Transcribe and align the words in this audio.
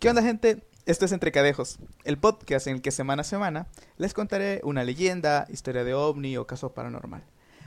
¿Qué 0.00 0.08
onda 0.08 0.22
gente? 0.22 0.64
Esto 0.86 1.04
es 1.04 1.12
Entre 1.12 1.30
Cadejos, 1.30 1.78
el 2.04 2.16
podcast 2.16 2.66
en 2.66 2.76
el 2.76 2.80
que 2.80 2.90
semana 2.90 3.20
a 3.20 3.24
semana 3.24 3.66
les 3.98 4.14
contaré 4.14 4.62
una 4.64 4.82
leyenda, 4.82 5.46
historia 5.50 5.84
de 5.84 5.92
ovni 5.92 6.38
o 6.38 6.46
caso 6.46 6.72
paranormal, 6.72 7.22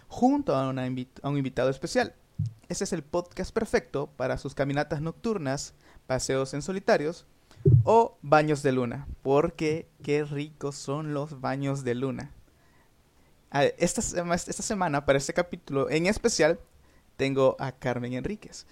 junto 0.08 0.56
a, 0.56 0.68
un 0.68 1.38
invitado 1.38 1.70
especial. 1.70 2.16
Este 2.70 2.86
es 2.86 2.92
el 2.92 3.04
podcast 3.04 3.54
perfecto 3.54 4.10
para 4.18 4.40
sus 4.40 4.56
caminatas 4.56 5.00
nocturnas, 5.00 5.76
paseos 6.08 6.56
en 6.56 6.64
solitarios 6.64 7.28
o 7.84 8.18
baños 8.24 8.64
de 8.64 8.72
luna, 8.72 9.06
porque 9.22 9.88
qué 10.02 10.24
ricos 10.24 10.76
son 10.76 11.14
los 11.14 11.40
baños 11.40 11.84
de 11.84 11.94
luna. 11.94 12.32
Esta, 13.52 14.02
esta 14.02 14.64
semana, 14.64 15.06
para 15.06 15.20
este 15.20 15.36
capítulo 15.36 15.88
en 15.92 16.08
especial, 16.08 16.60
tengo 17.16 17.56
a 17.60 17.74
Carmen 17.74 18.14
Enríquez 18.14 18.66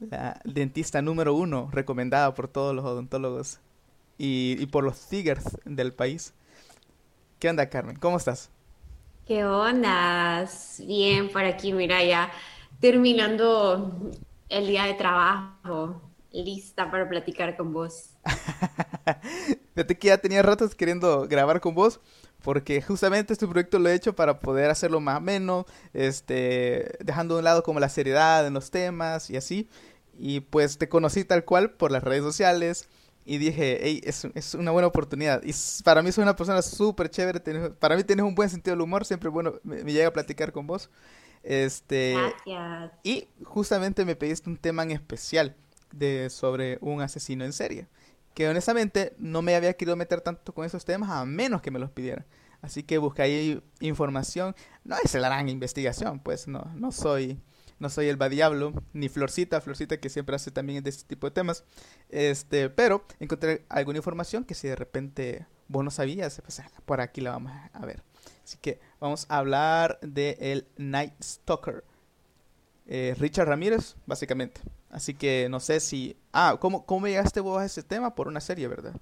la 0.00 0.40
dentista 0.44 1.02
número 1.02 1.34
uno 1.34 1.68
recomendada 1.72 2.34
por 2.34 2.48
todos 2.48 2.74
los 2.74 2.84
odontólogos 2.84 3.60
y, 4.18 4.66
por 4.66 4.84
los 4.84 5.00
tigers 5.08 5.44
del 5.64 5.92
país. 5.92 6.34
¿Qué 7.38 7.48
onda, 7.48 7.68
Carmen? 7.68 7.96
¿Cómo 7.96 8.16
estás? 8.16 8.50
¿Qué 9.26 9.44
onda? 9.44 10.46
Bien, 10.86 11.30
por 11.30 11.44
aquí, 11.44 11.72
mira, 11.72 12.02
ya 12.04 12.30
terminando 12.80 14.10
el 14.48 14.66
día 14.66 14.84
de 14.84 14.94
trabajo, 14.94 16.02
lista 16.32 16.90
para 16.90 17.08
platicar 17.08 17.56
con 17.56 17.72
vos. 17.72 18.10
Fíjate 19.74 19.98
que 19.98 20.08
ya 20.08 20.18
tenía 20.18 20.42
ratos 20.42 20.74
queriendo 20.74 21.26
grabar 21.28 21.60
con 21.60 21.74
vos, 21.74 22.00
porque 22.42 22.82
justamente 22.82 23.32
este 23.32 23.46
proyecto 23.46 23.78
lo 23.78 23.88
he 23.88 23.94
hecho 23.94 24.14
para 24.14 24.40
poder 24.40 24.70
hacerlo 24.70 25.00
más 25.00 25.22
menos, 25.22 25.64
este, 25.92 26.98
dejando 27.00 27.34
de 27.34 27.38
un 27.38 27.44
lado 27.44 27.62
como 27.62 27.80
la 27.80 27.88
seriedad 27.88 28.46
en 28.46 28.54
los 28.54 28.70
temas 28.70 29.30
y 29.30 29.36
así. 29.36 29.68
Y 30.18 30.40
pues 30.40 30.78
te 30.78 30.88
conocí 30.88 31.24
tal 31.24 31.44
cual 31.44 31.70
por 31.72 31.90
las 31.90 32.02
redes 32.02 32.22
sociales 32.22 32.88
y 33.24 33.38
dije, 33.38 33.78
hey, 33.82 34.00
es, 34.04 34.26
es 34.34 34.54
una 34.54 34.70
buena 34.70 34.88
oportunidad. 34.88 35.42
Y 35.44 35.52
para 35.84 36.02
mí 36.02 36.10
soy 36.12 36.22
una 36.22 36.36
persona 36.36 36.62
súper 36.62 37.10
chévere, 37.10 37.40
para 37.78 37.96
mí 37.96 38.04
tienes 38.04 38.24
un 38.24 38.34
buen 38.34 38.48
sentido 38.48 38.74
del 38.74 38.82
humor, 38.82 39.04
siempre 39.04 39.28
bueno, 39.28 39.54
me, 39.62 39.82
llega 39.84 40.08
a 40.08 40.12
platicar 40.12 40.52
con 40.52 40.66
vos. 40.66 40.90
Este, 41.42 42.14
Gracias. 42.14 42.92
Y 43.02 43.28
justamente 43.44 44.04
me 44.04 44.16
pediste 44.16 44.50
un 44.50 44.56
tema 44.56 44.82
en 44.82 44.90
especial 44.90 45.56
de, 45.92 46.28
sobre 46.30 46.78
un 46.80 47.00
asesino 47.02 47.44
en 47.44 47.52
serie. 47.52 47.86
Que 48.34 48.48
honestamente 48.48 49.14
no 49.18 49.42
me 49.42 49.54
había 49.54 49.74
querido 49.74 49.96
meter 49.96 50.20
tanto 50.20 50.54
con 50.54 50.64
esos 50.64 50.84
temas 50.84 51.10
a 51.10 51.24
menos 51.24 51.62
que 51.62 51.70
me 51.70 51.78
los 51.78 51.90
pidieran. 51.90 52.26
Así 52.62 52.82
que 52.82 52.98
busqué 52.98 53.22
ahí 53.22 53.62
información. 53.80 54.54
No 54.84 54.96
es 55.02 55.14
la 55.14 55.28
gran 55.28 55.48
investigación, 55.48 56.20
pues 56.20 56.46
no, 56.46 56.70
no 56.74 56.92
soy 56.92 57.40
no 57.80 57.88
soy 57.88 58.08
el 58.08 58.18
diablo 58.30 58.72
ni 58.92 59.08
Florcita, 59.08 59.60
Florcita 59.60 59.98
que 59.98 60.10
siempre 60.10 60.36
hace 60.36 60.50
también 60.50 60.84
de 60.84 60.90
este 60.90 61.04
tipo 61.04 61.26
de 61.26 61.32
temas. 61.32 61.64
Este, 62.10 62.70
pero 62.70 63.04
encontré 63.18 63.64
alguna 63.68 63.98
información 63.98 64.44
que 64.44 64.54
si 64.54 64.68
de 64.68 64.76
repente 64.76 65.46
vos 65.66 65.82
no 65.82 65.90
sabías, 65.90 66.40
pues 66.42 66.60
ah, 66.60 66.70
por 66.84 67.00
aquí 67.00 67.20
la 67.20 67.30
vamos 67.30 67.52
a 67.72 67.86
ver. 67.86 68.02
Así 68.44 68.58
que 68.60 68.80
vamos 69.00 69.26
a 69.28 69.38
hablar 69.38 69.98
de 70.02 70.36
el 70.40 70.68
Night 70.76 71.14
Stalker. 71.22 71.82
Eh, 72.86 73.14
Richard 73.18 73.48
Ramírez, 73.48 73.96
básicamente. 74.04 74.60
Así 74.90 75.14
que 75.14 75.48
no 75.48 75.58
sé 75.60 75.80
si... 75.80 76.16
Ah, 76.32 76.58
¿cómo, 76.60 76.84
¿cómo 76.84 77.06
llegaste 77.06 77.40
vos 77.40 77.62
a 77.62 77.64
ese 77.64 77.82
tema? 77.82 78.14
Por 78.14 78.28
una 78.28 78.40
serie, 78.40 78.68
¿verdad? 78.68 78.94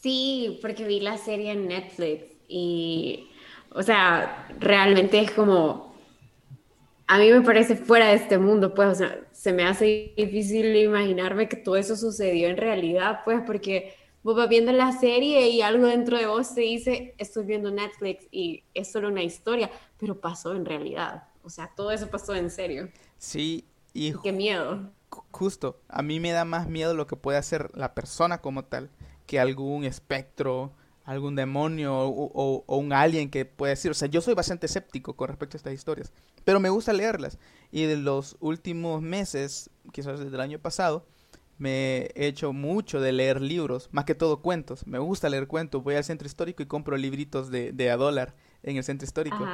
Sí, 0.00 0.58
porque 0.62 0.86
vi 0.86 1.00
la 1.00 1.18
serie 1.18 1.52
en 1.52 1.66
Netflix 1.66 2.24
y, 2.46 3.30
o 3.72 3.82
sea, 3.82 4.48
realmente 4.58 5.20
es 5.20 5.30
como 5.32 5.89
a 7.10 7.18
mí 7.18 7.28
me 7.28 7.40
parece 7.40 7.74
fuera 7.74 8.06
de 8.06 8.14
este 8.14 8.38
mundo, 8.38 8.72
pues, 8.72 8.88
o 8.88 8.94
sea, 8.94 9.20
se 9.32 9.52
me 9.52 9.64
hace 9.64 10.14
difícil 10.16 10.76
imaginarme 10.76 11.48
que 11.48 11.56
todo 11.56 11.74
eso 11.74 11.96
sucedió 11.96 12.48
en 12.48 12.56
realidad, 12.56 13.22
pues, 13.24 13.40
porque 13.44 13.94
vos 14.22 14.36
vas 14.36 14.48
viendo 14.48 14.70
la 14.70 14.92
serie 14.92 15.48
y 15.48 15.60
algo 15.60 15.88
dentro 15.88 16.16
de 16.16 16.26
vos 16.26 16.54
te 16.54 16.60
dice, 16.60 17.16
estoy 17.18 17.46
viendo 17.46 17.72
Netflix 17.72 18.28
y 18.30 18.62
es 18.74 18.92
solo 18.92 19.08
una 19.08 19.24
historia, 19.24 19.72
pero 19.98 20.20
pasó 20.20 20.54
en 20.54 20.64
realidad. 20.64 21.24
O 21.42 21.50
sea, 21.50 21.72
todo 21.74 21.90
eso 21.90 22.06
pasó 22.06 22.32
en 22.36 22.48
serio. 22.48 22.88
Sí, 23.18 23.64
y... 23.92 24.12
qué 24.22 24.30
miedo. 24.30 24.92
Justo, 25.32 25.80
a 25.88 26.02
mí 26.02 26.20
me 26.20 26.30
da 26.30 26.44
más 26.44 26.68
miedo 26.68 26.94
lo 26.94 27.08
que 27.08 27.16
puede 27.16 27.38
hacer 27.38 27.72
la 27.74 27.92
persona 27.92 28.40
como 28.40 28.66
tal 28.66 28.88
que 29.26 29.40
algún 29.40 29.82
espectro, 29.82 30.70
algún 31.10 31.34
demonio 31.34 31.98
o, 31.98 32.62
o, 32.66 32.76
un 32.76 32.92
alien 32.92 33.30
que 33.30 33.44
puede 33.44 33.70
decir. 33.70 33.90
O 33.90 33.94
sea, 33.94 34.06
yo 34.06 34.20
soy 34.20 34.34
bastante 34.34 34.66
escéptico 34.66 35.14
con 35.16 35.28
respecto 35.28 35.56
a 35.56 35.58
estas 35.58 35.74
historias. 35.74 36.12
Pero 36.44 36.60
me 36.60 36.70
gusta 36.70 36.92
leerlas. 36.92 37.38
Y 37.70 37.84
de 37.84 37.96
los 37.96 38.36
últimos 38.40 39.02
meses, 39.02 39.70
quizás 39.92 40.18
desde 40.18 40.34
el 40.34 40.40
año 40.40 40.58
pasado, 40.58 41.06
me 41.58 42.08
he 42.14 42.26
hecho 42.26 42.52
mucho 42.52 43.00
de 43.00 43.12
leer 43.12 43.40
libros, 43.40 43.90
más 43.92 44.06
que 44.06 44.14
todo 44.14 44.40
cuentos. 44.40 44.86
Me 44.86 44.98
gusta 44.98 45.28
leer 45.28 45.46
cuentos. 45.46 45.82
Voy 45.82 45.94
al 45.94 46.04
centro 46.04 46.26
histórico 46.26 46.62
y 46.62 46.66
compro 46.66 46.96
libritos 46.96 47.50
de, 47.50 47.72
de 47.72 47.90
a 47.90 47.96
dólar 47.96 48.34
en 48.62 48.76
el 48.76 48.84
centro 48.84 49.04
histórico. 49.04 49.46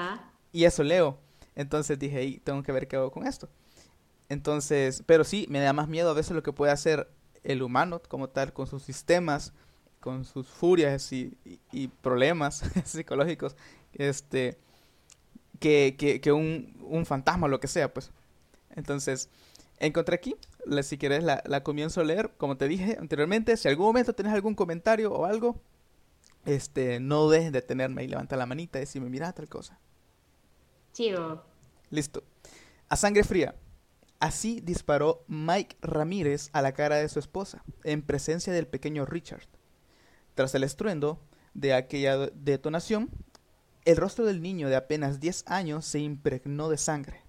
Y 0.53 0.65
eso 0.65 0.85
leo. 0.85 1.19
Entonces 1.57 1.99
dije, 1.99 2.41
tengo 2.45 2.63
que 2.63 2.73
ver 2.73 2.87
qué 2.87 2.97
hago 2.97 3.11
con 3.11 3.27
esto. 3.27 3.49
Entonces, 4.29 5.03
pero 5.07 5.25
sí, 5.25 5.47
me 5.49 5.61
da 5.61 5.73
más 5.73 5.89
miedo 5.89 6.11
a 6.11 6.15
veces 6.15 6.33
lo 6.33 6.43
que 6.43 6.53
puede 6.53 6.73
hacer 6.73 7.11
el 7.43 7.63
humano 7.63 8.01
como 8.09 8.29
tal, 8.29 8.53
con 8.53 8.67
sus 8.67 8.83
sistemas, 8.83 9.53
con 10.01 10.25
sus 10.25 10.49
furias 10.49 11.13
y, 11.13 11.37
y 11.73 11.89
problemas 11.89 12.63
psicológicos. 12.85 13.57
Este, 13.93 14.59
que, 15.59 16.21
que, 16.23 16.33
un, 16.33 16.77
un, 16.89 17.07
fantasma 17.07 17.47
o 17.47 17.49
lo 17.49 17.61
que 17.61 17.69
sea, 17.69 17.93
pues. 17.93 18.11
Entonces, 18.75 19.29
encontré 19.79 20.17
aquí, 20.17 20.37
si 20.83 20.99
quieres 20.99 21.25
la, 21.25 21.43
la, 21.47 21.63
comienzo 21.63 22.01
a 22.01 22.05
leer, 22.05 22.33
como 22.37 22.57
te 22.57 22.69
dije 22.69 22.97
anteriormente, 23.01 23.57
si 23.57 23.69
algún 23.69 23.87
momento 23.87 24.15
tenés 24.15 24.33
algún 24.33 24.55
comentario 24.55 25.13
o 25.13 25.25
algo, 25.25 25.61
este, 26.45 27.01
no 27.01 27.29
dejes 27.29 27.53
de 27.53 27.63
tenerme 27.63 28.05
y 28.05 28.09
levanta 28.09 28.37
la 28.37 28.47
manita 28.47 28.79
y 28.79 28.83
decirme, 28.83 29.11
mira 29.11 29.33
tal 29.33 29.49
cosa. 29.49 29.79
Chido. 30.93 31.45
Listo. 31.91 32.23
A 32.89 32.97
sangre 32.97 33.25
fría. 33.25 33.55
Así 34.19 34.61
disparó 34.63 35.25
Mike 35.29 35.77
Ramírez 35.83 36.49
a 36.53 36.63
la 36.63 36.73
cara 36.73 36.97
de 36.97 37.09
su 37.09 37.19
esposa, 37.19 37.63
en 37.85 38.01
presencia 38.01 38.53
del 38.53 38.67
pequeño 38.67 39.05
Richard. 39.05 39.47
Tras 40.35 40.55
el 40.55 40.65
estruendo 40.65 41.21
de 41.53 41.75
aquella 41.75 42.17
detonación, 42.29 43.11
el 43.87 43.97
rostro 43.97 44.27
del 44.27 44.43
niño 44.43 44.69
de 44.69 44.75
apenas 44.75 45.21
10 45.21 45.45
años 45.47 45.87
se 45.87 46.01
impregnó 46.01 46.69
de 46.69 46.77
sangre. 46.77 47.23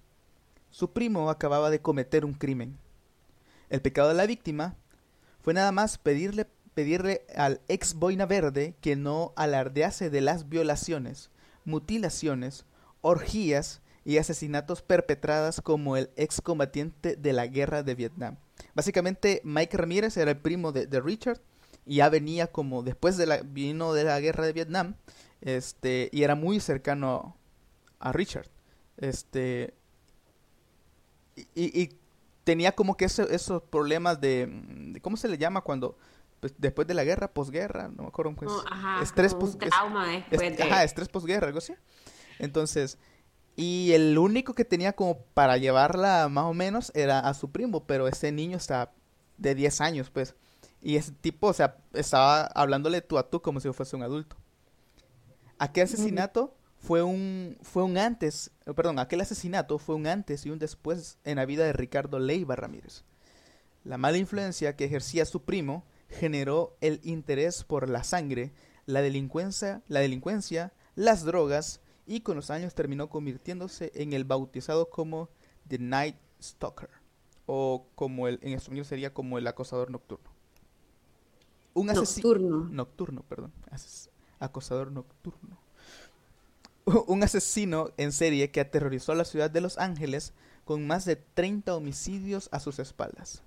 Su 0.70 0.92
primo 0.92 1.30
acababa 1.30 1.70
de 1.70 1.80
cometer 1.80 2.24
un 2.24 2.34
crimen. 2.34 2.76
El 3.70 3.80
pecado 3.80 4.08
de 4.08 4.14
la 4.14 4.26
víctima 4.26 4.74
fue 5.40 5.54
nada 5.54 5.70
más 5.70 5.98
pedirle, 5.98 6.46
pedirle 6.74 7.24
al 7.36 7.60
ex 7.68 7.94
boina 7.94 8.26
verde 8.26 8.74
que 8.80 8.96
no 8.96 9.32
alardease 9.36 10.10
de 10.10 10.20
las 10.20 10.48
violaciones, 10.48 11.30
mutilaciones, 11.64 12.66
orgías 13.02 13.80
y 14.04 14.18
asesinatos 14.18 14.82
perpetradas 14.82 15.60
como 15.60 15.96
el 15.96 16.10
ex 16.16 16.40
combatiente 16.40 17.14
de 17.14 17.32
la 17.32 17.46
guerra 17.46 17.84
de 17.84 17.94
Vietnam. 17.94 18.36
Básicamente 18.74 19.42
Mike 19.44 19.76
Ramírez 19.76 20.16
era 20.16 20.32
el 20.32 20.38
primo 20.38 20.72
de, 20.72 20.88
de 20.88 21.00
Richard 21.00 21.40
y 21.86 21.96
ya 21.96 22.08
venía 22.08 22.48
como 22.48 22.82
después 22.82 23.16
de 23.16 23.26
la 23.26 23.42
vino 23.42 23.92
de 23.92 24.02
la 24.02 24.18
guerra 24.18 24.44
de 24.44 24.52
Vietnam 24.52 24.96
este, 25.40 26.08
y 26.12 26.22
era 26.22 26.34
muy 26.34 26.60
cercano 26.60 27.36
a 27.98 28.12
Richard. 28.12 28.48
Este, 28.96 29.74
y, 31.54 31.96
tenía 32.44 32.72
como 32.72 32.96
que 32.96 33.04
esos 33.04 33.62
problemas 33.64 34.20
de, 34.20 34.98
¿cómo 35.02 35.18
se 35.18 35.28
le 35.28 35.36
llama 35.36 35.60
cuando 35.60 35.98
pues, 36.40 36.54
después 36.56 36.86
de 36.88 36.94
la 36.94 37.04
guerra, 37.04 37.28
posguerra, 37.28 37.88
no 37.88 38.04
me 38.04 38.08
acuerdo, 38.08 38.34
pues, 38.34 38.50
estrés 39.02 39.34
post, 39.34 39.62
estrés 40.82 41.08
posguerra, 41.08 41.48
algo 41.48 41.58
así. 41.58 41.74
Entonces, 42.38 42.96
y 43.56 43.90
el 43.92 44.16
único 44.16 44.54
que 44.54 44.64
tenía 44.64 44.92
como 44.92 45.18
para 45.34 45.56
llevarla 45.56 46.28
más 46.28 46.44
o 46.44 46.54
menos 46.54 46.92
era 46.94 47.18
a 47.18 47.34
su 47.34 47.50
primo, 47.50 47.84
pero 47.84 48.06
ese 48.06 48.30
niño 48.30 48.56
está 48.56 48.92
de 49.36 49.54
10 49.54 49.80
años, 49.80 50.10
pues. 50.10 50.36
Y 50.80 50.94
ese 50.96 51.10
tipo, 51.10 51.48
o 51.48 51.52
sea, 51.52 51.76
estaba 51.92 52.46
hablándole 52.46 53.00
tú 53.00 53.18
a 53.18 53.28
tú 53.28 53.42
como 53.42 53.58
si 53.58 53.72
fuese 53.72 53.96
un 53.96 54.04
adulto. 54.04 54.36
Aquel 55.58 55.84
asesinato 55.84 56.56
fue 56.76 57.02
un, 57.02 57.58
fue 57.62 57.82
un 57.82 57.98
antes, 57.98 58.52
eh, 58.64 58.72
perdón, 58.74 58.98
aquel 58.98 59.20
asesinato 59.20 59.78
fue 59.78 59.96
un 59.96 60.06
antes 60.06 60.46
y 60.46 60.50
un 60.50 60.58
después 60.58 61.18
en 61.24 61.36
la 61.36 61.46
vida 61.46 61.64
de 61.64 61.72
Ricardo 61.72 62.18
Leiva 62.18 62.54
Ramírez. 62.56 63.04
La 63.84 63.98
mala 63.98 64.18
influencia 64.18 64.76
que 64.76 64.84
ejercía 64.84 65.24
su 65.24 65.42
primo 65.42 65.84
generó 66.08 66.76
el 66.80 67.00
interés 67.02 67.64
por 67.64 67.88
la 67.88 68.04
sangre, 68.04 68.52
la 68.86 69.02
delincuencia, 69.02 69.82
la 69.88 70.00
delincuencia, 70.00 70.72
las 70.94 71.24
drogas 71.24 71.80
y 72.06 72.20
con 72.20 72.36
los 72.36 72.50
años 72.50 72.74
terminó 72.74 73.08
convirtiéndose 73.08 73.90
en 73.94 74.12
el 74.12 74.24
bautizado 74.24 74.88
como 74.90 75.28
The 75.66 75.78
Night 75.78 76.16
Stalker 76.40 76.90
o 77.46 77.88
como 77.94 78.28
el 78.28 78.38
en 78.42 78.52
español 78.52 78.84
sería 78.84 79.12
como 79.12 79.38
el 79.38 79.46
acosador 79.46 79.90
nocturno. 79.90 80.30
Un 81.74 81.90
asesino 81.90 82.28
nocturno. 82.28 82.68
Nocturno, 82.70 83.22
perdón 83.22 83.52
acosador 84.40 84.92
nocturno. 84.92 85.58
Un 87.06 87.22
asesino 87.22 87.90
en 87.96 88.12
serie 88.12 88.50
que 88.50 88.60
aterrorizó 88.60 89.12
a 89.12 89.16
la 89.16 89.24
ciudad 89.24 89.50
de 89.50 89.60
Los 89.60 89.78
Ángeles 89.78 90.32
con 90.64 90.86
más 90.86 91.04
de 91.04 91.16
30 91.16 91.74
homicidios 91.74 92.48
a 92.52 92.60
sus 92.60 92.78
espaldas. 92.78 93.42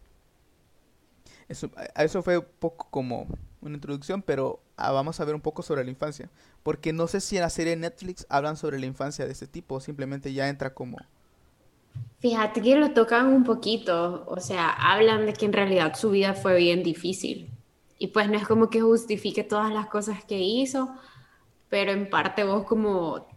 Eso, 1.52 2.24
fue 2.24 2.42
poco 2.42 2.88
como 2.90 3.28
una 3.60 3.76
introducción, 3.76 4.22
pero 4.22 4.62
ah, 4.78 4.92
vamos 4.92 5.20
a 5.20 5.26
ver 5.26 5.36
un 5.36 5.42
poco 5.42 5.62
sobre 5.64 5.84
la 5.84 5.90
infancia. 5.90 6.30
Porque 6.64 6.94
no 6.94 7.08
sé 7.08 7.20
si 7.20 7.36
en 7.36 7.42
la 7.42 7.50
serie 7.50 7.76
Netflix 7.76 8.26
hablan 8.30 8.56
sobre 8.56 8.80
la 8.80 8.86
infancia 8.86 9.26
de 9.26 9.34
este 9.34 9.48
tipo 9.48 9.76
o 9.76 9.80
simplemente 9.82 10.34
ya 10.34 10.48
entra 10.48 10.74
como... 10.74 10.98
Fíjate 12.20 12.62
que 12.62 12.76
lo 12.76 12.92
tocan 12.94 13.28
un 13.28 13.44
poquito, 13.44 14.24
o 14.28 14.40
sea, 14.40 14.70
hablan 14.70 15.26
de 15.26 15.34
que 15.34 15.46
en 15.46 15.54
realidad 15.54 15.94
su 15.96 16.12
vida 16.12 16.34
fue 16.34 16.56
bien 16.56 16.84
difícil. 16.84 17.52
Y 18.02 18.08
pues 18.08 18.28
no 18.28 18.36
es 18.36 18.48
como 18.48 18.72
que 18.72 18.82
justifique 18.82 19.44
todas 19.44 19.72
las 19.72 19.86
cosas 19.86 20.26
que 20.26 20.40
hizo, 20.40 20.90
pero 21.70 21.92
en 21.92 22.10
parte 22.10 22.44
vos 22.44 22.64
como 22.64 23.28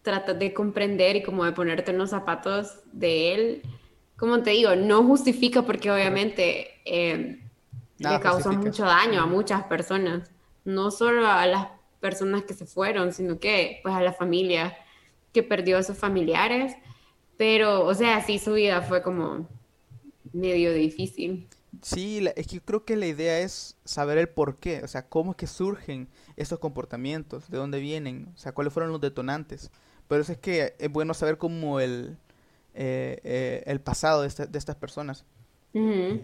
tratas 0.00 0.38
de 0.38 0.54
comprender 0.54 1.16
y 1.16 1.22
como 1.22 1.44
de 1.44 1.52
ponerte 1.52 1.90
en 1.90 1.98
los 1.98 2.08
zapatos 2.08 2.78
de 2.94 3.34
él. 3.34 3.62
Como 4.16 4.42
te 4.42 4.52
digo, 4.52 4.74
no 4.74 5.02
justifica 5.02 5.60
porque 5.60 5.90
obviamente 5.90 6.80
eh, 6.86 7.42
le 7.98 8.20
causó 8.20 8.52
mucho 8.52 8.86
daño 8.86 9.20
a 9.20 9.26
muchas 9.26 9.64
personas, 9.64 10.30
no 10.64 10.90
solo 10.90 11.26
a 11.26 11.44
las 11.46 11.68
personas 12.00 12.44
que 12.44 12.54
se 12.54 12.64
fueron, 12.64 13.12
sino 13.12 13.38
que 13.38 13.80
pues 13.82 13.94
a 13.94 14.00
la 14.00 14.14
familia 14.14 14.74
que 15.34 15.42
perdió 15.42 15.76
a 15.76 15.82
sus 15.82 15.98
familiares, 15.98 16.74
pero 17.36 17.84
o 17.84 17.92
sea, 17.92 18.22
sí 18.22 18.38
su 18.38 18.54
vida 18.54 18.80
fue 18.80 19.02
como 19.02 19.46
medio 20.32 20.72
difícil. 20.72 21.46
Sí, 21.82 22.26
es 22.36 22.46
que 22.46 22.56
yo 22.56 22.64
creo 22.64 22.84
que 22.84 22.96
la 22.96 23.06
idea 23.06 23.40
es 23.40 23.76
saber 23.84 24.18
el 24.18 24.28
por 24.28 24.58
qué, 24.58 24.82
o 24.84 24.88
sea, 24.88 25.08
cómo 25.08 25.32
es 25.32 25.36
que 25.36 25.46
surgen 25.46 26.08
esos 26.36 26.58
comportamientos, 26.58 27.50
de 27.50 27.58
dónde 27.58 27.80
vienen, 27.80 28.32
o 28.34 28.38
sea, 28.38 28.52
cuáles 28.52 28.72
fueron 28.72 28.92
los 28.92 29.00
detonantes. 29.00 29.70
Pero 30.08 30.22
eso 30.22 30.32
es 30.32 30.38
que 30.38 30.74
es 30.78 30.90
bueno 30.90 31.14
saber 31.14 31.38
cómo 31.38 31.80
el, 31.80 32.18
eh, 32.74 33.20
eh, 33.24 33.62
el 33.66 33.80
pasado 33.80 34.22
de, 34.22 34.46
de 34.46 34.58
estas 34.58 34.76
personas. 34.76 35.24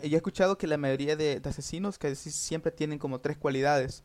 Yo 0.03 0.15
he 0.15 0.17
escuchado 0.17 0.57
que 0.57 0.67
la 0.67 0.79
mayoría 0.79 1.15
de, 1.15 1.41
asesinos 1.45 1.99
que 1.99 2.15
siempre 2.15 2.73
tienen 2.73 2.99
como 2.99 3.21
tres 3.21 3.37
cualidades. 3.37 4.03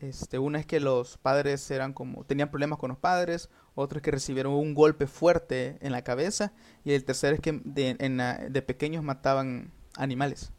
Este, 0.00 0.38
una 0.38 0.58
es 0.58 0.66
que 0.66 0.80
los 0.80 1.18
padres 1.18 1.70
eran 1.70 1.92
como 1.92 2.24
tenían 2.24 2.50
problemas 2.50 2.78
con 2.78 2.90
los 2.90 2.98
padres, 2.98 3.48
otro 3.74 3.98
es 3.98 4.02
que 4.02 4.10
recibieron 4.10 4.52
un 4.52 4.74
golpe 4.74 5.06
fuerte 5.06 5.78
en 5.80 5.92
la 5.92 6.02
cabeza 6.02 6.52
y 6.84 6.92
el 6.92 7.04
tercero 7.04 7.34
es 7.34 7.40
que 7.40 7.60
de, 7.64 7.96
en, 7.98 8.18
de 8.52 8.62
pequeños 8.62 9.02
mataban 9.02 9.72
animales. 9.96 10.52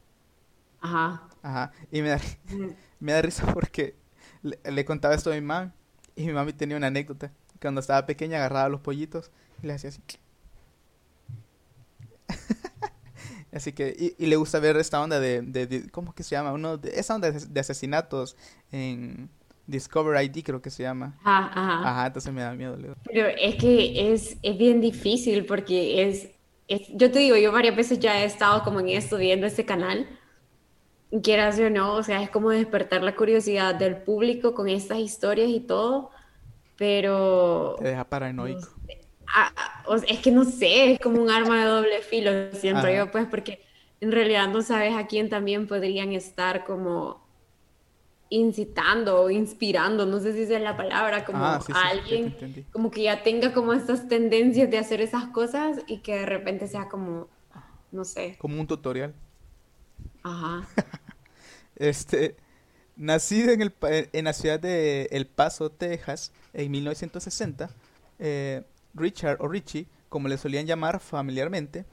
Ajá. 0.82 1.28
Ajá. 1.42 1.72
Y 1.92 2.02
me 2.02 2.10
da, 2.10 2.20
me 3.00 3.12
da 3.12 3.22
risa 3.22 3.46
porque 3.54 3.96
le, 4.42 4.60
le, 4.72 4.86
contaba 4.86 5.16
esto 5.16 5.32
a 5.32 5.36
mi 5.36 5.42
mamá 5.42 5.74
y 6.16 6.26
mi 6.26 6.34
mami 6.34 6.54
tenía 6.54 6.78
una 6.78 6.88
anécdota. 6.88 7.32
Cuando 7.62 7.82
estaba 7.82 8.06
pequeña 8.06 8.38
agarraba 8.38 8.70
los 8.70 8.82
pollitos 8.82 9.32
y 9.64 9.68
le 9.68 9.74
hacía 9.74 9.90
así. 9.90 10.02
Así 13.52 13.72
que, 13.74 14.16
y, 14.18 14.26
le 14.26 14.36
gusta 14.36 14.60
ver 14.60 14.76
esta 14.78 15.02
onda 15.02 15.20
de, 15.20 15.42
de, 15.42 15.90
¿cómo 15.90 16.14
que 16.14 16.24
se 16.24 16.32
llama? 16.32 16.52
Uno 16.54 16.78
de, 16.78 17.00
esa 17.00 17.16
onda 17.16 17.32
de, 17.32 17.60
asesinatos 17.60 18.36
en 18.72 19.30
Discover 19.66 20.22
ID 20.22 20.44
creo 20.44 20.62
que 20.62 20.70
se 20.70 20.84
llama. 20.84 21.18
Ajá, 21.24 21.52
ajá. 21.54 21.90
Ajá, 21.90 22.08
entonces 22.08 22.34
me 22.34 22.42
da 22.42 22.54
miedo. 22.54 22.78
Pero 23.06 23.28
es 23.28 23.56
que 23.56 24.14
es, 24.14 24.38
es 24.44 24.58
bien 24.58 24.82
difícil 24.82 25.46
porque 25.46 26.04
es, 26.08 26.30
es, 26.68 26.88
yo 26.94 27.10
te 27.10 27.20
digo, 27.20 27.38
yo 27.38 27.52
varias 27.52 27.76
veces 27.76 28.00
ya 28.00 28.22
he 28.22 28.26
estado 28.26 28.64
como 28.64 28.80
en 28.82 28.90
esto, 28.90 29.18
viendo 29.18 29.48
este 29.48 29.66
canal, 29.66 30.08
quieras 31.24 31.60
o 31.60 31.70
no, 31.70 31.94
o 31.94 32.04
sea, 32.04 32.22
es 32.22 32.30
como 32.30 32.50
despertar 32.50 33.04
la 33.04 33.16
curiosidad 33.16 33.76
del 33.76 33.98
público 33.98 34.54
con 34.54 34.70
estas 34.70 35.00
historias 35.00 35.50
y 35.50 35.60
todo, 35.60 36.12
pero... 36.78 37.76
Te 37.80 37.90
deja 37.90 38.04
paranoico. 38.04 38.68
Ah, 39.34 39.52
es 40.08 40.20
que 40.20 40.32
no 40.32 40.46
sé, 40.46 40.94
es 40.94 41.00
como 41.00 41.22
un 41.22 41.30
arma 41.30 41.60
de 41.62 41.66
doble 41.70 42.02
filo, 42.02 42.32
siento 42.54 42.90
yo, 42.90 43.12
pues, 43.12 43.26
porque 43.28 43.62
en 44.00 44.12
realidad 44.12 44.48
no 44.48 44.62
sabes 44.62 44.96
a 44.96 45.08
quién 45.08 45.30
también 45.30 45.68
podrían 45.68 46.14
estar 46.14 46.66
como 46.66 47.26
incitando 48.30 49.22
o 49.22 49.30
inspirando, 49.30 50.06
no 50.06 50.20
sé 50.20 50.34
si 50.34 50.54
es 50.54 50.62
la 50.62 50.76
palabra, 50.76 51.24
como 51.24 51.40
ah, 51.40 51.62
a 51.74 51.88
alguien 51.88 52.66
como 52.72 52.92
que 52.92 53.04
ya 53.04 53.24
tenga 53.24 53.54
como 53.54 53.74
estas 53.74 54.08
tendencias 54.10 54.70
de 54.70 54.78
hacer 54.78 55.00
esas 55.02 55.28
cosas 55.28 55.80
y 55.88 56.00
que 56.00 56.16
de 56.16 56.26
repente 56.26 56.68
sea 56.68 56.90
como, 56.90 57.28
no 57.92 58.04
sé. 58.04 58.36
Como 58.38 58.60
un 58.60 58.68
tutorial. 58.68 59.14
Este, 61.80 62.36
nacido 62.96 63.52
en, 63.52 63.62
el, 63.62 63.74
en 63.82 64.26
la 64.26 64.34
ciudad 64.34 64.60
de 64.60 65.08
El 65.12 65.28
Paso, 65.28 65.70
Texas, 65.70 66.32
en 66.54 66.72
1960, 66.72 67.70
eh, 68.18 68.64
Richard 68.96 69.38
o 69.42 69.48
Richie, 69.48 69.88
como 70.10 70.28
le 70.28 70.40
solían 70.40 70.66
llamar 70.66 71.00
familiarmente, 71.00 71.86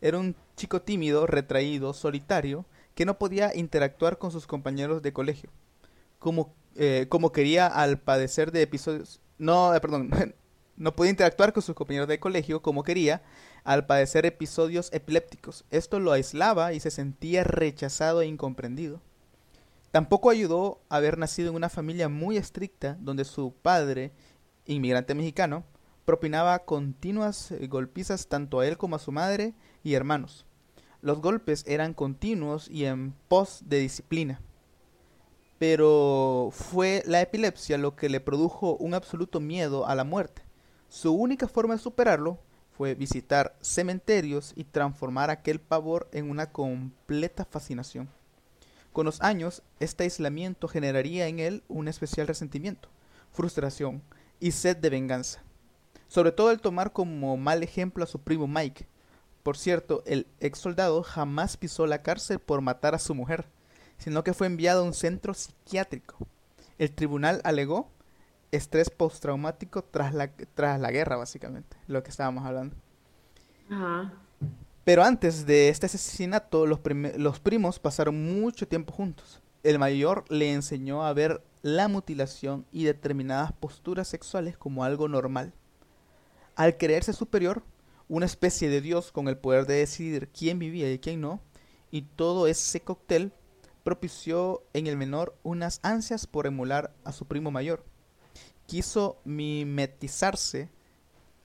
era 0.00 0.18
un 0.18 0.36
chico 0.56 0.82
tímido, 0.82 1.26
retraído, 1.26 1.92
solitario, 1.92 2.64
que 2.94 3.04
no 3.04 3.18
podía 3.18 3.54
interactuar 3.56 4.18
con 4.18 4.30
sus 4.30 4.46
compañeros 4.46 5.02
de 5.02 5.12
colegio, 5.12 5.50
como, 6.18 6.54
eh, 6.76 7.06
como 7.08 7.32
quería 7.32 7.66
al 7.66 7.98
padecer 7.98 8.52
de 8.52 8.62
episodios... 8.62 9.20
No, 9.38 9.74
eh, 9.74 9.80
perdón, 9.80 10.10
no 10.76 10.94
podía 10.94 11.10
interactuar 11.10 11.52
con 11.52 11.62
sus 11.62 11.74
compañeros 11.74 12.08
de 12.08 12.20
colegio 12.20 12.62
como 12.62 12.84
quería 12.84 13.22
al 13.64 13.86
padecer 13.86 14.26
episodios 14.26 14.90
epilépticos. 14.92 15.64
Esto 15.70 16.00
lo 16.00 16.12
aislaba 16.12 16.72
y 16.72 16.80
se 16.80 16.90
sentía 16.90 17.44
rechazado 17.44 18.22
e 18.22 18.26
incomprendido. 18.26 19.00
Tampoco 19.90 20.30
ayudó 20.30 20.80
haber 20.88 21.18
nacido 21.18 21.50
en 21.50 21.56
una 21.56 21.68
familia 21.68 22.08
muy 22.08 22.36
estricta 22.36 22.96
donde 23.00 23.24
su 23.24 23.52
padre, 23.52 24.12
inmigrante 24.64 25.14
mexicano, 25.14 25.64
propinaba 26.04 26.58
continuas 26.60 27.52
golpizas 27.68 28.26
tanto 28.26 28.60
a 28.60 28.66
él 28.66 28.78
como 28.78 28.96
a 28.96 29.00
su 29.00 29.12
madre 29.12 29.54
y 29.84 29.94
hermanos. 29.94 30.46
Los 31.02 31.20
golpes 31.20 31.64
eran 31.66 31.94
continuos 31.94 32.68
y 32.70 32.86
en 32.86 33.12
pos 33.28 33.62
de 33.66 33.78
disciplina. 33.78 34.40
Pero 35.58 36.48
fue 36.52 37.02
la 37.06 37.20
epilepsia 37.20 37.76
lo 37.76 37.94
que 37.94 38.08
le 38.08 38.20
produjo 38.20 38.76
un 38.76 38.94
absoluto 38.94 39.40
miedo 39.40 39.86
a 39.86 39.94
la 39.94 40.04
muerte. 40.04 40.42
Su 40.88 41.12
única 41.12 41.48
forma 41.48 41.74
de 41.74 41.80
superarlo 41.80 42.38
fue 42.76 42.94
visitar 42.94 43.56
cementerios 43.60 44.52
y 44.56 44.64
transformar 44.64 45.30
aquel 45.30 45.60
pavor 45.60 46.08
en 46.12 46.30
una 46.30 46.50
completa 46.50 47.44
fascinación. 47.44 48.08
Con 48.92 49.06
los 49.06 49.20
años, 49.20 49.62
este 49.80 50.04
aislamiento 50.04 50.68
generaría 50.68 51.28
en 51.28 51.38
él 51.38 51.62
un 51.68 51.88
especial 51.88 52.26
resentimiento, 52.26 52.88
frustración 53.32 54.02
y 54.40 54.52
sed 54.52 54.76
de 54.76 54.90
venganza 54.90 55.42
sobre 56.12 56.30
todo 56.30 56.50
el 56.50 56.60
tomar 56.60 56.92
como 56.92 57.38
mal 57.38 57.62
ejemplo 57.62 58.04
a 58.04 58.06
su 58.06 58.18
primo 58.18 58.46
Mike. 58.46 58.86
Por 59.42 59.56
cierto, 59.56 60.02
el 60.04 60.26
ex 60.40 60.58
soldado 60.58 61.02
jamás 61.02 61.56
pisó 61.56 61.86
la 61.86 62.02
cárcel 62.02 62.38
por 62.38 62.60
matar 62.60 62.94
a 62.94 62.98
su 62.98 63.14
mujer, 63.14 63.46
sino 63.96 64.22
que 64.22 64.34
fue 64.34 64.46
enviado 64.46 64.82
a 64.82 64.84
un 64.84 64.92
centro 64.92 65.32
psiquiátrico. 65.32 66.18
El 66.76 66.92
tribunal 66.92 67.40
alegó 67.44 67.88
estrés 68.52 68.90
postraumático 68.90 69.82
tras 69.82 70.14
la, 70.14 70.30
tras 70.54 70.80
la 70.80 70.90
guerra, 70.90 71.16
básicamente, 71.16 71.76
lo 71.88 72.02
que 72.02 72.10
estábamos 72.10 72.44
hablando. 72.44 72.76
Pero 74.84 75.02
antes 75.02 75.46
de 75.46 75.68
este 75.68 75.86
asesinato, 75.86 76.66
los, 76.66 76.80
los 77.16 77.40
primos 77.40 77.78
pasaron 77.78 78.40
mucho 78.40 78.68
tiempo 78.68 78.92
juntos. 78.92 79.42
El 79.62 79.78
mayor 79.78 80.24
le 80.28 80.52
enseñó 80.52 81.04
a 81.04 81.12
ver 81.12 81.42
la 81.62 81.88
mutilación 81.88 82.66
y 82.72 82.84
determinadas 82.84 83.52
posturas 83.52 84.08
sexuales 84.08 84.56
como 84.56 84.84
algo 84.84 85.08
normal. 85.08 85.54
Al 86.54 86.76
creerse 86.76 87.12
superior, 87.12 87.62
una 88.08 88.26
especie 88.26 88.68
de 88.68 88.80
Dios 88.80 89.12
con 89.12 89.28
el 89.28 89.38
poder 89.38 89.66
de 89.66 89.74
decidir 89.74 90.28
quién 90.28 90.58
vivía 90.58 90.92
y 90.92 90.98
quién 90.98 91.20
no, 91.20 91.40
y 91.90 92.02
todo 92.02 92.46
ese 92.46 92.80
cóctel 92.80 93.32
propició 93.84 94.62
en 94.72 94.86
el 94.86 94.96
menor 94.96 95.36
unas 95.42 95.80
ansias 95.82 96.26
por 96.26 96.46
emular 96.46 96.92
a 97.04 97.12
su 97.12 97.26
primo 97.26 97.50
mayor. 97.50 97.84
Quiso 98.66 99.20
mimetizarse 99.24 100.70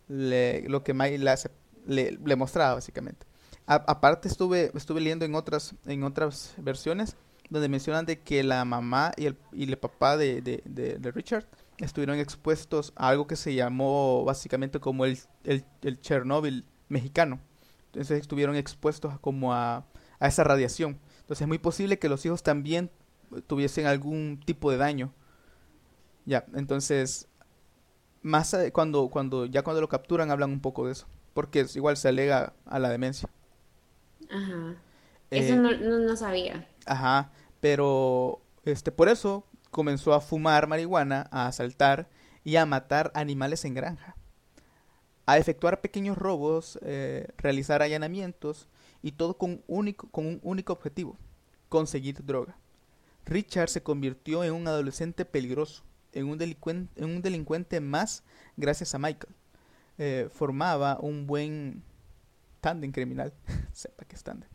lo 0.07 0.83
que 0.83 0.93
May 0.93 1.17
le, 1.17 2.35
mostraba, 2.35 2.75
básicamente. 2.75 3.25
aparte 3.65 4.27
estuve, 4.27 4.71
estuve 4.73 5.01
leyendo 5.01 5.25
en 5.25 5.35
otras, 5.35 5.75
en 5.85 6.03
otras 6.03 6.53
versiones 6.57 7.15
donde 7.49 7.69
mencionan 7.69 8.05
de 8.05 8.19
que 8.19 8.43
la 8.43 8.65
mamá 8.65 9.13
y 9.15 9.25
el, 9.25 9.37
y 9.53 9.63
el 9.63 9.77
papá 9.77 10.17
de, 10.17 10.41
de, 10.41 10.61
de 10.65 11.11
Richard 11.11 11.47
estuvieron 11.77 12.17
expuestos 12.17 12.93
a 12.95 13.09
algo 13.09 13.27
que 13.27 13.35
se 13.35 13.53
llamó 13.53 14.23
básicamente 14.25 14.79
como 14.79 15.05
el, 15.05 15.17
el, 15.43 15.63
el 15.81 15.99
Chernobyl 15.99 16.65
mexicano. 16.89 17.39
Entonces 17.87 18.19
estuvieron 18.19 18.55
expuestos 18.55 19.19
como 19.19 19.53
a, 19.53 19.85
a 20.19 20.27
esa 20.27 20.43
radiación. 20.43 20.99
Entonces 21.21 21.41
es 21.41 21.47
muy 21.47 21.59
posible 21.59 21.99
que 21.99 22.09
los 22.09 22.25
hijos 22.25 22.43
también 22.43 22.89
tuviesen 23.47 23.85
algún 23.85 24.41
tipo 24.45 24.71
de 24.71 24.77
daño. 24.77 25.13
Ya, 26.27 26.45
entonces 26.55 27.29
más 28.21 28.53
cuando 28.73 29.07
cuando 29.07 29.45
ya 29.45 29.63
cuando 29.63 29.79
lo 29.79 29.87
capturan 29.87 30.29
hablan 30.29 30.51
un 30.51 30.59
poco 30.59 30.85
de 30.85 30.91
eso, 30.91 31.07
porque 31.33 31.61
es, 31.61 31.75
igual 31.77 31.95
se 31.95 32.09
alega 32.09 32.53
a 32.65 32.79
la 32.79 32.89
demencia. 32.89 33.29
Ajá. 34.29 34.75
Eso 35.31 35.53
eh, 35.53 35.57
no, 35.57 35.71
no, 35.71 35.99
no, 35.99 36.15
sabía. 36.17 36.67
Ajá, 36.85 37.31
pero 37.61 38.41
este 38.65 38.91
por 38.91 39.07
eso 39.07 39.45
comenzó 39.71 40.13
a 40.13 40.19
fumar 40.19 40.67
marihuana, 40.67 41.29
a 41.31 41.47
asaltar 41.47 42.09
y 42.43 42.57
a 42.57 42.65
matar 42.65 43.09
animales 43.15 43.63
en 43.63 43.73
granja, 43.73 44.17
a 45.25 45.37
efectuar 45.37 45.79
pequeños 45.79 46.17
robos, 46.17 46.77
eh, 46.81 47.27
realizar 47.37 47.81
allanamientos 47.81 48.67
y 49.01 49.13
todo 49.13 49.37
con, 49.37 49.63
único, 49.67 50.09
con 50.09 50.25
un 50.25 50.39
único 50.43 50.73
objetivo, 50.73 51.17
conseguir 51.69 52.25
droga. 52.25 52.57
Richard 53.25 53.69
se 53.69 53.81
convirtió 53.81 54.43
en 54.43 54.53
un 54.53 54.67
adolescente 54.67 55.23
peligroso, 55.23 55.83
en 56.13 56.27
un, 56.27 56.37
delincuente, 56.37 57.79
más 57.79 58.23
gracias 58.55 58.95
a 58.95 58.99
Michael. 58.99 59.33
Eh, 59.97 60.29
formaba 60.31 60.99
un 61.01 61.27
buen 61.27 61.83
tándem 62.61 62.91
criminal, 62.91 63.33
sepa 63.73 64.05
que 64.05 64.15
es 64.15 64.23
tándem. 64.23 64.49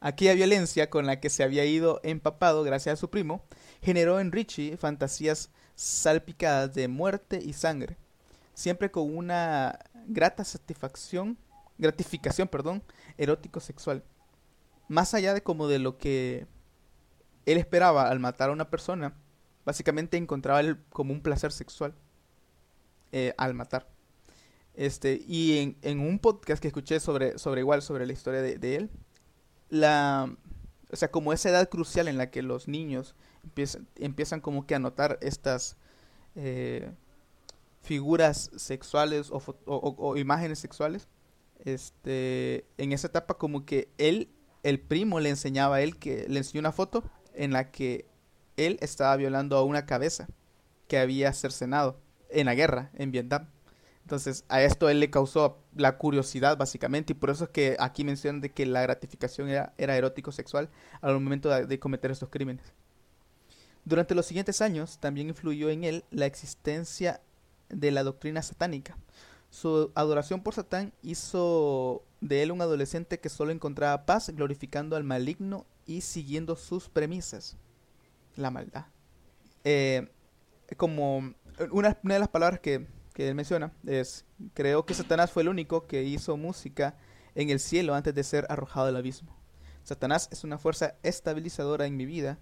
Aquella 0.00 0.34
violencia 0.34 0.88
con 0.88 1.06
la 1.06 1.20
que 1.20 1.28
se 1.28 1.42
había 1.42 1.64
ido 1.66 2.00
empapado 2.02 2.62
gracias 2.62 2.94
a 2.94 3.00
su 3.00 3.10
primo 3.10 3.44
generó 3.82 4.18
en 4.18 4.32
Richie 4.32 4.78
fantasías 4.78 5.50
salpicadas 5.74 6.74
de 6.74 6.88
muerte 6.88 7.40
y 7.42 7.52
sangre, 7.52 7.98
siempre 8.54 8.90
con 8.90 9.14
una 9.14 9.78
grata 10.06 10.44
satisfacción, 10.44 11.36
gratificación, 11.76 12.48
perdón, 12.48 12.82
erótico 13.18 13.60
sexual. 13.60 14.02
Más 14.88 15.14
allá 15.14 15.34
de 15.34 15.42
como 15.42 15.68
de 15.68 15.78
lo 15.78 15.98
que 15.98 16.46
él 17.46 17.58
esperaba 17.58 18.08
al 18.08 18.20
matar 18.20 18.48
a 18.48 18.52
una 18.52 18.70
persona, 18.70 19.14
básicamente 19.70 20.16
encontraba 20.16 20.62
como 20.90 21.12
un 21.12 21.22
placer 21.22 21.52
sexual 21.52 21.94
eh, 23.12 23.34
al 23.38 23.54
matar. 23.54 23.88
Este, 24.74 25.22
y 25.26 25.58
en, 25.58 25.76
en, 25.82 26.00
un 26.00 26.18
podcast 26.18 26.60
que 26.60 26.68
escuché 26.68 26.98
sobre, 26.98 27.38
sobre 27.38 27.60
igual, 27.60 27.80
sobre 27.82 28.04
la 28.06 28.12
historia 28.12 28.42
de, 28.42 28.58
de 28.58 28.76
él, 28.76 28.90
la, 29.68 30.34
o 30.90 30.96
sea, 30.96 31.10
como 31.10 31.32
esa 31.32 31.50
edad 31.50 31.68
crucial 31.68 32.08
en 32.08 32.18
la 32.18 32.30
que 32.30 32.42
los 32.42 32.66
niños 32.66 33.14
empiezan, 33.44 33.86
empiezan 33.96 34.40
como 34.40 34.66
que 34.66 34.74
a 34.74 34.80
notar 34.80 35.18
estas 35.20 35.76
eh, 36.34 36.90
figuras 37.82 38.50
sexuales 38.56 39.30
o, 39.30 39.40
o, 39.66 40.16
imágenes 40.16 40.58
sexuales, 40.58 41.08
este, 41.64 42.66
en 42.76 42.92
esa 42.92 43.06
etapa 43.06 43.34
como 43.34 43.64
que 43.64 43.88
él, 43.98 44.30
el 44.64 44.80
primo 44.80 45.20
le 45.20 45.30
enseñaba 45.30 45.76
a 45.76 45.80
él 45.82 45.96
que 45.96 46.26
le 46.28 46.38
enseñó 46.38 46.60
una 46.60 46.72
foto 46.72 47.04
en 47.34 47.52
la 47.52 47.70
que 47.70 48.09
él 48.66 48.78
estaba 48.80 49.16
violando 49.16 49.56
a 49.56 49.64
una 49.64 49.86
cabeza 49.86 50.28
que 50.88 50.98
había 50.98 51.32
cercenado 51.32 52.00
en 52.28 52.46
la 52.46 52.54
guerra 52.54 52.90
en 52.94 53.10
Vietnam. 53.10 53.48
Entonces, 54.02 54.44
a 54.48 54.62
esto 54.62 54.88
él 54.88 54.98
le 54.98 55.10
causó 55.10 55.58
la 55.76 55.96
curiosidad, 55.96 56.56
básicamente, 56.56 57.12
y 57.12 57.14
por 57.14 57.30
eso 57.30 57.44
es 57.44 57.50
que 57.50 57.76
aquí 57.78 58.02
mencionan 58.02 58.40
de 58.40 58.50
que 58.50 58.66
la 58.66 58.82
gratificación 58.82 59.48
era, 59.48 59.72
erótico 59.78 60.32
sexual 60.32 60.68
al 61.00 61.14
momento 61.20 61.48
de, 61.48 61.78
cometer 61.78 62.10
estos 62.10 62.28
crímenes. 62.28 62.64
Durante 63.84 64.14
los 64.14 64.26
siguientes 64.26 64.60
años, 64.60 64.98
también 64.98 65.28
influyó 65.28 65.70
en 65.70 65.84
él 65.84 66.04
la 66.10 66.26
existencia 66.26 67.20
de 67.68 67.92
la 67.92 68.02
doctrina 68.02 68.42
satánica. 68.42 68.98
Su 69.48 69.92
adoración 69.94 70.42
por 70.42 70.54
Satán 70.54 70.92
hizo 71.02 72.02
de 72.20 72.42
él 72.42 72.52
un 72.52 72.62
adolescente 72.62 73.20
que 73.20 73.28
solo 73.28 73.52
encontraba 73.52 74.06
paz 74.06 74.30
glorificando 74.30 74.96
al 74.96 75.04
maligno 75.04 75.66
y 75.86 76.00
siguiendo 76.00 76.56
sus 76.56 76.88
premisas. 76.88 77.56
La 78.36 78.50
maldad. 78.50 78.86
Eh, 79.64 80.08
como 80.76 81.34
una 81.70 81.98
de 82.02 82.18
las 82.18 82.28
palabras 82.28 82.60
que 82.60 82.86
que 83.12 83.28
él 83.28 83.34
menciona 83.34 83.72
es, 83.86 84.24
creo 84.54 84.86
que 84.86 84.94
Satanás 84.94 85.30
fue 85.30 85.42
el 85.42 85.48
único 85.48 85.86
que 85.86 86.02
hizo 86.04 86.36
música 86.36 86.96
en 87.34 87.50
el 87.50 87.60
cielo 87.60 87.94
antes 87.94 88.14
de 88.14 88.24
ser 88.24 88.46
arrojado 88.48 88.88
al 88.88 88.96
abismo. 88.96 89.36
Satanás 89.82 90.28
es 90.30 90.44
una 90.44 90.58
fuerza 90.58 90.94
estabilizadora 91.02 91.86
en 91.86 91.96
mi 91.96 92.06
vida. 92.06 92.38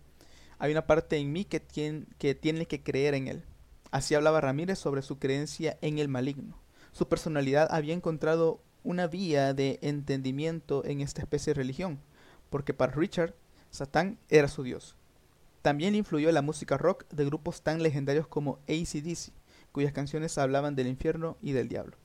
Hay 0.58 0.72
una 0.72 0.86
parte 0.86 1.16
en 1.16 1.32
mí 1.32 1.44
que 1.44 1.60
tiene, 1.60 2.06
que 2.18 2.34
tiene 2.34 2.66
que 2.66 2.82
creer 2.82 3.14
en 3.14 3.28
él. 3.28 3.44
Así 3.90 4.14
hablaba 4.14 4.40
Ramírez 4.40 4.78
sobre 4.78 5.02
su 5.02 5.18
creencia 5.18 5.78
en 5.80 5.98
el 5.98 6.08
maligno. 6.08 6.60
Su 6.92 7.08
personalidad 7.08 7.68
había 7.70 7.94
encontrado 7.94 8.62
una 8.82 9.06
vía 9.06 9.54
de 9.54 9.78
entendimiento 9.82 10.84
en 10.84 11.00
esta 11.00 11.22
especie 11.22 11.52
de 11.52 11.58
religión, 11.58 12.00
porque 12.50 12.74
para 12.74 12.92
Richard, 12.92 13.34
Satán 13.70 14.18
era 14.28 14.48
su 14.48 14.62
dios. 14.62 14.97
También 15.62 15.94
influyó 15.94 16.28
en 16.28 16.34
la 16.34 16.42
música 16.42 16.76
rock 16.76 17.04
de 17.10 17.24
grupos 17.24 17.62
tan 17.62 17.82
legendarios 17.82 18.26
como 18.26 18.58
ACDC, 18.68 19.32
cuyas 19.72 19.92
canciones 19.92 20.38
hablaban 20.38 20.76
del 20.76 20.86
infierno 20.86 21.36
y 21.42 21.52
del 21.52 21.68
diablo. 21.68 21.96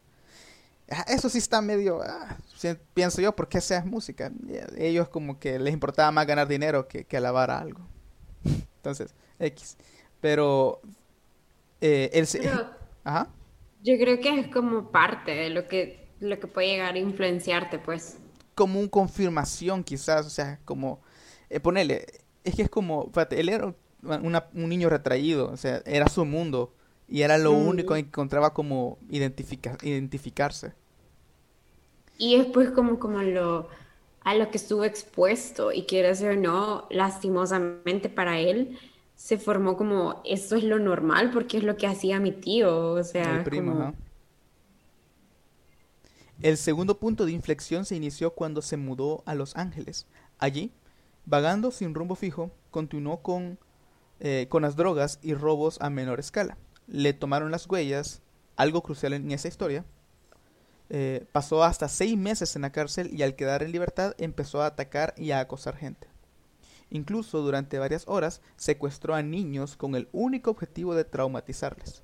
Ah, 0.89 1.05
eso 1.07 1.29
sí 1.29 1.38
está 1.38 1.62
medio, 1.62 2.01
ah, 2.03 2.38
pienso 2.93 3.22
yo, 3.22 3.36
porque 3.36 3.57
es 3.60 3.86
música. 3.86 4.31
Ellos 4.77 5.07
como 5.07 5.39
que 5.39 5.57
les 5.60 5.74
importaba 5.74 6.12
más 6.12 6.27
ganar 6.27 6.48
dinero 6.48 6.88
que, 6.88 7.05
que 7.05 7.17
alabar 7.17 7.51
a 7.51 7.60
algo. 7.60 7.81
Entonces, 8.43 9.15
X. 9.39 9.77
Pero, 10.19 10.81
eh, 11.81 12.10
el, 12.13 12.27
Ajá. 13.03 13.29
Yo 13.83 13.98
creo 13.98 14.19
que 14.19 14.39
es 14.39 14.48
como 14.48 14.91
parte 14.91 15.31
de 15.31 15.50
lo 15.50 15.67
que, 15.67 16.07
lo 16.19 16.39
que 16.39 16.48
puede 16.48 16.67
llegar 16.67 16.95
a 16.95 17.00
influenciarte, 17.00 17.79
pues. 17.79 18.17
Como 18.55 18.79
un 18.79 18.88
confirmación, 18.88 19.83
quizás, 19.83 20.25
o 20.25 20.29
sea, 20.29 20.60
como, 20.65 21.01
eh, 21.50 21.60
ponele, 21.60 22.05
es 22.43 22.55
que 22.55 22.63
es 22.63 22.69
como, 22.69 23.07
fíjate, 23.07 23.39
él 23.39 23.50
era 23.50 23.73
un 24.03 24.69
niño 24.69 24.89
retraído, 24.89 25.50
o 25.51 25.57
sea, 25.57 25.81
era 25.85 26.09
su 26.09 26.25
mundo 26.25 26.73
y 27.07 27.21
era 27.21 27.38
lo 27.38 27.53
único 27.53 27.93
que 27.93 28.01
encontraba 28.01 28.53
como 28.53 28.97
identificarse. 29.09 30.73
Y 32.17 32.38
después 32.38 32.71
como, 32.71 33.00
como 33.00 33.21
lo, 33.21 33.67
a 34.21 34.35
lo 34.35 34.50
que 34.51 34.57
estuvo 34.57 34.83
expuesto 34.83 35.71
y 35.71 35.83
quiere 35.83 36.15
ser 36.15 36.38
o 36.38 36.41
no, 36.41 36.88
lastimosamente 36.89 38.09
para 38.09 38.39
él, 38.39 38.77
se 39.15 39.38
formó 39.38 39.77
como, 39.77 40.21
eso 40.25 40.55
es 40.55 40.63
lo 40.63 40.79
normal 40.79 41.31
porque 41.31 41.57
es 41.57 41.63
lo 41.63 41.77
que 41.77 41.88
hacía 41.88 42.19
mi 42.19 42.31
tío, 42.31 42.91
o 42.91 43.03
sea, 43.03 43.38
El 43.38 43.43
primo, 43.43 43.93
El 46.41 46.57
segundo 46.57 47.00
punto 47.00 47.25
de 47.25 47.31
inflexión 47.31 47.85
se 47.85 47.95
inició 47.95 48.31
cuando 48.31 48.62
se 48.62 48.77
mudó 48.77 49.23
a 49.25 49.35
Los 49.35 49.55
Ángeles. 49.55 50.07
Allí, 50.39 50.71
vagando 51.25 51.71
sin 51.71 51.93
rumbo 51.93 52.15
fijo, 52.15 52.51
continuó 52.71 53.21
con, 53.21 53.59
eh, 54.19 54.47
con 54.49 54.63
las 54.63 54.75
drogas 54.75 55.19
y 55.21 55.33
robos 55.33 55.79
a 55.81 55.89
menor 55.89 56.19
escala 56.19 56.57
le 56.87 57.13
tomaron 57.13 57.51
las 57.51 57.67
huellas, 57.67 58.21
algo 58.55 58.81
crucial 58.81 59.13
en 59.13 59.31
esa 59.31 59.47
historia. 59.47 59.85
Eh, 60.89 61.25
pasó 61.31 61.63
hasta 61.63 61.87
seis 61.87 62.17
meses 62.17 62.55
en 62.55 62.63
la 62.63 62.71
cárcel 62.71 63.09
y 63.13 63.23
al 63.23 63.35
quedar 63.35 63.63
en 63.63 63.71
libertad 63.71 64.13
empezó 64.17 64.61
a 64.61 64.67
atacar 64.67 65.13
y 65.17 65.31
a 65.31 65.39
acosar 65.39 65.77
gente. 65.77 66.07
Incluso 66.89 67.41
durante 67.41 67.79
varias 67.79 68.07
horas 68.07 68.41
secuestró 68.55 69.15
a 69.15 69.23
niños 69.23 69.75
con 69.75 69.95
el 69.95 70.07
único 70.11 70.51
objetivo 70.51 70.93
de 70.93 71.05
traumatizarles. 71.05 72.03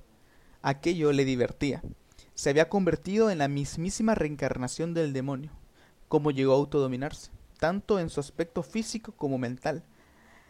Aquello 0.62 1.12
le 1.12 1.24
divertía. 1.24 1.82
Se 2.34 2.50
había 2.50 2.68
convertido 2.68 3.30
en 3.30 3.38
la 3.38 3.48
mismísima 3.48 4.14
reencarnación 4.14 4.94
del 4.94 5.12
demonio. 5.12 5.52
Como 6.08 6.32
llegó 6.32 6.54
a 6.54 6.56
autodominarse, 6.56 7.30
tanto 7.60 8.00
en 8.00 8.10
su 8.10 8.18
aspecto 8.18 8.64
físico 8.64 9.12
como 9.12 9.38
mental. 9.38 9.84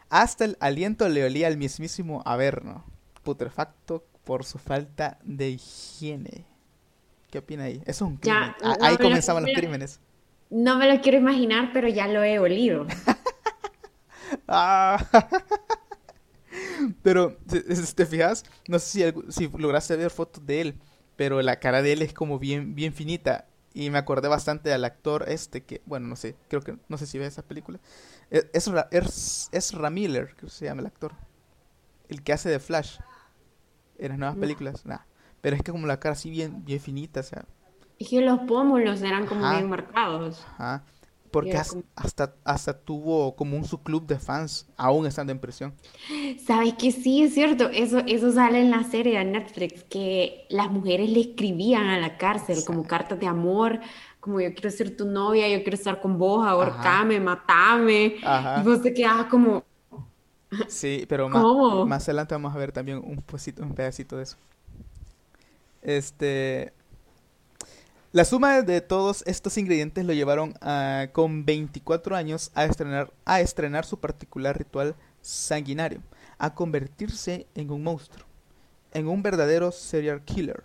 Hasta 0.09 0.47
el 0.47 0.57
aliento 0.61 1.09
le 1.09 1.25
olía 1.25 1.49
al 1.49 1.59
mismísimo 1.59 2.23
Averno, 2.25 2.85
putrefacto 3.23 4.05
por 4.25 4.45
su 4.45 4.59
falta 4.59 5.19
de 5.23 5.51
higiene. 5.51 6.47
¿Qué 7.31 7.39
opina 7.39 7.65
ahí? 7.65 7.83
Eso 7.85 8.05
es 8.07 8.11
un 8.11 8.17
crimen. 8.17 8.55
Ah, 8.63 8.77
ahí 8.81 8.97
comenzaban 8.97 9.45
los 9.45 9.53
crímenes. 9.55 10.01
No 10.49 10.79
me 10.79 10.93
lo 10.93 11.01
quiero 11.01 11.19
imaginar, 11.19 11.71
pero 11.73 11.89
ya 11.89 12.09
lo 12.09 12.25
he 12.25 12.39
olido. 12.39 12.87
Ah. 14.47 15.05
pero, 17.03 17.37
¿te 17.97 18.07
fijas? 18.07 18.45
No 18.69 18.79
sé 18.79 19.13
si, 19.13 19.33
si 19.33 19.49
lograste 19.59 19.97
ver 19.97 20.11
fotos 20.11 20.47
de 20.47 20.61
él, 20.61 20.75
pero 21.17 21.43
la 21.43 21.59
cara 21.59 21.83
de 21.83 21.95
él 21.95 22.03
es 22.03 22.13
como 22.13 22.39
bien, 22.39 22.77
bien 22.77 22.93
finita. 22.93 23.47
Y 23.73 23.91
me 23.91 23.99
acordé 23.99 24.29
bastante 24.29 24.73
al 24.73 24.85
actor 24.85 25.25
este 25.29 25.63
que, 25.63 25.81
bueno, 25.87 26.09
no 26.09 26.17
sé, 26.17 26.37
creo 26.49 26.61
que, 26.61 26.77
no 26.89 26.99
sé 26.99 27.07
si 27.07 27.19
ve 27.19 27.27
esa 27.27 27.43
película. 27.43 27.79
Es, 28.31 28.49
es, 28.53 29.49
es 29.53 29.75
Ramiller, 29.75 30.35
que 30.35 30.49
se 30.49 30.65
llama 30.65 30.81
el 30.81 30.87
actor. 30.87 31.13
El 32.09 32.23
que 32.23 32.33
hace 32.33 32.49
de 32.49 32.59
Flash 32.59 32.99
en 33.99 34.09
las 34.09 34.19
nuevas 34.19 34.37
películas, 34.37 34.85
nada. 34.87 35.07
Pero 35.41 35.57
es 35.57 35.63
que 35.63 35.71
como 35.71 35.87
la 35.87 36.01
cara 36.01 36.15
así 36.15 36.31
bien, 36.31 36.65
bien 36.65 36.81
finita, 36.81 37.21
o 37.21 37.23
sea. 37.23 37.45
Es 37.99 38.09
que 38.09 38.21
los 38.21 38.41
pómulos 38.41 39.03
eran 39.03 39.27
como 39.27 39.49
bien 39.51 39.69
marcados. 39.69 40.45
Ajá. 40.55 40.83
Porque 41.31 41.57
hasta, 41.57 42.35
hasta 42.45 42.79
tuvo 42.81 43.37
como 43.37 43.57
un 43.57 43.65
subclub 43.65 44.07
de 44.07 44.19
fans, 44.19 44.67
aún 44.77 45.07
estando 45.07 45.33
en 45.33 45.39
prisión. 45.39 45.73
¿Sabes 46.45 46.75
que 46.75 46.91
sí 46.91 47.23
es 47.23 47.35
cierto? 47.35 47.69
Eso, 47.71 48.01
eso 48.07 48.33
sale 48.33 48.61
en 48.61 48.71
la 48.71 48.83
serie 48.85 49.19
de 49.19 49.25
Netflix, 49.25 49.85
que 49.85 50.47
las 50.49 50.71
mujeres 50.71 51.09
le 51.09 51.21
escribían 51.21 51.87
a 51.87 51.99
la 51.99 52.17
cárcel 52.19 52.65
como 52.65 52.85
cartas 52.85 53.21
de 53.21 53.27
amor, 53.27 53.81
como 54.19 54.41
yo 54.41 54.53
quiero 54.55 54.71
ser 54.71 54.97
tu 54.97 55.07
novia, 55.07 55.49
yo 55.49 55.63
quiero 55.63 55.77
estar 55.77 56.01
con 56.01 56.19
vos, 56.19 56.47
ahorcame, 56.47 57.21
matame. 57.21 58.17
Y 58.55 58.63
vos 58.63 58.83
te 58.83 58.93
quedabas 58.93 59.27
como, 59.27 59.65
Sí, 60.67 61.07
pero 61.09 61.29
más, 61.29 61.49
más 61.85 62.05
adelante 62.09 62.35
vamos 62.35 62.55
a 62.55 62.59
ver 62.59 62.73
también 62.73 62.99
un, 62.99 63.23
un 63.59 63.75
pedacito 63.75 64.17
de 64.17 64.23
eso. 64.23 64.37
Este. 65.83 66.73
La 68.13 68.25
suma 68.25 68.63
de 68.63 68.81
todos 68.81 69.23
estos 69.27 69.57
ingredientes 69.57 70.05
lo 70.05 70.13
llevaron 70.13 70.55
con 71.13 71.45
24 71.45 72.17
años 72.17 72.51
a 72.55 72.65
estrenar, 73.41 73.85
su 73.85 74.01
particular 74.01 74.59
ritual 74.59 74.97
sanguinario, 75.21 76.03
a 76.39 76.55
convertirse 76.55 77.47
en 77.55 77.71
un 77.71 77.85
monstruo, 77.85 78.27
en 78.93 79.07
un 79.07 79.23
verdadero 79.23 79.71
serial 79.71 80.25
killer. 80.25 80.65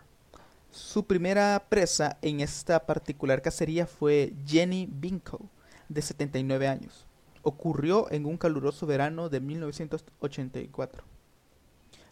Su 0.71 1.05
primera 1.05 1.65
presa 1.69 2.17
en 2.21 2.41
esta 2.41 2.85
particular 2.85 3.41
cacería 3.41 3.85
fue 3.85 4.33
Jenny 4.45 4.87
Binko, 4.91 5.39
de 5.87 6.01
79 6.01 6.67
años 6.67 7.05
ocurrió 7.45 8.11
en 8.11 8.25
un 8.25 8.37
caluroso 8.37 8.87
verano 8.87 9.29
de 9.29 9.39
1984. 9.39 11.03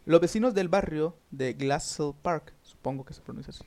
Los 0.06 0.22
vecinos 0.22 0.54
del 0.54 0.70
barrio 0.70 1.18
de 1.32 1.54
Glassell 1.54 2.13
Park, 2.22 2.54
supongo 2.62 3.04
que 3.04 3.16
se 3.16 3.22
pronuncia 3.22 3.50
así, 3.50 3.63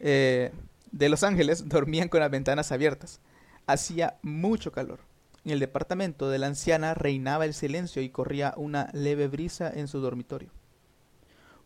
eh, 0.00 0.50
de 0.96 1.10
Los 1.10 1.24
Ángeles 1.24 1.64
dormían 1.68 2.08
con 2.08 2.20
las 2.20 2.30
ventanas 2.30 2.72
abiertas. 2.72 3.20
Hacía 3.66 4.18
mucho 4.22 4.72
calor. 4.72 5.00
En 5.44 5.52
el 5.52 5.60
departamento 5.60 6.28
de 6.28 6.38
la 6.38 6.46
anciana 6.46 6.94
reinaba 6.94 7.44
el 7.44 7.54
silencio 7.54 8.02
y 8.02 8.08
corría 8.08 8.54
una 8.56 8.88
leve 8.92 9.28
brisa 9.28 9.70
en 9.72 9.88
su 9.88 10.00
dormitorio. 10.00 10.50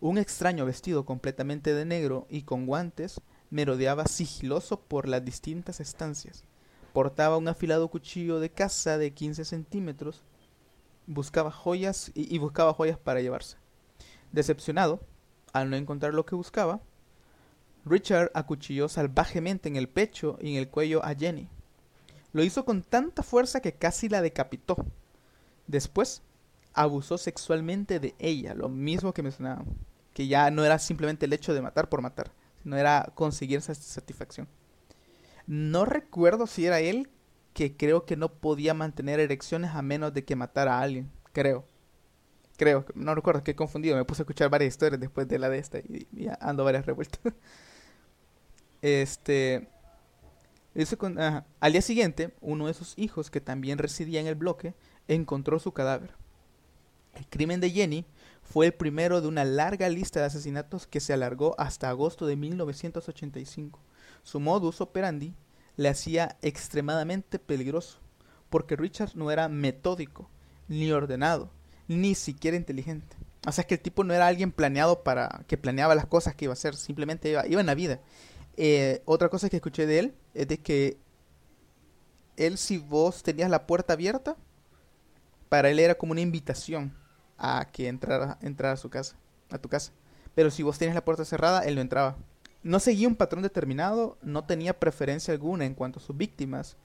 Un 0.00 0.18
extraño 0.18 0.66
vestido 0.66 1.04
completamente 1.04 1.74
de 1.74 1.84
negro 1.84 2.26
y 2.28 2.42
con 2.42 2.66
guantes 2.66 3.20
merodeaba 3.50 4.06
sigiloso 4.06 4.80
por 4.80 5.08
las 5.08 5.24
distintas 5.24 5.80
estancias. 5.80 6.44
Portaba 6.92 7.36
un 7.36 7.48
afilado 7.48 7.88
cuchillo 7.88 8.40
de 8.40 8.50
caza 8.50 8.98
de 8.98 9.12
15 9.12 9.44
centímetros. 9.44 10.22
Buscaba 11.06 11.50
joyas 11.50 12.10
y, 12.14 12.34
y 12.34 12.38
buscaba 12.38 12.74
joyas 12.74 12.98
para 12.98 13.20
llevarse. 13.20 13.56
Decepcionado, 14.32 15.00
al 15.52 15.70
no 15.70 15.76
encontrar 15.76 16.14
lo 16.14 16.26
que 16.26 16.34
buscaba, 16.34 16.80
Richard 17.84 18.30
acuchilló 18.34 18.88
salvajemente 18.88 19.68
en 19.68 19.76
el 19.76 19.88
pecho 19.88 20.38
y 20.40 20.52
en 20.52 20.56
el 20.56 20.68
cuello 20.68 21.04
a 21.04 21.14
Jenny. 21.14 21.48
Lo 22.32 22.44
hizo 22.44 22.64
con 22.64 22.82
tanta 22.82 23.22
fuerza 23.22 23.60
que 23.60 23.72
casi 23.72 24.08
la 24.08 24.22
decapitó. 24.22 24.76
Después, 25.66 26.22
abusó 26.72 27.18
sexualmente 27.18 28.00
de 28.00 28.14
ella, 28.18 28.54
lo 28.54 28.68
mismo 28.68 29.12
que 29.12 29.22
mencionaba, 29.22 29.64
que 30.14 30.28
ya 30.28 30.50
no 30.50 30.64
era 30.64 30.78
simplemente 30.78 31.26
el 31.26 31.32
hecho 31.32 31.54
de 31.54 31.62
matar 31.62 31.88
por 31.88 32.02
matar, 32.02 32.30
sino 32.62 32.76
era 32.76 33.10
conseguir 33.14 33.60
satisfacción. 33.62 34.48
No 35.46 35.84
recuerdo 35.84 36.46
si 36.46 36.66
era 36.66 36.80
él 36.80 37.08
que 37.54 37.76
creo 37.76 38.04
que 38.04 38.16
no 38.16 38.32
podía 38.32 38.74
mantener 38.74 39.18
erecciones 39.18 39.72
a 39.74 39.82
menos 39.82 40.14
de 40.14 40.24
que 40.24 40.36
matara 40.36 40.78
a 40.78 40.82
alguien, 40.82 41.10
creo. 41.32 41.64
Creo, 42.56 42.84
no 42.94 43.14
recuerdo, 43.14 43.42
que 43.42 43.52
he 43.52 43.56
confundido, 43.56 43.96
me 43.96 44.04
puse 44.04 44.20
a 44.20 44.24
escuchar 44.24 44.50
varias 44.50 44.74
historias 44.74 45.00
después 45.00 45.26
de 45.26 45.38
la 45.38 45.48
de 45.48 45.58
esta 45.58 45.78
y, 45.78 46.06
y 46.12 46.28
ando 46.40 46.62
varias 46.62 46.86
revueltas. 46.86 47.20
Este. 48.82 49.68
Al 51.60 51.72
día 51.72 51.82
siguiente, 51.82 52.32
uno 52.40 52.68
de 52.68 52.74
sus 52.74 52.94
hijos, 52.96 53.30
que 53.30 53.40
también 53.40 53.78
residía 53.78 54.20
en 54.20 54.26
el 54.26 54.36
bloque, 54.36 54.74
encontró 55.08 55.58
su 55.58 55.72
cadáver. 55.72 56.14
El 57.14 57.26
crimen 57.26 57.60
de 57.60 57.70
Jenny 57.70 58.06
fue 58.42 58.66
el 58.66 58.74
primero 58.74 59.20
de 59.20 59.28
una 59.28 59.44
larga 59.44 59.88
lista 59.88 60.20
de 60.20 60.26
asesinatos 60.26 60.86
que 60.86 61.00
se 61.00 61.12
alargó 61.12 61.54
hasta 61.58 61.88
agosto 61.88 62.26
de 62.26 62.36
1985. 62.36 63.80
Su 64.22 64.40
modus 64.40 64.80
operandi 64.80 65.34
le 65.76 65.88
hacía 65.88 66.36
extremadamente 66.42 67.38
peligroso, 67.38 67.98
porque 68.48 68.76
Richard 68.76 69.12
no 69.14 69.30
era 69.30 69.48
metódico, 69.48 70.30
ni 70.68 70.92
ordenado, 70.92 71.50
ni 71.88 72.14
siquiera 72.14 72.56
inteligente. 72.56 73.16
O 73.46 73.52
sea, 73.52 73.64
que 73.64 73.74
el 73.74 73.80
tipo 73.80 74.04
no 74.04 74.12
era 74.14 74.26
alguien 74.26 74.52
planeado 74.52 75.02
para 75.02 75.44
que 75.46 75.56
planeaba 75.56 75.94
las 75.94 76.06
cosas 76.06 76.34
que 76.34 76.44
iba 76.44 76.52
a 76.52 76.54
hacer, 76.54 76.76
simplemente 76.76 77.30
iba, 77.30 77.46
iba 77.46 77.60
en 77.60 77.66
la 77.66 77.74
vida. 77.74 78.00
Eh, 78.62 79.00
otra 79.06 79.30
cosa 79.30 79.48
que 79.48 79.56
escuché 79.56 79.86
de 79.86 79.98
él 79.98 80.14
es 80.34 80.46
de 80.46 80.58
que 80.58 80.98
él 82.36 82.58
si 82.58 82.76
vos 82.76 83.22
tenías 83.22 83.48
la 83.48 83.66
puerta 83.66 83.94
abierta, 83.94 84.36
para 85.48 85.70
él 85.70 85.78
era 85.78 85.94
como 85.94 86.12
una 86.12 86.20
invitación 86.20 86.94
a 87.38 87.70
que 87.72 87.88
entrara, 87.88 88.36
entrara 88.42 88.74
a 88.74 88.76
su 88.76 88.90
casa, 88.90 89.16
a 89.48 89.56
tu 89.56 89.70
casa. 89.70 89.92
Pero 90.34 90.50
si 90.50 90.62
vos 90.62 90.76
tenías 90.76 90.94
la 90.94 91.06
puerta 91.06 91.24
cerrada, 91.24 91.64
él 91.64 91.74
no 91.74 91.80
entraba. 91.80 92.18
No 92.62 92.80
seguía 92.80 93.08
un 93.08 93.16
patrón 93.16 93.42
determinado, 93.42 94.18
no 94.20 94.44
tenía 94.44 94.78
preferencia 94.78 95.32
alguna 95.32 95.64
en 95.64 95.74
cuanto 95.74 95.98
a 95.98 96.02
sus 96.02 96.18
víctimas. 96.18 96.76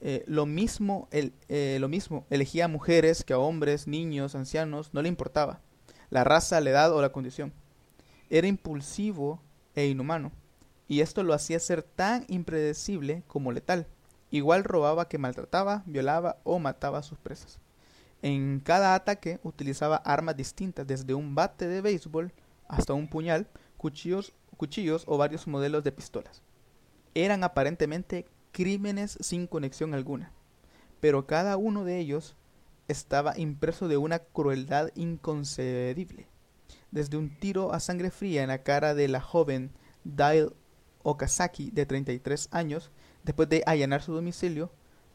Eh, 0.00 0.24
lo 0.26 0.46
mismo, 0.46 1.08
él, 1.10 1.34
eh, 1.50 1.76
lo 1.78 1.88
mismo, 1.88 2.24
elegía 2.30 2.64
a 2.64 2.68
mujeres 2.68 3.22
que 3.22 3.34
a 3.34 3.38
hombres, 3.38 3.86
niños, 3.86 4.34
ancianos, 4.34 4.94
no 4.94 5.02
le 5.02 5.10
importaba 5.10 5.60
la 6.08 6.24
raza, 6.24 6.58
la 6.62 6.70
edad 6.70 6.90
o 6.90 7.02
la 7.02 7.12
condición. 7.12 7.52
Era 8.30 8.46
impulsivo 8.46 9.42
e 9.74 9.88
inhumano 9.88 10.32
y 10.92 11.00
esto 11.00 11.22
lo 11.22 11.32
hacía 11.32 11.58
ser 11.58 11.82
tan 11.82 12.26
impredecible 12.28 13.22
como 13.26 13.50
letal. 13.50 13.86
Igual 14.30 14.62
robaba 14.62 15.08
que 15.08 15.16
maltrataba, 15.16 15.84
violaba 15.86 16.36
o 16.44 16.58
mataba 16.58 16.98
a 16.98 17.02
sus 17.02 17.18
presas. 17.18 17.60
En 18.20 18.60
cada 18.60 18.94
ataque 18.94 19.40
utilizaba 19.42 19.96
armas 19.96 20.36
distintas, 20.36 20.86
desde 20.86 21.14
un 21.14 21.34
bate 21.34 21.66
de 21.66 21.80
béisbol 21.80 22.34
hasta 22.68 22.92
un 22.92 23.08
puñal, 23.08 23.48
cuchillos, 23.78 24.34
cuchillos 24.58 25.04
o 25.06 25.16
varios 25.16 25.46
modelos 25.46 25.82
de 25.82 25.92
pistolas. 25.92 26.42
Eran 27.14 27.42
aparentemente 27.42 28.26
crímenes 28.52 29.16
sin 29.22 29.46
conexión 29.46 29.94
alguna, 29.94 30.30
pero 31.00 31.26
cada 31.26 31.56
uno 31.56 31.84
de 31.84 32.00
ellos 32.00 32.36
estaba 32.86 33.38
impreso 33.38 33.88
de 33.88 33.96
una 33.96 34.18
crueldad 34.18 34.90
inconcebible. 34.94 36.26
Desde 36.90 37.16
un 37.16 37.34
tiro 37.40 37.72
a 37.72 37.80
sangre 37.80 38.10
fría 38.10 38.42
en 38.42 38.48
la 38.48 38.62
cara 38.62 38.94
de 38.94 39.08
la 39.08 39.22
joven 39.22 39.70
Dial 40.04 40.52
Okazaki, 41.02 41.70
de 41.70 41.86
33 41.86 42.48
años, 42.50 42.90
después 43.24 43.48
de 43.48 43.62
allanar 43.66 44.02
su 44.02 44.12
domicilio, 44.12 44.70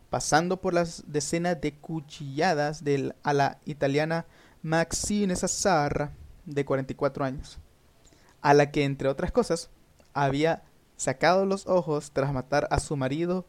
pasando 0.09 0.61
por 0.61 0.73
las 0.73 1.03
decenas 1.07 1.59
de 1.59 1.73
cuchilladas 1.73 2.83
de, 2.83 3.13
a 3.23 3.33
la 3.33 3.59
italiana 3.65 4.25
Maxine 4.61 5.35
Sassarra, 5.35 6.11
de 6.45 6.65
44 6.65 7.25
años, 7.25 7.59
a 8.41 8.53
la 8.53 8.71
que, 8.71 8.85
entre 8.85 9.09
otras 9.09 9.31
cosas, 9.31 9.69
había 10.13 10.63
sacado 10.95 11.45
los 11.45 11.67
ojos 11.67 12.11
tras 12.11 12.33
matar 12.33 12.67
a 12.71 12.79
su 12.79 12.95
marido. 12.95 13.45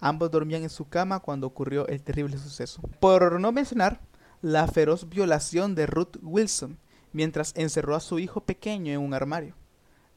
Ambos 0.00 0.30
dormían 0.30 0.64
en 0.64 0.70
su 0.70 0.88
cama 0.88 1.20
cuando 1.20 1.46
ocurrió 1.46 1.86
el 1.86 2.02
terrible 2.02 2.36
suceso. 2.38 2.82
Por 3.00 3.40
no 3.40 3.52
mencionar 3.52 4.00
la 4.42 4.66
feroz 4.66 5.08
violación 5.08 5.74
de 5.74 5.86
Ruth 5.86 6.18
Wilson, 6.22 6.78
mientras 7.12 7.52
encerró 7.56 7.94
a 7.94 8.00
su 8.00 8.18
hijo 8.18 8.42
pequeño 8.42 8.92
en 8.92 9.00
un 9.00 9.14
armario. 9.14 9.54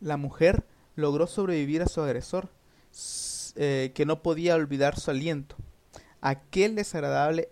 La 0.02 0.17
mujer 0.17 0.65
logró 0.98 1.28
sobrevivir 1.28 1.82
a 1.82 1.88
su 1.88 2.02
agresor, 2.02 2.50
eh, 3.56 3.92
que 3.96 4.06
no 4.06 4.22
podía 4.22 4.56
olvidar 4.56 5.00
su 5.00 5.12
aliento, 5.12 5.56
aquel 6.20 6.76
desagradable 6.76 7.50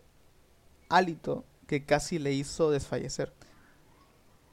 hálito 0.90 1.46
que 1.68 1.86
casi 1.86 2.20
le 2.20 2.34
hizo 2.34 2.72
desfallecer. 2.72 3.34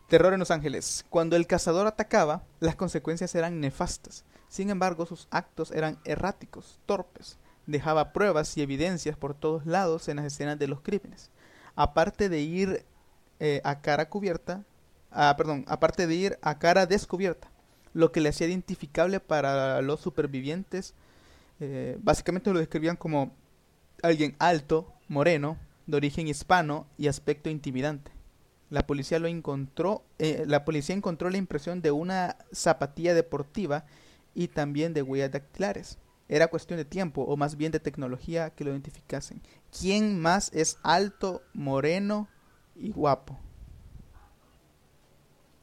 Terror 0.08 0.34
en 0.34 0.40
Los 0.40 0.50
Ángeles. 0.50 1.06
Cuando 1.08 1.36
el 1.36 1.46
cazador 1.46 1.86
atacaba, 1.86 2.44
las 2.60 2.76
consecuencias 2.76 3.34
eran 3.34 3.60
nefastas. 3.60 4.24
Sin 4.48 4.68
embargo, 4.68 5.06
sus 5.06 5.26
actos 5.30 5.70
eran 5.70 5.98
erráticos, 6.04 6.78
torpes. 6.84 7.38
Dejaba 7.66 8.12
pruebas 8.12 8.54
y 8.58 8.62
evidencias 8.62 9.16
por 9.16 9.32
todos 9.32 9.64
lados 9.64 10.08
en 10.08 10.16
las 10.16 10.26
escenas 10.26 10.58
de 10.58 10.68
los 10.68 10.82
crímenes. 10.82 11.30
Aparte 11.76 12.28
de 12.28 12.40
ir 12.40 12.84
eh, 13.40 13.62
a 13.64 13.80
cara 13.80 14.10
cubierta, 14.10 14.64
ah, 15.10 15.34
perdón, 15.38 15.64
aparte 15.66 16.06
de 16.06 16.14
ir 16.14 16.38
a 16.42 16.58
cara 16.58 16.84
descubierta, 16.84 17.51
lo 17.94 18.12
que 18.12 18.20
le 18.20 18.30
hacía 18.30 18.46
identificable 18.46 19.20
para 19.20 19.82
los 19.82 20.00
supervivientes. 20.00 20.94
Eh, 21.60 21.96
básicamente 22.00 22.52
lo 22.52 22.58
describían 22.58 22.96
como 22.96 23.34
alguien 24.02 24.34
alto, 24.38 24.92
moreno, 25.08 25.58
de 25.86 25.96
origen 25.96 26.28
hispano 26.28 26.86
y 26.98 27.08
aspecto 27.08 27.50
intimidante. 27.50 28.12
La 28.70 28.86
policía 28.86 29.18
lo 29.18 29.28
encontró, 29.28 30.02
eh, 30.18 30.44
la 30.46 30.64
policía 30.64 30.96
encontró 30.96 31.28
la 31.28 31.36
impresión 31.36 31.82
de 31.82 31.90
una 31.90 32.36
zapatilla 32.52 33.12
deportiva 33.14 33.84
y 34.34 34.48
también 34.48 34.94
de 34.94 35.02
huellas 35.02 35.32
dactilares. 35.32 35.98
Era 36.28 36.48
cuestión 36.48 36.78
de 36.78 36.86
tiempo, 36.86 37.22
o 37.22 37.36
más 37.36 37.56
bien 37.56 37.72
de 37.72 37.80
tecnología, 37.80 38.50
que 38.50 38.64
lo 38.64 38.70
identificasen. 38.70 39.42
¿Quién 39.78 40.18
más 40.18 40.50
es 40.54 40.78
alto, 40.82 41.42
moreno 41.52 42.28
y 42.74 42.90
guapo? 42.90 43.38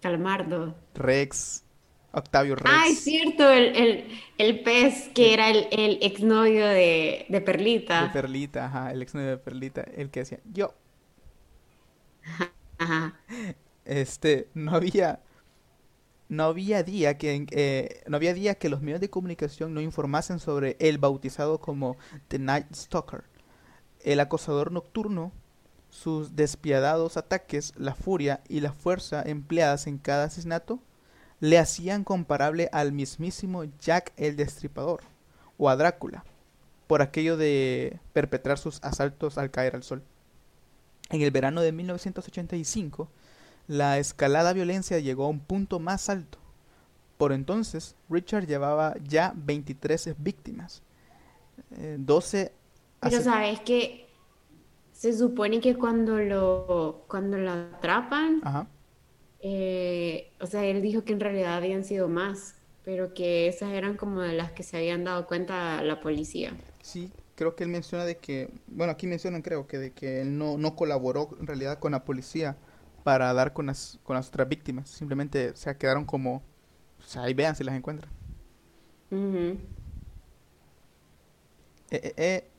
Calmardo. 0.01 0.75
Rex. 0.93 1.63
Octavio 2.11 2.55
Rex. 2.55 2.69
Ah, 2.71 2.87
es 2.87 2.99
cierto, 3.03 3.49
el, 3.49 4.63
pez 4.63 5.09
que 5.13 5.33
era 5.33 5.49
el, 5.49 5.67
el 5.71 5.99
exnovio 6.01 6.65
de, 6.65 7.25
de, 7.29 7.41
Perlita. 7.41 8.03
De 8.03 8.09
Perlita, 8.09 8.65
ajá, 8.65 8.91
el 8.91 9.01
exnovio 9.01 9.29
de 9.29 9.37
Perlita, 9.37 9.81
el 9.81 10.09
que 10.09 10.21
decía, 10.21 10.39
yo. 10.51 10.73
Ajá. 12.77 13.13
Este, 13.85 14.49
no 14.53 14.75
había, 14.75 15.19
no 16.29 16.43
había 16.45 16.83
día 16.83 17.17
que, 17.17 17.45
eh, 17.51 18.03
no 18.07 18.17
había 18.17 18.33
día 18.33 18.55
que 18.55 18.69
los 18.69 18.81
medios 18.81 19.01
de 19.01 19.09
comunicación 19.09 19.73
no 19.73 19.81
informasen 19.81 20.39
sobre 20.39 20.77
el 20.79 20.97
bautizado 20.97 21.59
como 21.59 21.97
The 22.27 22.39
Night 22.39 22.73
Stalker, 22.73 23.23
el 24.03 24.19
acosador 24.19 24.71
nocturno, 24.71 25.31
sus 25.89 26.35
despiadados 26.35 27.17
ataques, 27.17 27.73
la 27.77 27.95
furia 27.95 28.41
y 28.47 28.61
la 28.61 28.73
fuerza 28.73 29.23
empleadas 29.23 29.87
en 29.87 29.97
cada 29.97 30.25
asesinato 30.25 30.79
le 31.39 31.57
hacían 31.57 32.03
comparable 32.03 32.69
al 32.71 32.91
mismísimo 32.91 33.63
Jack 33.79 34.13
el 34.17 34.35
Destripador 34.35 35.01
o 35.57 35.69
a 35.69 35.75
Drácula, 35.75 36.23
por 36.87 37.01
aquello 37.01 37.37
de 37.37 37.99
perpetrar 38.13 38.57
sus 38.57 38.83
asaltos 38.83 39.37
al 39.37 39.51
caer 39.51 39.75
al 39.75 39.83
sol. 39.83 40.03
En 41.09 41.21
el 41.21 41.31
verano 41.31 41.61
de 41.61 41.71
1985, 41.71 43.09
la 43.67 43.97
escalada 43.99 44.53
violencia 44.53 44.99
llegó 44.99 45.25
a 45.25 45.29
un 45.29 45.39
punto 45.39 45.79
más 45.79 46.09
alto. 46.09 46.37
Por 47.17 47.33
entonces, 47.33 47.95
Richard 48.09 48.47
llevaba 48.47 48.95
ya 49.03 49.33
23 49.35 50.15
víctimas, 50.17 50.81
12 51.97 52.41
eh, 52.41 52.51
Pero 53.01 53.21
sabes 53.21 53.59
que 53.61 54.07
se 54.93 55.17
supone 55.17 55.59
que 55.59 55.75
cuando 55.75 56.17
lo, 56.19 57.03
cuando 57.07 57.37
lo 57.37 57.51
atrapan, 57.51 58.41
eh, 59.41 60.31
o 60.39 60.47
sea, 60.47 60.65
él 60.65 60.81
dijo 60.81 61.03
que 61.03 61.13
en 61.13 61.19
realidad 61.19 61.55
habían 61.55 61.83
sido 61.83 62.07
más, 62.07 62.55
pero 62.83 63.13
que 63.13 63.47
esas 63.47 63.71
eran 63.71 63.95
como 63.95 64.21
de 64.21 64.33
las 64.33 64.51
que 64.51 64.63
se 64.63 64.77
habían 64.77 65.03
dado 65.03 65.27
cuenta 65.27 65.81
la 65.83 66.01
policía. 66.01 66.53
Sí, 66.81 67.11
creo 67.35 67.55
que 67.55 67.63
él 67.63 67.69
menciona 67.69 68.05
de 68.05 68.17
que, 68.17 68.49
bueno, 68.67 68.91
aquí 68.91 69.07
mencionan 69.07 69.41
creo 69.41 69.67
que 69.67 69.77
de 69.77 69.91
que 69.91 70.21
él 70.21 70.37
no, 70.37 70.57
no 70.57 70.75
colaboró 70.75 71.29
en 71.39 71.47
realidad 71.47 71.79
con 71.79 71.93
la 71.93 72.03
policía 72.03 72.57
para 73.03 73.33
dar 73.33 73.53
con 73.53 73.67
las, 73.67 73.99
con 74.03 74.15
las 74.15 74.27
otras 74.27 74.49
víctimas, 74.49 74.89
simplemente, 74.89 75.51
o 75.51 75.55
sea, 75.55 75.77
quedaron 75.77 76.05
como, 76.05 76.43
o 76.99 77.03
sea, 77.03 77.23
ahí 77.23 77.33
vean 77.33 77.55
si 77.55 77.63
las 77.63 77.75
encuentran. 77.75 78.11
eh, 81.91 82.01
eh, 82.03 82.13
eh 82.17 82.49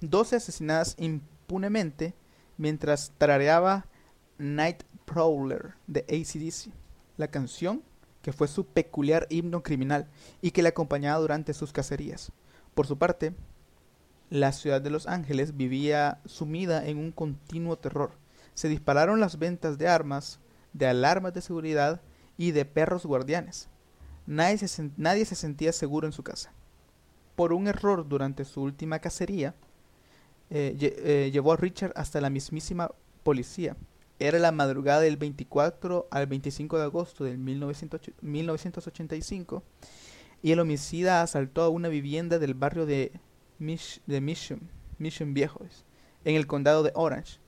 12 0.00 0.36
asesinadas 0.36 0.94
impunemente 0.98 2.14
mientras 2.58 3.12
tarareaba 3.18 3.86
Night 4.38 4.82
Prowler 5.06 5.74
de 5.86 6.00
ACDC, 6.00 6.72
la 7.16 7.28
canción 7.28 7.82
que 8.20 8.32
fue 8.32 8.48
su 8.48 8.66
peculiar 8.66 9.26
himno 9.30 9.62
criminal 9.62 10.08
y 10.42 10.50
que 10.50 10.62
le 10.62 10.68
acompañaba 10.68 11.20
durante 11.20 11.54
sus 11.54 11.72
cacerías. 11.72 12.32
Por 12.74 12.86
su 12.86 12.98
parte, 12.98 13.34
la 14.30 14.52
ciudad 14.52 14.80
de 14.80 14.90
Los 14.90 15.06
Ángeles 15.06 15.56
vivía 15.56 16.20
sumida 16.26 16.86
en 16.86 16.98
un 16.98 17.12
continuo 17.12 17.78
terror. 17.78 18.10
Se 18.54 18.68
dispararon 18.68 19.20
las 19.20 19.38
ventas 19.38 19.78
de 19.78 19.88
armas, 19.88 20.40
de 20.72 20.88
alarmas 20.88 21.32
de 21.34 21.40
seguridad 21.40 22.00
y 22.36 22.50
de 22.50 22.64
perros 22.64 23.06
guardianes. 23.06 23.68
Nadie 24.26 24.58
se, 24.58 24.90
nadie 24.96 25.24
se 25.24 25.36
sentía 25.36 25.72
seguro 25.72 26.06
en 26.06 26.12
su 26.12 26.24
casa. 26.24 26.52
Por 27.36 27.52
un 27.52 27.68
error 27.68 28.08
durante 28.08 28.44
su 28.44 28.60
última 28.62 28.98
cacería, 28.98 29.54
eh, 30.50 30.76
eh, 30.80 31.30
llevó 31.32 31.52
a 31.52 31.56
Richard 31.56 31.92
hasta 31.94 32.20
la 32.20 32.30
mismísima 32.30 32.90
policía. 33.22 33.76
Era 34.18 34.38
la 34.38 34.52
madrugada 34.52 35.00
del 35.00 35.16
24 35.16 36.08
al 36.10 36.26
25 36.26 36.78
de 36.78 36.84
agosto 36.84 37.24
de 37.24 37.36
1985 37.36 39.62
y 40.42 40.52
el 40.52 40.60
homicida 40.60 41.22
asaltó 41.22 41.62
a 41.62 41.68
una 41.68 41.88
vivienda 41.88 42.38
del 42.38 42.54
barrio 42.54 42.86
de, 42.86 43.12
de 43.58 44.20
Mission, 44.20 44.70
Mission 44.98 45.34
Viejos, 45.34 45.84
en 46.24 46.36
el 46.36 46.46
condado 46.46 46.82
de 46.82 46.92
Orange, 46.94 47.38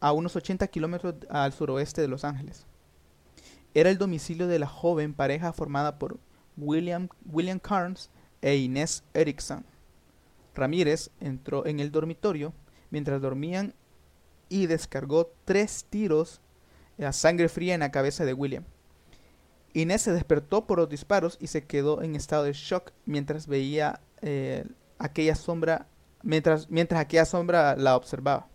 a 0.00 0.12
unos 0.12 0.36
80 0.36 0.66
kilómetros 0.68 1.14
al 1.30 1.52
suroeste 1.52 2.00
de 2.00 2.08
Los 2.08 2.24
Ángeles. 2.24 2.66
Era 3.74 3.90
el 3.90 3.98
domicilio 3.98 4.48
de 4.48 4.58
la 4.58 4.66
joven 4.66 5.14
pareja 5.14 5.52
formada 5.52 5.98
por 5.98 6.18
William, 6.56 7.08
William 7.30 7.58
Carnes 7.58 8.10
e 8.42 8.56
Inés 8.56 9.02
Erickson. 9.14 9.64
Ramírez 10.54 11.10
entró 11.20 11.66
en 11.66 11.80
el 11.80 11.90
dormitorio 11.90 12.52
mientras 12.90 13.22
dormían 13.22 13.74
y 14.52 14.66
descargó 14.66 15.32
tres 15.46 15.86
tiros 15.88 16.42
a 17.02 17.12
sangre 17.12 17.48
fría 17.48 17.72
en 17.72 17.80
la 17.80 17.90
cabeza 17.90 18.26
de 18.26 18.34
William. 18.34 18.64
Inés 19.72 20.02
se 20.02 20.12
despertó 20.12 20.66
por 20.66 20.78
los 20.78 20.90
disparos 20.90 21.38
y 21.40 21.46
se 21.46 21.64
quedó 21.64 22.02
en 22.02 22.14
estado 22.14 22.44
de 22.44 22.52
shock 22.52 22.92
mientras 23.06 23.46
veía 23.46 24.00
eh, 24.20 24.66
aquella 24.98 25.34
sombra, 25.34 25.86
mientras, 26.22 26.68
mientras 26.68 27.00
aquella 27.00 27.24
sombra 27.24 27.76
la 27.76 27.96
observaba. 27.96 28.48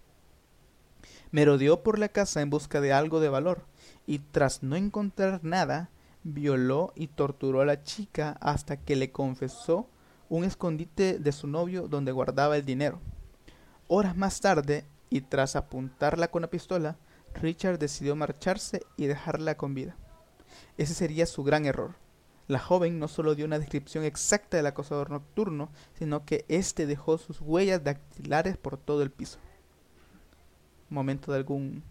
Merodeó 1.31 1.81
por 1.81 1.97
la 1.97 2.09
casa 2.09 2.41
en 2.41 2.51
busca 2.51 2.79
de 2.79 2.93
algo 2.93 3.19
de 3.19 3.29
valor 3.29 3.65
y 4.05 4.19
tras 4.19 4.61
no 4.61 4.75
encontrar 4.75 5.43
nada, 5.43 5.89
violó 6.23 6.93
y 6.95 7.07
torturó 7.07 7.61
a 7.61 7.65
la 7.65 7.81
chica 7.81 8.37
hasta 8.39 8.77
que 8.77 8.95
le 8.95 9.11
confesó 9.11 9.89
un 10.29 10.43
escondite 10.43 11.17
de 11.17 11.31
su 11.31 11.47
novio 11.47 11.87
donde 11.87 12.11
guardaba 12.11 12.55
el 12.55 12.65
dinero. 12.65 12.99
Horas 13.87 14.15
más 14.15 14.39
tarde, 14.39 14.85
y 15.09 15.21
tras 15.21 15.55
apuntarla 15.55 16.29
con 16.29 16.41
la 16.41 16.49
pistola, 16.49 16.97
Richard 17.33 17.79
decidió 17.79 18.15
marcharse 18.15 18.83
y 18.97 19.07
dejarla 19.07 19.55
con 19.55 19.73
vida. 19.73 19.95
Ese 20.77 20.93
sería 20.93 21.25
su 21.25 21.43
gran 21.43 21.65
error. 21.65 21.95
La 22.47 22.59
joven 22.59 22.99
no 22.99 23.07
solo 23.07 23.35
dio 23.35 23.45
una 23.45 23.59
descripción 23.59 24.05
exacta 24.05 24.57
del 24.57 24.67
acosador 24.67 25.09
nocturno, 25.09 25.69
sino 25.99 26.23
que 26.23 26.45
éste 26.47 26.85
dejó 26.85 27.17
sus 27.17 27.41
huellas 27.41 27.83
dactilares 27.83 28.57
por 28.57 28.77
todo 28.77 29.03
el 29.03 29.11
piso. 29.11 29.37
Momento 30.89 31.31
de 31.31 31.37
algún 31.37 31.83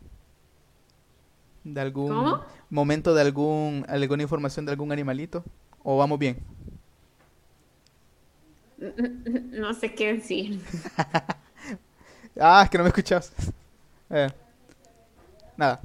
de 1.62 1.80
algún 1.80 2.40
momento 2.70 3.12
de 3.12 3.22
algún 3.22 3.84
alguna 3.88 4.22
información 4.22 4.64
de 4.64 4.72
algún 4.72 4.92
animalito 4.92 5.44
o 5.82 5.98
vamos 5.98 6.18
bien. 6.18 6.38
No 9.56 9.72
sé 9.72 9.94
qué 9.94 10.14
decir. 10.14 10.60
ah, 12.40 12.66
que 12.70 12.78
no 12.78 12.84
me 12.84 12.88
escuchas. 12.88 13.32
Eh, 14.08 14.30
nada. 15.56 15.82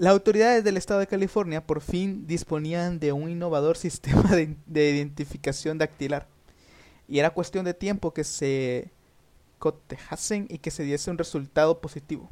Las 0.00 0.12
autoridades 0.12 0.64
del 0.64 0.76
estado 0.78 0.98
de 1.00 1.06
California 1.06 1.66
por 1.66 1.82
fin 1.82 2.26
disponían 2.26 2.98
de 2.98 3.12
un 3.12 3.30
innovador 3.30 3.76
sistema 3.76 4.34
de, 4.34 4.56
identificación 4.66 5.76
dactilar. 5.76 6.26
Y 7.08 7.18
era 7.18 7.28
cuestión 7.30 7.66
de 7.66 7.74
tiempo 7.74 8.14
que 8.14 8.24
se 8.24 8.90
cotejasen 9.58 10.46
y 10.48 10.56
que 10.56 10.70
se 10.70 10.84
diese 10.84 11.10
un 11.10 11.18
resultado 11.18 11.82
positivo. 11.82 12.30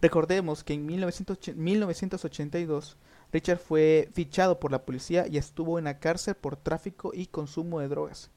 Recordemos 0.00 0.64
que 0.64 0.74
en 0.74 0.84
1982 0.86 2.96
Richard 3.32 3.58
fue 3.58 4.08
fichado 4.12 4.58
por 4.58 4.72
la 4.72 4.84
policía 4.84 5.28
y 5.28 5.38
estuvo 5.38 5.78
en 5.78 5.84
la 5.84 6.00
cárcel 6.00 6.34
por 6.34 6.56
tráfico 6.56 7.12
y 7.14 7.26
consumo 7.26 7.78
de 7.78 7.86
drogas. 7.86 8.32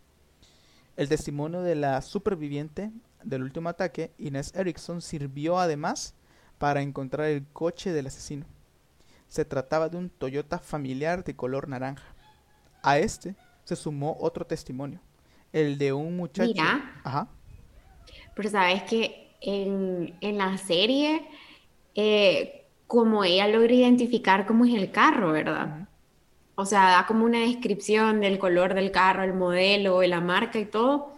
El 0.95 1.09
testimonio 1.09 1.63
de 1.63 1.73
la 1.73 2.03
superviviente 2.03 2.91
del 3.29 3.43
último 3.43 3.69
ataque, 3.69 4.11
Inés 4.17 4.53
Erickson, 4.55 5.01
sirvió 5.01 5.59
además 5.59 6.15
para 6.57 6.81
encontrar 6.81 7.27
el 7.27 7.45
coche 7.47 7.91
del 7.91 8.07
asesino. 8.07 8.45
Se 9.27 9.45
trataba 9.45 9.89
de 9.89 9.97
un 9.97 10.09
Toyota 10.09 10.59
familiar 10.59 11.23
de 11.23 11.35
color 11.35 11.67
naranja. 11.67 12.15
A 12.81 12.99
este 12.99 13.35
se 13.63 13.75
sumó 13.75 14.15
otro 14.19 14.45
testimonio, 14.45 15.01
el 15.51 15.77
de 15.77 15.93
un 15.93 16.15
muchacho. 16.15 16.49
Mira, 16.49 17.01
Ajá. 17.03 17.27
Pero 18.35 18.49
sabes 18.49 18.83
que 18.83 19.35
en, 19.41 20.37
la 20.37 20.57
serie, 20.57 21.27
eh, 21.95 22.65
como 22.87 23.23
ella 23.23 23.47
logra 23.47 23.73
identificar 23.73 24.45
cómo 24.45 24.65
es 24.65 24.73
el 24.73 24.91
carro, 24.91 25.31
¿verdad? 25.31 25.87
o 26.59 26.65
sea, 26.65 26.89
da 26.89 27.05
como 27.05 27.23
una 27.23 27.41
descripción 27.41 28.19
del 28.19 28.39
color 28.39 28.73
del 28.73 28.89
carro, 28.89 29.23
el 29.23 29.35
modelo, 29.35 30.01
la 30.01 30.21
marca 30.21 30.57
y 30.57 30.65
todo, 30.65 31.15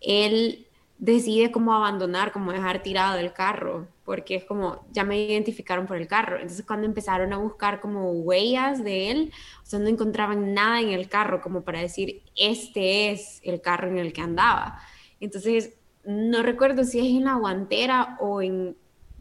él 0.00 0.68
decide 1.00 1.50
cómo 1.50 1.74
abandonar, 1.74 2.30
cómo 2.30 2.52
dejar 2.52 2.82
tirado 2.82 3.18
el 3.18 3.32
carro, 3.32 3.88
porque 4.04 4.36
es 4.36 4.44
como, 4.44 4.84
ya 4.92 5.02
me 5.02 5.18
identificaron 5.18 5.86
por 5.86 5.96
el 5.96 6.06
carro. 6.06 6.36
Entonces 6.36 6.64
cuando 6.64 6.86
empezaron 6.86 7.32
a 7.32 7.38
buscar 7.38 7.80
como 7.80 8.12
huellas 8.12 8.84
de 8.84 9.10
él, 9.10 9.32
o 9.62 9.66
sea, 9.66 9.78
no 9.78 9.88
encontraban 9.88 10.52
nada 10.54 10.80
en 10.80 10.90
el 10.90 11.08
carro 11.08 11.40
como 11.40 11.62
para 11.62 11.80
decir, 11.80 12.22
este 12.36 13.10
es 13.10 13.40
el 13.42 13.60
carro 13.62 13.88
en 13.88 13.98
el 13.98 14.12
que 14.12 14.20
andaba. 14.20 14.78
Entonces, 15.20 15.74
no 16.04 16.42
recuerdo 16.42 16.84
si 16.84 16.98
es 16.98 17.06
en 17.06 17.24
la 17.24 17.34
guantera 17.34 18.16
o 18.20 18.42
en, 18.42 18.76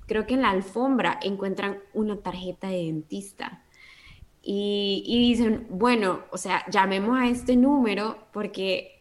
creo 0.06 0.26
que 0.26 0.34
en 0.34 0.42
la 0.42 0.50
alfombra, 0.50 1.20
encuentran 1.24 1.80
una 1.94 2.18
tarjeta 2.18 2.68
de 2.68 2.86
dentista 2.86 3.64
y, 4.42 5.28
dicen, 5.30 5.68
bueno, 5.70 6.22
o 6.32 6.38
sea, 6.38 6.66
llamemos 6.70 7.18
a 7.18 7.28
este 7.28 7.56
número 7.56 8.18
porque 8.32 8.99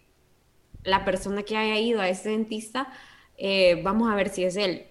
la 0.85 1.05
persona 1.05 1.43
que 1.43 1.57
haya 1.57 1.79
ido 1.79 2.01
a 2.01 2.09
ese 2.09 2.31
dentista, 2.31 2.93
eh, 3.37 3.81
vamos 3.83 4.11
a 4.11 4.15
ver 4.15 4.29
si 4.29 4.45
es 4.45 4.57
él. 4.57 4.87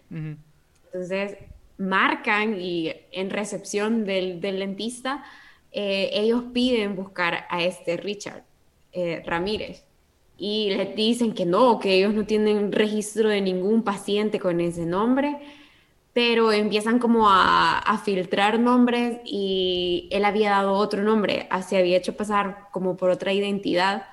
Entonces, 0.85 1.37
marcan 1.77 2.59
y 2.59 2.93
en 3.11 3.29
recepción 3.29 4.05
del, 4.05 4.41
dentista, 4.41 5.23
eh, 5.71 6.09
ellos 6.13 6.45
piden 6.53 6.95
buscar 6.95 7.45
a 7.49 7.63
este 7.63 7.97
Richard 7.97 8.43
eh, 8.93 9.23
Ramírez. 9.25 9.83
Y 10.37 10.69
les 10.69 10.95
dicen 10.95 11.33
que 11.33 11.45
no, 11.45 11.79
que 11.79 11.95
ellos 11.95 12.13
no 12.13 12.25
tienen 12.25 12.71
registro 12.71 13.29
de 13.29 13.41
ningún 13.41 13.83
paciente 13.83 14.39
con 14.39 14.59
ese 14.61 14.85
nombre 14.85 15.39
pero 16.17 16.51
empiezan 16.51 16.97
como 16.97 17.29
a, 17.29 18.01
filtrar 18.03 18.59
nombres 18.59 19.19
y 19.23 20.09
él 20.09 20.25
había 20.25 20.49
dado 20.49 20.73
otro 20.73 21.03
nombre, 21.03 21.47
se 21.67 21.77
había 21.77 21.97
hecho 21.97 22.17
pasar 22.17 22.69
como 22.71 22.97
por 22.97 23.11
otra 23.11 23.33
identidad 23.33 24.07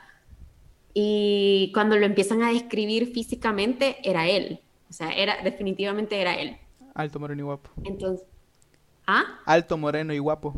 y 0.95 1.71
cuando 1.75 1.97
lo 1.97 2.07
empiezan 2.07 2.43
a 2.43 2.51
describir 2.51 3.13
físicamente 3.13 3.97
era 4.09 4.29
él, 4.29 4.61
o 4.89 4.93
sea, 4.93 5.11
era 5.11 5.43
definitivamente 5.43 6.21
era 6.21 6.35
él. 6.35 6.57
Alto, 6.95 7.19
moreno 7.21 7.43
y 7.43 7.45
guapo. 7.45 7.71
Entonces, 7.85 8.27
¿ah? 9.07 9.41
Alto, 9.45 9.77
moreno 9.77 10.15
y 10.15 10.19
guapo. 10.19 10.55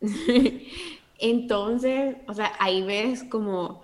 Entonces, 1.18 2.16
o 2.28 2.34
sea, 2.34 2.52
ahí 2.58 2.82
ves 2.82 3.24
como 3.24 3.82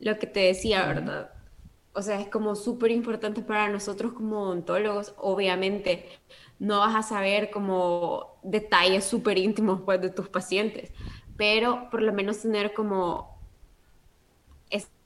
lo 0.00 0.18
que 0.18 0.26
te 0.26 0.40
decía, 0.40 0.84
¿verdad? 0.86 1.30
o 1.94 2.02
sea, 2.02 2.20
es 2.20 2.28
como 2.28 2.56
súper 2.56 2.90
importante 2.90 3.40
para 3.40 3.68
nosotros 3.68 4.12
como 4.12 4.40
odontólogos. 4.42 5.14
Obviamente, 5.16 6.06
no 6.58 6.80
vas 6.80 6.94
a 6.96 7.02
saber 7.02 7.50
como 7.50 8.38
detalles 8.42 9.04
súper 9.04 9.38
íntimos 9.38 9.80
pues, 9.82 10.00
de 10.00 10.10
tus 10.10 10.28
pacientes, 10.28 10.92
pero 11.36 11.88
por 11.90 12.02
lo 12.02 12.12
menos 12.12 12.42
tener 12.42 12.74
como 12.74 13.33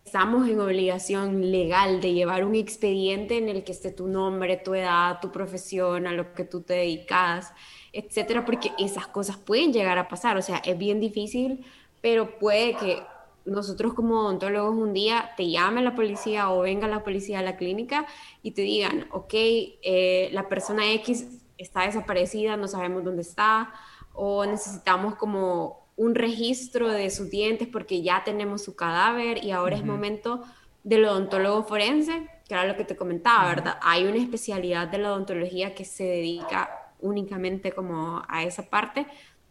estamos 0.09 0.49
en 0.49 0.59
obligación 0.59 1.51
legal 1.51 2.01
de 2.01 2.15
llevar 2.15 2.43
un 2.47 2.55
expediente 2.55 3.37
en 3.37 3.51
el 3.51 3.63
que 3.63 3.73
esté 3.73 3.91
tu 3.91 4.09
nombre, 4.09 4.57
tu 4.57 4.73
edad, 4.73 5.21
tu 5.21 5.31
profesión, 5.31 6.07
a 6.07 6.13
lo 6.13 6.33
que 6.33 6.45
tú 6.45 6.63
te 6.63 6.73
dedicas, 6.73 7.53
etcétera, 7.93 8.47
porque 8.47 8.73
esas 8.79 9.07
cosas 9.07 9.37
pueden 9.37 9.71
llegar 9.71 9.99
a 9.99 10.09
pasar. 10.09 10.39
O 10.39 10.43
sea, 10.43 10.63
es 10.65 10.79
bien 10.79 10.99
difícil, 10.99 11.63
pero 12.01 12.39
puede 12.39 12.75
que 12.77 13.03
nosotros 13.45 13.93
como 13.93 14.21
odontólogos 14.21 14.75
un 14.75 14.95
día 14.95 15.33
te 15.37 15.51
llame 15.51 15.83
la 15.83 15.95
policía 15.95 16.51
o 16.53 16.63
venga 16.63 16.89
la 16.89 17.05
policía 17.05 17.41
a 17.41 17.43
la 17.43 17.59
clínica 17.59 18.07
y 18.43 18.53
te 18.53 18.63
digan, 18.63 19.09
ok, 19.11 19.35
eh, 19.35 20.31
la 20.33 20.49
persona 20.49 20.91
X 20.93 21.43
está 21.59 21.83
desaparecida, 21.83 22.57
no 22.57 22.67
sabemos 22.67 23.05
dónde 23.05 23.21
está, 23.21 23.75
o 24.15 24.47
necesitamos 24.47 25.17
como 25.17 25.87
un 25.99 26.15
registro 26.15 26.89
de 26.89 27.11
sus 27.11 27.29
dientes 27.29 27.67
porque 27.67 28.03
ya 28.03 28.23
tenemos 28.25 28.63
su 28.63 28.77
cadáver 28.77 29.45
y 29.45 29.51
ahora 29.51 29.77
es 29.77 29.85
momento 29.85 30.45
del 30.85 31.05
odontólogo 31.05 31.65
forense, 31.65 32.29
que 32.47 32.55
era 32.55 32.67
lo 32.67 32.77
que 32.77 32.85
te 32.85 32.97
comentaba, 32.97 33.49
¿verdad? 33.49 33.79
Hay 33.83 34.07
una 34.07 34.17
especialidad 34.19 34.87
de 34.87 34.99
la 34.99 35.13
odontología 35.13 35.75
que 35.75 35.85
se 35.85 36.05
dedica 36.05 36.95
únicamente 37.01 37.73
como 37.73 38.23
a 38.29 38.45
esa 38.45 38.71
parte. 38.71 39.07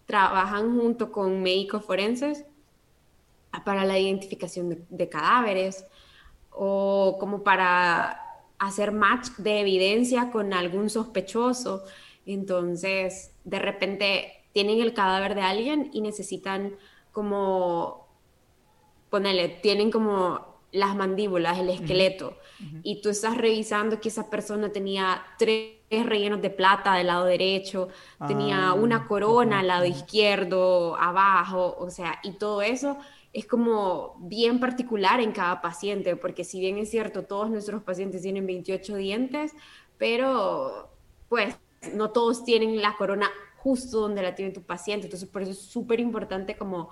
Trabajan 0.06 0.80
junto 0.80 1.12
con 1.12 1.44
médicos 1.44 1.84
forenses 1.84 2.46
para 3.66 3.84
la 3.84 4.00
identificación 4.00 4.86
de, 4.90 5.10
cadáveres 5.10 5.86
o 6.50 7.18
como 7.20 7.44
para 7.44 8.24
hacer 8.58 8.94
match 8.94 9.32
de 9.38 9.60
evidencia 9.60 10.32
con 10.32 10.54
algún 10.54 10.90
sospechoso. 10.90 11.84
Entonces, 12.26 13.34
de 13.44 13.60
repente 13.60 14.47
tienen 14.58 14.82
el 14.82 14.96
cadáver 14.96 15.36
de 15.36 15.42
alguien 15.42 15.92
y 15.94 16.02
necesitan 16.02 16.78
como, 17.12 18.08
ponerle, 19.12 19.50
tienen 19.50 19.92
como 19.92 20.58
las 20.72 20.96
mandíbulas, 20.96 21.60
el 21.60 21.70
esqueleto, 21.70 22.36
y 22.82 23.00
tú 23.04 23.10
estás 23.10 23.38
revisando 23.38 24.02
que 24.02 24.10
esa 24.10 24.32
persona 24.32 24.72
tenía 24.72 25.24
tres 25.38 25.78
rellenos 25.92 26.42
de 26.42 26.50
plata 26.50 26.96
del 26.96 27.06
lado 27.06 27.26
derecho, 27.26 27.90
tenía 28.28 28.70
ah, 28.70 28.74
una 28.74 29.08
corona 29.08 29.60
al 29.60 29.68
lado 29.68 29.86
izquierdo, 29.86 30.96
abajo, 30.96 31.76
o 31.78 31.92
sea, 31.92 32.20
y 32.24 32.32
todo 32.32 32.64
eso 32.64 32.98
es 33.34 33.46
como 33.46 34.16
bien 34.22 34.60
particular 34.60 35.20
en 35.20 35.34
cada 35.34 35.62
paciente, 35.62 36.16
porque 36.16 36.44
si 36.44 36.60
bien 36.60 36.80
es 36.80 36.90
cierto, 36.90 37.26
todos 37.26 37.52
nuestros 37.52 37.84
pacientes 37.84 38.24
tienen 38.24 38.48
28 38.48 38.96
dientes, 38.96 39.54
pero 40.00 40.90
pues 41.30 41.56
no 41.94 42.10
todos 42.10 42.44
tienen 42.44 42.82
la 42.82 42.96
corona 42.98 43.30
justo 43.58 44.02
donde 44.02 44.22
la 44.22 44.36
tiene 44.36 44.52
tu 44.52 44.62
paciente. 44.62 45.08
Entonces, 45.08 45.28
por 45.30 45.42
eso 45.42 45.52
es 45.52 45.60
súper 45.60 46.00
importante 46.00 46.56
como 46.58 46.90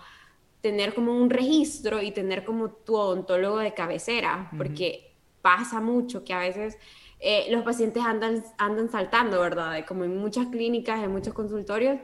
tener 0.62 0.93
como 0.93 1.15
un 1.15 1.30
registro 1.30 2.01
y 2.01 2.12
tener 2.12 2.43
como 2.43 2.69
tu 2.69 2.95
odontólogo 2.95 3.60
de 3.60 3.73
cabecera, 3.73 4.49
porque 4.58 5.15
pasa 5.41 5.80
mucho 5.80 6.23
que 6.23 6.34
a 6.34 6.39
veces 6.39 6.78
eh, 7.19 7.45
los 7.51 7.63
pacientes 7.63 8.04
andan, 8.04 8.43
andan 8.58 8.89
saltando, 8.89 9.39
¿verdad? 9.39 9.86
Como 9.88 10.04
en 10.04 10.17
muchas 10.17 10.47
clínicas, 10.47 11.04
en 11.04 11.12
muchos 11.12 11.34
consultorios, 11.34 11.99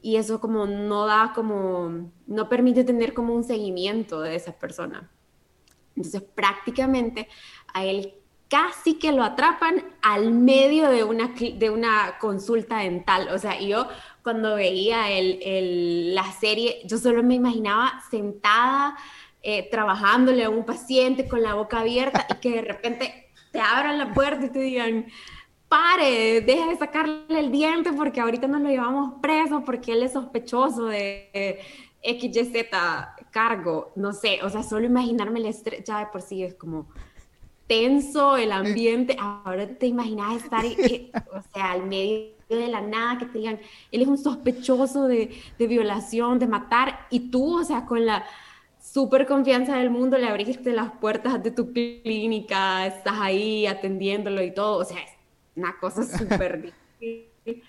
y 0.00 0.16
eso 0.16 0.40
como 0.40 0.66
no 0.66 1.06
da 1.06 1.32
como, 1.34 2.12
no 2.26 2.48
permite 2.48 2.84
tener 2.84 3.14
como 3.14 3.34
un 3.34 3.42
seguimiento 3.42 4.20
de 4.20 4.36
esa 4.36 4.52
persona. 4.52 5.10
Entonces, 5.96 6.22
prácticamente 6.22 7.28
a 7.72 7.84
él 7.84 8.14
casi 8.54 8.94
que 8.94 9.10
lo 9.10 9.24
atrapan 9.24 9.82
al 10.00 10.30
medio 10.30 10.88
de 10.88 11.02
una, 11.02 11.26
de 11.26 11.70
una 11.70 12.18
consulta 12.20 12.78
dental. 12.78 13.28
O 13.32 13.38
sea, 13.38 13.60
yo 13.60 13.88
cuando 14.22 14.54
veía 14.54 15.10
el, 15.10 16.14
la 16.14 16.30
serie, 16.30 16.80
yo 16.84 16.98
solo 16.98 17.24
me 17.24 17.34
imaginaba 17.34 18.00
sentada 18.12 18.96
eh, 19.42 19.68
trabajándole 19.72 20.44
a 20.44 20.50
un 20.50 20.64
paciente 20.64 21.26
con 21.26 21.42
la 21.42 21.54
boca 21.54 21.80
abierta 21.80 22.28
y 22.30 22.34
que 22.34 22.50
de 22.52 22.62
repente 22.62 23.32
te 23.50 23.60
abran 23.60 23.98
la 23.98 24.14
puerta 24.14 24.46
y 24.46 24.50
te 24.50 24.60
digan, 24.60 25.06
pare, 25.68 26.40
deja 26.40 26.68
de 26.68 26.76
sacarle 26.76 27.40
el 27.40 27.50
diente 27.50 27.92
porque 27.92 28.20
ahorita 28.20 28.46
nos 28.46 28.60
lo 28.60 28.68
llevamos 28.68 29.14
preso 29.20 29.64
porque 29.64 29.94
él 29.94 30.04
es 30.04 30.12
sospechoso 30.12 30.84
de 30.84 31.58
XYZ 32.04 32.68
cargo, 33.32 33.90
no 33.96 34.12
sé, 34.12 34.38
o 34.44 34.48
sea, 34.48 34.62
solo 34.62 34.86
imaginarme 34.86 35.40
el 35.40 35.46
estrés 35.46 35.82
ya 35.82 35.98
de 35.98 36.06
por 36.06 36.22
sí 36.22 36.44
es 36.44 36.54
como 36.54 36.86
tenso 37.66 38.36
el 38.36 38.52
ambiente. 38.52 39.16
Ahora 39.18 39.66
te 39.66 39.86
imaginas 39.86 40.42
estar, 40.42 40.64
eh, 40.64 41.10
o 41.32 41.42
sea, 41.52 41.72
al 41.72 41.86
medio 41.86 42.34
de 42.48 42.68
la 42.68 42.80
nada, 42.80 43.18
que 43.18 43.26
te 43.26 43.38
digan, 43.38 43.58
él 43.90 44.02
es 44.02 44.08
un 44.08 44.18
sospechoso 44.18 45.06
de, 45.06 45.30
de 45.58 45.66
violación, 45.66 46.38
de 46.38 46.46
matar, 46.46 47.06
y 47.10 47.30
tú, 47.30 47.60
o 47.60 47.64
sea, 47.64 47.86
con 47.86 48.04
la 48.04 48.24
súper 48.80 49.26
confianza 49.26 49.76
del 49.76 49.90
mundo, 49.90 50.18
le 50.18 50.28
abriste 50.28 50.72
las 50.72 50.92
puertas 50.92 51.42
de 51.42 51.50
tu 51.50 51.72
clínica, 51.72 52.86
estás 52.86 53.14
ahí 53.18 53.66
atendiéndolo 53.66 54.42
y 54.42 54.52
todo, 54.52 54.78
o 54.78 54.84
sea, 54.84 54.98
es 54.98 55.10
una 55.56 55.78
cosa 55.78 56.02
súper 56.18 56.62
difícil. 56.62 57.62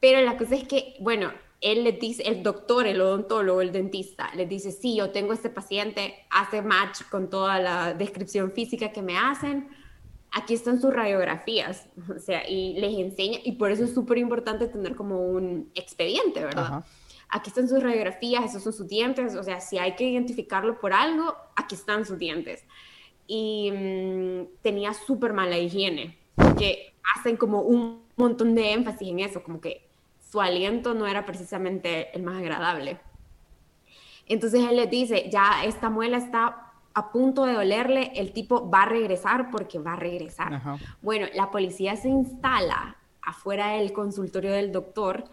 Pero 0.00 0.20
la 0.22 0.36
cosa 0.36 0.56
es 0.56 0.64
que, 0.66 0.94
bueno, 1.00 1.30
él 1.72 1.82
le 1.82 1.92
dice, 1.92 2.22
el 2.22 2.42
doctor, 2.42 2.86
el 2.86 3.00
odontólogo, 3.00 3.60
el 3.60 3.72
dentista, 3.72 4.30
le 4.34 4.46
dice, 4.46 4.70
sí, 4.70 4.96
yo 4.96 5.10
tengo 5.10 5.32
este 5.32 5.50
paciente, 5.50 6.14
hace 6.30 6.62
match 6.62 7.02
con 7.10 7.28
toda 7.28 7.58
la 7.58 7.92
descripción 7.92 8.52
física 8.52 8.92
que 8.92 9.02
me 9.02 9.18
hacen, 9.18 9.68
aquí 10.30 10.54
están 10.54 10.80
sus 10.80 10.94
radiografías, 10.94 11.88
o 12.16 12.20
sea, 12.20 12.48
y 12.48 12.74
les 12.74 12.96
enseña, 12.98 13.38
y 13.42 13.52
por 13.52 13.72
eso 13.72 13.84
es 13.84 13.94
súper 13.94 14.18
importante 14.18 14.68
tener 14.68 14.94
como 14.94 15.20
un 15.20 15.70
expediente, 15.74 16.44
¿verdad? 16.44 16.84
Aquí 17.28 17.48
están 17.48 17.68
sus 17.68 17.82
radiografías, 17.82 18.44
esos 18.44 18.62
son 18.62 18.72
sus 18.72 18.86
dientes, 18.86 19.34
o 19.34 19.42
sea, 19.42 19.60
si 19.60 19.78
hay 19.78 19.96
que 19.96 20.08
identificarlo 20.08 20.78
por 20.78 20.92
algo, 20.92 21.34
aquí 21.56 21.74
están 21.74 22.06
sus 22.06 22.18
dientes. 22.18 22.64
Y 23.26 23.72
mm, 23.72 24.62
tenía 24.62 24.94
súper 24.94 25.32
mala 25.32 25.58
higiene, 25.58 26.16
porque 26.36 26.94
hacen 27.16 27.36
como 27.36 27.62
un 27.62 28.04
montón 28.14 28.54
de 28.54 28.72
énfasis 28.72 29.08
en 29.08 29.18
eso, 29.18 29.42
como 29.42 29.60
que 29.60 29.85
su 30.36 30.42
aliento 30.42 30.92
no 30.92 31.06
era 31.06 31.24
precisamente 31.24 32.14
el 32.14 32.22
más 32.22 32.36
agradable. 32.36 32.98
Entonces 34.26 34.60
él 34.68 34.76
le 34.76 34.86
dice, 34.86 35.30
ya 35.30 35.64
esta 35.64 35.88
muela 35.88 36.18
está 36.18 36.74
a 36.92 37.10
punto 37.10 37.46
de 37.46 37.54
dolerle, 37.54 38.12
el 38.14 38.34
tipo 38.34 38.68
va 38.68 38.82
a 38.82 38.86
regresar 38.86 39.50
porque 39.50 39.78
va 39.78 39.94
a 39.94 39.96
regresar. 39.96 40.60
Bueno, 41.00 41.26
la 41.34 41.50
policía 41.50 41.96
se 41.96 42.10
instala 42.10 42.98
afuera 43.22 43.68
del 43.78 43.94
consultorio 43.94 44.52
del 44.52 44.72
doctor. 44.72 45.24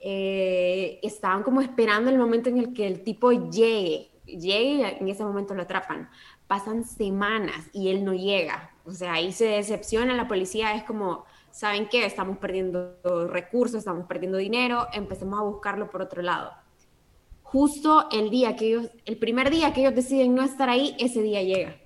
Eh, 0.00 0.98
estaban 1.02 1.42
como 1.42 1.60
esperando 1.60 2.08
el 2.08 2.16
momento 2.16 2.48
en 2.48 2.56
el 2.56 2.72
que 2.72 2.86
el 2.86 3.04
tipo 3.04 3.32
llegue, 3.32 4.12
llegue 4.24 4.76
y 4.76 4.82
en 4.82 5.08
ese 5.08 5.24
momento 5.24 5.52
lo 5.52 5.60
atrapan. 5.60 6.08
Pasan 6.46 6.84
semanas 6.84 7.68
y 7.74 7.90
él 7.90 8.02
no 8.02 8.14
llega. 8.14 8.70
O 8.86 8.92
sea, 8.92 9.12
ahí 9.12 9.30
se 9.30 9.44
decepciona 9.44 10.14
la 10.14 10.26
policía, 10.26 10.74
es 10.74 10.84
como, 10.84 11.26
¿saben 11.52 11.88
qué? 11.88 12.04
Estamos 12.04 12.38
perdiendo 12.38 12.98
recursos, 13.28 13.78
estamos 13.78 14.06
perdiendo 14.06 14.38
dinero, 14.38 14.88
empecemos 14.92 15.38
a 15.38 15.42
buscarlo 15.42 15.90
por 15.90 16.02
otro 16.02 16.22
lado. 16.22 16.50
Justo 17.42 18.08
el 18.10 18.30
día 18.30 18.56
que 18.56 18.66
ellos, 18.66 18.90
el 19.04 19.18
primer 19.18 19.50
día 19.50 19.72
que 19.72 19.82
ellos 19.82 19.94
deciden 19.94 20.34
no 20.34 20.42
estar 20.42 20.68
ahí, 20.68 20.96
ese 20.98 21.22
día 21.22 21.42
llega. 21.42 21.76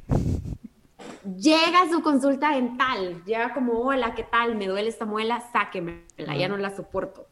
Llega 1.36 1.90
su 1.90 2.02
consulta 2.02 2.52
dental, 2.52 3.24
llega 3.24 3.52
como, 3.52 3.80
hola, 3.80 4.14
¿qué 4.14 4.22
tal? 4.22 4.54
Me 4.54 4.68
duele 4.68 4.88
esta 4.88 5.04
muela, 5.04 5.42
sáquemela, 5.52 6.36
ya 6.38 6.46
no 6.48 6.56
la 6.56 6.74
soporto. 6.74 7.26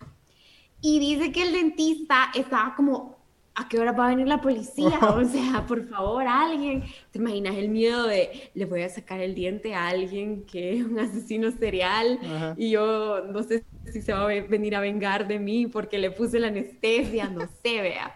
Y 0.81 0.99
dice 0.99 1.31
que 1.31 1.45
el 1.45 1.53
dentista 1.53 2.31
estaba 2.35 2.75
como 2.75 3.24
¿a 3.55 3.69
qué 3.69 3.79
hora 3.79 3.93
va 3.93 4.07
a 4.07 4.09
venir 4.09 4.27
la 4.27 4.41
policía? 4.41 4.99
O 5.15 5.25
sea, 5.25 5.65
por 5.67 5.87
favor, 5.89 6.27
alguien. 6.27 6.85
¿Te 7.11 7.19
imaginas 7.19 7.55
el 7.57 7.69
miedo 7.69 8.07
de 8.07 8.51
le 8.55 8.65
voy 8.65 8.83
a 8.83 8.89
sacar 8.89 9.21
el 9.21 9.35
diente 9.35 9.75
a 9.75 9.89
alguien 9.89 10.45
que 10.45 10.79
es 10.79 10.85
un 10.85 10.99
asesino 10.99 11.51
serial 11.53 12.19
y 12.57 12.71
yo 12.71 13.23
no 13.27 13.43
sé 13.43 13.65
si 13.91 14.03
se 14.03 14.13
va 14.13 14.25
a 14.25 14.27
venir 14.27 14.75
a 14.75 14.81
vengar 14.81 15.29
de 15.29 15.39
mí 15.39 15.67
porque 15.67 15.99
le 15.99 16.11
puse 16.11 16.39
la 16.41 16.49
anestesia? 16.49 17.29
No 17.29 17.43
sé, 17.63 17.81
vea. 17.81 18.15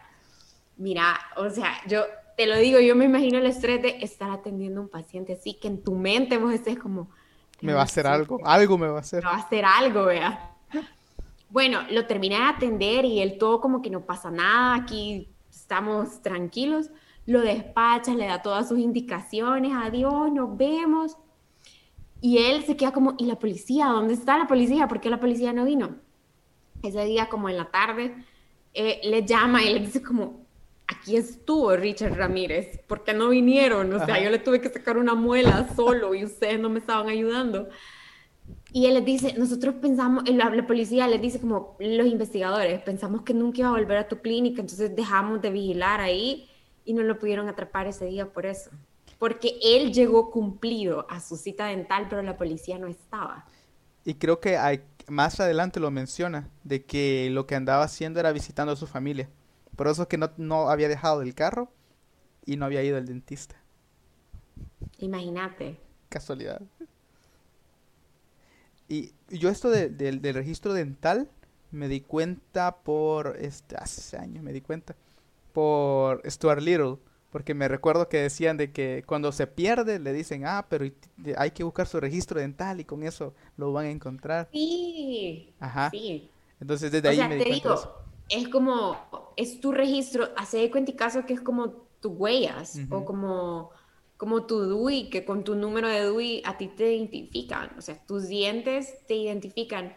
Mira, 0.77 1.18
o 1.37 1.51
sea, 1.51 1.72
yo 1.87 2.05
te 2.37 2.46
lo 2.46 2.57
digo, 2.57 2.79
yo 2.79 2.94
me 2.94 3.05
imagino 3.05 3.38
el 3.38 3.46
estrés 3.46 3.83
de 3.83 3.98
estar 4.01 4.31
atendiendo 4.31 4.81
a 4.81 4.85
un 4.85 4.88
paciente 4.88 5.33
así, 5.33 5.55
que 5.55 5.68
en 5.68 5.83
tu 5.83 5.94
mente 5.94 6.38
vos 6.38 6.53
estés 6.55 6.79
como... 6.79 7.11
Me 7.61 7.72
va 7.72 7.81
a 7.81 7.85
hacer 7.85 8.07
algo, 8.07 8.38
algo 8.44 8.79
me 8.79 8.87
va 8.87 8.98
a 8.98 9.01
hacer. 9.01 9.24
Me 9.24 9.31
va 9.31 9.37
a 9.37 9.40
hacer 9.40 9.64
algo, 9.64 10.05
vea. 10.05 10.55
Bueno, 11.51 11.81
lo 11.91 12.07
terminé 12.07 12.37
de 12.37 12.43
atender 12.43 13.05
y 13.05 13.21
él 13.21 13.39
todo 13.39 13.61
como 13.61 13.81
que 13.81 13.91
no 13.91 14.05
pasa 14.05 14.31
nada, 14.31 14.75
aquí 14.75 15.29
estamos 15.51 16.21
tranquilos, 16.23 16.91
lo 17.27 17.41
despacha, 17.41 18.15
le 18.15 18.27
da 18.27 18.43
todas 18.43 18.69
sus 18.69 18.79
indicaciones, 18.79 19.73
adiós, 19.75 20.33
nos 20.33 20.57
vemos. 20.57 21.17
Y 22.21 22.39
él 22.39 22.65
se 22.65 22.77
queda 22.77 22.93
como, 22.93 23.15
¿y 23.19 23.27
la 23.27 23.39
policía? 23.39 23.87
¿Dónde 23.87 24.15
está 24.15 24.39
la 24.39 24.47
policía? 24.47 24.89
¿Por 24.89 25.01
qué 25.01 25.09
la 25.09 25.21
policía 25.21 25.53
no 25.53 25.65
vino? 25.65 25.97
Ese 26.83 27.05
día, 27.05 27.29
como 27.29 27.49
en 27.49 27.57
la 27.57 27.71
tarde, 27.71 28.15
eh, 28.75 29.01
le 29.05 29.25
llama 29.25 29.63
y 29.63 29.73
le 29.73 29.81
dice 29.81 30.03
como, 30.03 30.47
aquí 30.87 31.17
estuvo 31.17 31.75
Richard 31.77 32.17
Ramírez, 32.17 32.81
¿por 32.87 33.05
qué 33.05 33.15
no 33.15 33.29
vinieron? 33.29 33.93
O 33.93 34.05
sea, 34.05 34.23
yo 34.23 34.31
le 34.31 34.39
tuve 34.39 34.61
que 34.61 34.69
sacar 34.69 34.97
una 34.97 35.15
muela 35.15 35.69
solo 35.77 36.15
y 36.15 36.25
ustedes 36.25 36.59
no 36.59 36.69
me 36.71 36.79
estaban 36.79 37.09
ayudando. 37.09 37.69
Y 38.73 38.87
él 38.87 38.95
les 38.95 39.05
dice, 39.05 39.35
nosotros 39.39 39.77
pensamos, 39.77 40.29
la, 40.29 40.51
la 40.51 40.67
policía 40.67 41.07
les 41.09 41.21
dice 41.23 41.41
como 41.41 41.77
los 41.81 42.07
investigadores, 42.07 42.81
pensamos 42.83 43.23
que 43.23 43.35
nunca 43.35 43.61
iba 43.61 43.69
a 43.69 43.73
volver 43.73 43.97
a 43.99 44.09
tu 44.09 44.19
clínica, 44.21 44.61
entonces 44.61 44.95
dejamos 44.95 45.41
de 45.43 45.51
vigilar 45.51 46.01
ahí 46.01 46.49
y 46.85 46.93
no 46.95 47.03
lo 47.03 47.19
pudieron 47.19 47.49
atrapar 47.49 47.87
ese 47.87 48.07
día 48.07 48.33
por 48.33 48.47
eso. 48.47 48.71
porque 49.19 49.59
él 49.63 49.93
llegó 49.93 50.31
cumplido 50.31 51.07
a 51.11 51.21
su 51.21 51.37
cita 51.37 51.67
dental, 51.67 52.07
pero 52.09 52.23
la 52.23 52.37
policía 52.37 52.79
no 52.79 52.87
estaba. 52.89 53.47
Y 54.05 54.15
creo 54.15 54.41
que 54.41 54.57
hay, 54.57 54.83
más 55.09 55.39
adelante 55.41 55.81
lo 55.81 55.91
menciona, 55.91 56.51
de 56.65 56.85
que 56.85 57.29
lo 57.33 57.47
que 57.47 57.55
andaba 57.57 57.85
haciendo 57.85 58.21
era 58.21 58.33
visitando 58.33 58.73
a 58.73 58.77
su 58.77 58.87
familia. 58.87 59.29
Por 59.77 59.89
eso 59.89 60.03
es 60.03 60.09
que 60.09 60.19
no, 60.19 60.31
no 60.37 60.71
había 60.71 60.89
dejado 60.89 61.23
el 61.23 61.35
carro 61.35 61.73
y 62.47 62.57
no 62.57 62.65
había 62.67 62.83
ido 62.83 62.97
al 62.97 63.07
dentista. 63.07 63.57
Imagínate. 64.99 65.81
Casualidad. 66.09 66.63
Y 68.88 69.12
yo 69.31 69.51
esto 69.51 69.70
de- 69.70 69.88
del- 69.90 70.22
del 70.22 70.35
registro 70.35 70.72
dental 70.72 71.29
me 71.70 71.88
di 71.88 72.01
cuenta 72.01 72.77
por, 72.79 73.37
este, 73.40 73.77
hace 73.77 74.16
años 74.16 74.42
me 74.42 74.53
di 74.53 74.61
cuenta, 74.62 74.96
por 75.53 76.22
Stuart 76.31 76.62
Little, 76.62 76.98
porque 77.31 77.55
me 77.55 77.68
recuerdo 77.68 78.09
que 78.09 78.18
decían 78.18 78.57
de 78.57 78.72
que 78.72 79.05
cuando 79.07 79.33
se 79.33 79.46
pierde 79.46 79.98
le 79.98 80.12
dicen, 80.12 80.46
ah, 80.46 80.66
pero 80.68 80.87
hay 81.37 81.51
que 81.53 81.64
buscar 81.64 81.87
su 81.87 82.01
registro 82.01 82.40
dental 82.40 82.81
y 82.81 82.85
con 82.85 83.03
eso 83.05 83.35
lo 83.57 83.72
van 83.72 83.87
a 83.87 83.90
encontrar. 83.90 84.48
Sí, 84.53 85.55
Ajá. 85.61 85.90
sí. 85.90 86.31
Entonces 86.61 86.90
desde 86.92 87.09
O 87.09 87.11
ahí 87.11 87.16
sea, 87.16 87.29
me 87.29 87.37
di 87.37 87.44
te 87.44 87.44
cuenta 87.44 87.68
de 87.68 87.74
digo, 87.74 87.74
eso. 87.74 87.94
es 88.29 88.48
como, 88.48 89.33
es 89.37 89.61
tu 89.61 89.72
registro, 89.72 90.29
hace 90.37 90.59
de 90.59 90.70
cuenta 90.70 90.90
y 90.92 90.96
caso 90.96 91.24
que 91.27 91.35
es 91.35 91.40
como 91.40 91.70
tus 92.01 92.12
huellas 92.16 92.87
o 92.90 93.05
como, 93.05 93.70
como 94.18 94.46
tu 94.46 94.61
DUI, 94.61 95.11
que 95.11 95.24
con 95.26 95.44
tu 95.44 95.57
número 95.57 95.88
de 95.88 96.02
DUI 96.02 96.42
a 96.46 96.59
ti 96.59 96.68
te 96.68 96.94
identifican, 96.94 97.72
o 97.78 97.83
sea, 97.83 98.04
tus 98.07 98.28
dientes 98.28 99.07
te 99.09 99.16
identifican, 99.16 99.96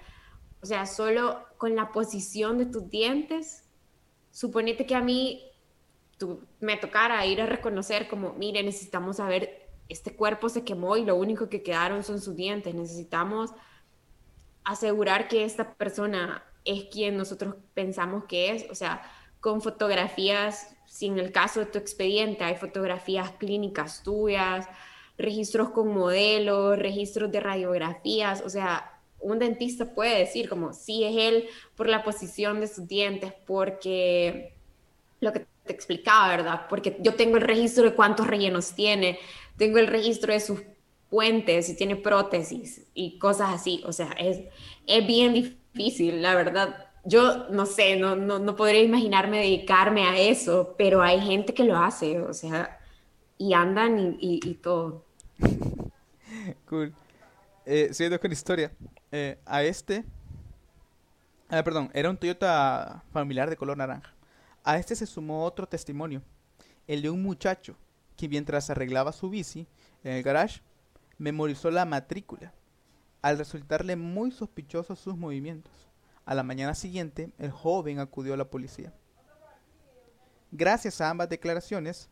o 0.62 0.67
sea, 0.67 0.88
solo 0.88 1.45
con 1.57 1.75
la 1.75 1.91
posición 1.93 2.57
de 2.60 2.67
tus 2.67 2.89
dientes, 2.89 3.69
suponete 4.31 4.86
que 4.88 4.95
a 4.95 5.01
mí 5.01 5.43
tú- 6.19 6.41
me 6.62 6.77
tocara 6.77 7.25
ir 7.25 7.41
a 7.41 7.47
reconocer 7.47 8.07
como, 8.10 8.34
mire, 8.34 8.63
necesitamos 8.63 9.17
saber, 9.17 9.69
este 9.89 10.15
cuerpo 10.15 10.49
se 10.49 10.63
quemó 10.65 10.97
y 10.97 11.05
lo 11.05 11.15
único 11.17 11.49
que 11.49 11.63
quedaron 11.63 12.03
son 12.03 12.21
sus 12.21 12.36
dientes, 12.36 12.75
necesitamos 12.75 13.51
asegurar 14.63 15.27
que 15.27 15.43
esta 15.43 15.73
persona 15.75 16.43
es 16.65 16.86
quien 16.86 17.17
nosotros 17.17 17.55
pensamos 17.73 18.25
que 18.25 18.51
es, 18.51 18.69
o 18.69 18.75
sea, 18.75 19.01
con 19.41 19.62
fotografías, 19.62 20.75
si 20.86 21.08
en 21.08 21.19
el 21.19 21.32
caso 21.32 21.60
de 21.60 21.65
tu 21.65 21.77
expediente 21.77 22.43
hay 22.43 22.56
fotografías 22.56 23.32
clínicas 23.32 24.04
tuyas, 24.04 24.67
registros 25.17 25.71
con 25.71 25.93
modelos, 25.93 26.77
registros 26.77 27.32
de 27.32 27.39
radiografías, 27.39 28.41
o 28.45 28.49
sea, 28.49 28.99
un 29.19 29.39
dentista 29.39 29.93
puede 29.93 30.19
decir 30.19 30.49
como 30.49 30.73
si 30.73 31.04
es 31.04 31.15
él 31.15 31.49
por 31.75 31.88
la 31.88 32.04
posición 32.04 32.60
de 32.60 32.67
sus 32.67 32.88
dientes, 32.88 33.34
porque 33.45 34.56
lo 35.19 35.32
que 35.32 35.45
te 35.63 35.73
explicaba, 35.73 36.30
¿verdad? 36.30 36.67
Porque 36.69 36.97
yo 37.01 37.15
tengo 37.15 37.38
el 37.38 37.43
registro 37.43 37.84
de 37.84 37.93
cuántos 37.93 38.27
rellenos 38.27 38.73
tiene, 38.73 39.19
tengo 39.58 39.77
el 39.77 39.88
registro 39.88 40.34
de 40.34 40.39
sus 40.39 40.62
puentes, 41.10 41.67
si 41.67 41.75
tiene 41.75 41.95
prótesis 41.95 42.88
y 42.93 43.19
cosas 43.19 43.54
así. 43.54 43.84
O 43.86 43.93
sea, 43.93 44.12
es, 44.13 44.39
es 44.88 45.06
bien 45.08 45.34
difícil, 45.34 46.21
la 46.21 46.36
verdad. 46.36 46.90
Yo 47.04 47.50
no 47.50 47.66
sé, 47.66 47.96
no, 47.98 48.16
no, 48.16 48.40
no 48.40 48.56
podría 48.56 48.84
imaginarme 48.84 49.40
dedicarme 49.40 50.06
a 50.06 50.20
eso, 50.20 50.76
pero 50.78 51.02
hay 51.02 51.20
gente 51.22 51.54
que 51.54 51.64
lo 51.64 51.78
hace, 51.78 52.20
o 52.22 52.34
sea, 52.34 52.80
y 53.38 53.54
andan 53.54 54.18
y, 54.20 54.40
y, 54.44 54.56
todo. 54.56 55.06
Cool. 56.66 56.94
Eh, 57.66 57.90
siguiendo 57.94 58.20
con 58.20 58.30
la 58.30 58.34
historia. 58.34 58.72
eh, 59.12 59.38
a 59.46 59.64
este. 59.64 60.06
Ah, 61.50 61.64
perdón, 61.64 61.90
era 61.94 62.10
un 62.10 62.18
Toyota 62.18 63.04
familiar 63.12 63.50
de 63.50 63.58
color 63.58 63.78
naranja. 63.78 64.14
A 64.64 64.78
este 64.78 64.96
se 64.96 65.06
sumó 65.06 65.44
otro 65.46 65.68
testimonio. 65.68 66.22
El 66.88 67.02
de 67.02 67.10
un 67.10 67.22
muchacho 67.22 67.76
que 68.16 68.30
mientras 68.30 68.70
arreglaba 68.70 69.12
su 69.12 69.30
bici 69.30 69.68
en 70.04 70.14
el 70.14 70.24
garage, 70.24 70.62
memorizó 71.18 71.70
la 71.72 71.86
matrícula. 71.86 72.54
Al 73.22 73.38
resultarle 73.38 73.96
muy 73.96 74.32
sospechosos 74.32 75.00
sus 75.00 75.18
movimientos. 75.18 75.90
A 76.32 76.34
la 76.34 76.44
mañana 76.44 76.74
siguiente, 76.76 77.34
el 77.39 77.52
joven 77.52 78.00
acudió 78.00 78.34
a 78.34 78.38
la 78.38 78.50
policía. 78.50 78.94
Gracias 80.50 81.02
a 81.02 81.10
ambas 81.10 81.28
declaraciones. 81.28 82.10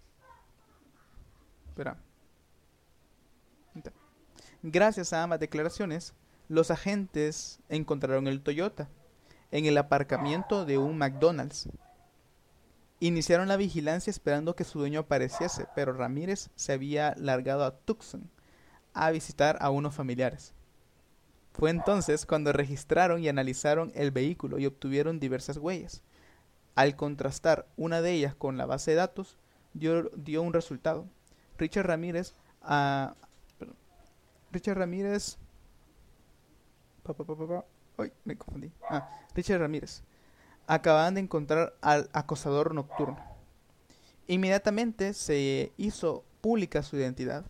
Gracias 4.61 5.13
a 5.13 5.23
ambas 5.23 5.39
declaraciones, 5.39 6.13
los 6.49 6.69
agentes 6.69 7.61
encontraron 7.69 8.27
el 8.27 8.41
Toyota 8.41 8.89
en 9.51 9.63
el 9.63 9.77
aparcamiento 9.77 10.65
de 10.65 10.77
un 10.77 10.97
McDonald's. 10.97 11.69
Iniciaron 12.99 13.47
la 13.47 13.55
vigilancia 13.55 14.11
esperando 14.11 14.53
que 14.53 14.65
su 14.65 14.79
dueño 14.79 14.99
apareciese, 14.99 15.65
pero 15.75 15.93
Ramírez 15.93 16.49
se 16.55 16.73
había 16.73 17.15
largado 17.15 17.63
a 17.63 17.77
Tucson 17.77 18.29
a 18.93 19.11
visitar 19.11 19.57
a 19.61 19.69
unos 19.69 19.95
familiares. 19.95 20.53
Fue 21.59 21.71
entonces 21.71 22.25
cuando 22.25 22.53
registraron 22.53 23.21
y 23.21 23.27
analizaron 23.27 23.91
el 23.93 24.11
vehículo 24.11 24.59
y 24.59 24.65
obtuvieron 24.65 25.19
diversas 25.19 25.57
huellas. 25.57 26.03
Al 26.75 26.95
contrastar 26.95 27.67
una 27.75 28.01
de 28.01 28.13
ellas 28.13 28.33
con 28.33 28.55
la 28.55 28.65
base 28.65 28.91
de 28.91 28.97
datos, 28.97 29.35
dio, 29.73 30.41
un 30.41 30.53
resultado. 30.53 31.05
Richard 31.57 31.85
Ramírez 31.85 32.33
perdón. 32.61 33.75
Richard 34.53 34.77
Ramírez 34.77 35.37
pa, 37.03 37.13
pa, 37.13 37.25
pa. 37.25 37.65
Ay, 37.97 38.13
me 38.23 38.37
confundí. 38.37 38.71
Ah, 38.89 39.09
Richard 39.35 39.59
Ramírez. 39.59 40.03
Acababan 40.65 41.15
de 41.15 41.21
encontrar 41.21 41.75
al 41.81 42.09
acosador 42.13 42.73
nocturno. 42.73 43.19
Inmediatamente 44.27 45.13
se 45.13 45.73
hizo 45.75 46.23
pública 46.39 46.83
su 46.83 46.95
identidad. 46.95 47.43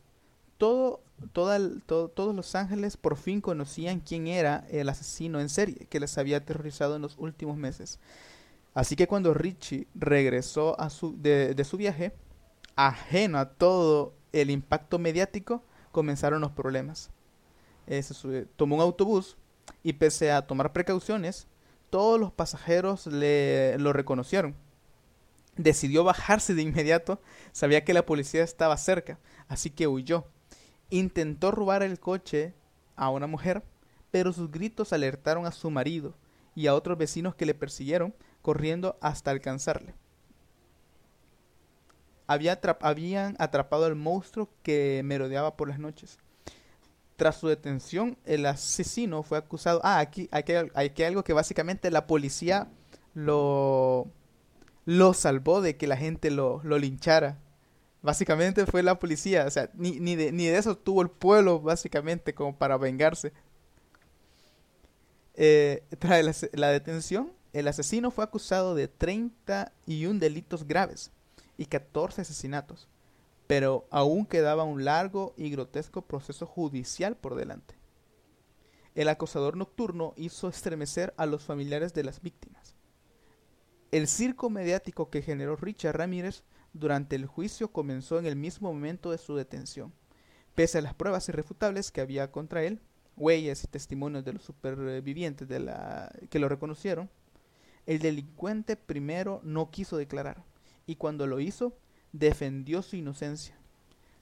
Todo, 0.57 1.03
todos 1.34 2.36
Los 2.36 2.55
Ángeles 2.55 2.97
por 2.97 3.17
fin 3.17 3.41
conocían 3.41 3.99
quién 3.99 4.27
era 4.27 4.65
el 4.69 4.89
asesino 4.89 5.39
en 5.39 5.49
serie 5.49 5.88
que 5.89 5.99
les 5.99 6.17
había 6.17 6.38
aterrorizado 6.38 6.95
en 6.95 7.01
los 7.01 7.17
últimos 7.17 7.58
meses. 7.58 7.99
Así 8.73 8.95
que 8.95 9.08
cuando 9.08 9.34
Richie 9.34 9.88
regresó 9.95 10.79
a 10.79 10.89
su, 10.89 11.19
de, 11.21 11.63
su 11.63 11.77
viaje, 11.77 12.13
ajeno 12.75 13.39
a 13.39 13.49
todo 13.49 14.13
el 14.32 14.51
impacto 14.51 14.99
mediático, 14.99 15.63
comenzaron 15.91 16.41
los 16.41 16.51
problemas. 16.51 17.10
Eh, 17.88 18.03
tomó 18.55 18.75
un 18.75 18.82
autobús 18.82 19.38
y 19.84 19.93
pese 19.93 20.32
a 20.32 20.45
tomar 20.45 20.71
precauciones, 20.71 21.47
todos 21.89 22.19
los 22.19 22.32
pasajeros 22.32 23.08
le, 23.08 23.77
lo 23.79 23.93
reconocieron. 23.93 24.55
Decidió 25.58 26.03
bajarse 26.03 26.53
de 26.53 26.62
inmediato, 26.62 27.19
sabía 27.51 27.84
que 27.84 27.93
la 27.93 28.05
policía 28.05 28.43
estaba 28.43 28.77
cerca, 28.77 29.19
así 29.47 29.71
que 29.71 29.88
huyó. 29.88 30.25
Intentó 30.89 31.52
robar 31.52 31.84
el 31.84 31.99
coche 31.99 32.54
a 32.95 33.10
una 33.10 33.28
mujer, 33.28 33.63
pero 34.12 34.34
sus 34.34 34.49
gritos 34.52 34.91
alertaron 34.93 35.45
a 35.45 35.52
su 35.52 35.69
marido 35.69 36.15
y 36.56 36.67
a 36.67 36.75
otros 36.75 36.97
vecinos 36.97 37.36
que 37.36 37.45
le 37.45 37.54
persiguieron, 37.54 38.13
corriendo 38.41 38.97
hasta 39.02 39.32
alcanzarle. 39.32 39.93
Había 42.28 42.60
habían 42.82 43.36
atrapado 43.39 43.86
al 43.86 43.95
monstruo 43.95 44.49
que 44.62 45.02
merodeaba 45.04 45.56
por 45.58 45.67
las 45.67 45.80
noches. 45.80 46.19
Tras 47.15 47.38
su 47.38 47.47
detención, 47.47 48.17
el 48.25 48.45
asesino 48.45 49.23
fue 49.23 49.38
acusado. 49.38 49.82
Ah, 49.84 49.99
aquí, 49.99 50.30
aquí, 50.32 50.54
hay- 50.54 50.69
aquí 50.73 51.02
hay 51.04 51.08
algo 51.10 51.23
que 51.23 51.34
básicamente 51.34 51.91
la 51.91 52.08
policía 52.08 52.69
lo, 53.13 54.08
lo 54.86 55.13
salvó 55.13 55.62
de 55.62 55.75
que 55.75 55.88
la 55.88 55.97
gente 55.97 56.32
lo, 56.32 56.62
lo 56.63 56.78
linchara. 56.78 57.39
Básicamente 58.01 58.65
fue 58.65 58.81
la 58.81 58.97
policía, 58.97 59.45
o 59.45 59.51
sea, 59.51 59.69
ni, 59.73 59.99
ni, 59.99 60.15
de, 60.15 60.31
ni 60.31 60.45
de 60.45 60.57
eso 60.57 60.77
tuvo 60.77 61.01
el 61.01 61.09
pueblo, 61.09 61.59
básicamente, 61.59 62.33
como 62.33 62.57
para 62.57 62.77
vengarse. 62.77 63.33
Eh, 65.35 65.83
tras 65.99 66.23
la, 66.23 66.49
la 66.53 66.69
detención, 66.69 67.31
el 67.51 67.67
asesino 67.67 68.12
fue 68.12 68.23
acusado 68.23 68.75
de 68.75 68.88
31 68.88 70.19
delitos 70.19 70.65
graves 70.65 71.12
y 71.57 71.65
14 71.65 72.21
asesinatos, 72.21 72.88
pero 73.47 73.85
aún 73.89 74.25
quedaba 74.25 74.63
un 74.63 74.85
largo 74.85 75.33
y 75.35 75.50
grotesco 75.50 76.02
proceso 76.02 76.45
judicial 76.45 77.17
por 77.17 77.35
delante. 77.35 77.75
El 78.95 79.10
acosador 79.10 79.58
nocturno 79.58 80.13
hizo 80.15 80.47
estremecer 80.47 81.13
a 81.17 81.25
los 81.25 81.43
familiares 81.43 81.93
de 81.93 82.04
las 82.04 82.21
víctimas. 82.21 82.75
El 83.91 84.08
circo 84.08 84.50
mediático 84.50 85.10
que 85.10 85.21
generó 85.21 85.56
Richard 85.56 85.97
Ramírez 85.97 86.43
durante 86.73 87.15
el 87.15 87.25
juicio 87.25 87.71
comenzó 87.71 88.19
en 88.19 88.25
el 88.25 88.35
mismo 88.35 88.71
momento 88.71 89.11
de 89.11 89.17
su 89.17 89.35
detención. 89.35 89.93
Pese 90.55 90.77
a 90.77 90.81
las 90.81 90.93
pruebas 90.93 91.27
irrefutables 91.29 91.91
que 91.91 92.01
había 92.01 92.31
contra 92.31 92.63
él, 92.63 92.79
huellas 93.17 93.63
y 93.63 93.67
testimonios 93.67 94.25
de 94.25 94.33
los 94.33 94.43
supervivientes 94.43 95.47
de 95.47 95.59
la 95.59 96.11
que 96.29 96.39
lo 96.39 96.49
reconocieron, 96.49 97.09
el 97.85 97.99
delincuente 97.99 98.75
primero 98.75 99.41
no 99.43 99.71
quiso 99.71 99.97
declarar 99.97 100.43
y 100.85 100.95
cuando 100.95 101.27
lo 101.27 101.39
hizo 101.39 101.77
defendió 102.11 102.81
su 102.81 102.95
inocencia. 102.95 103.55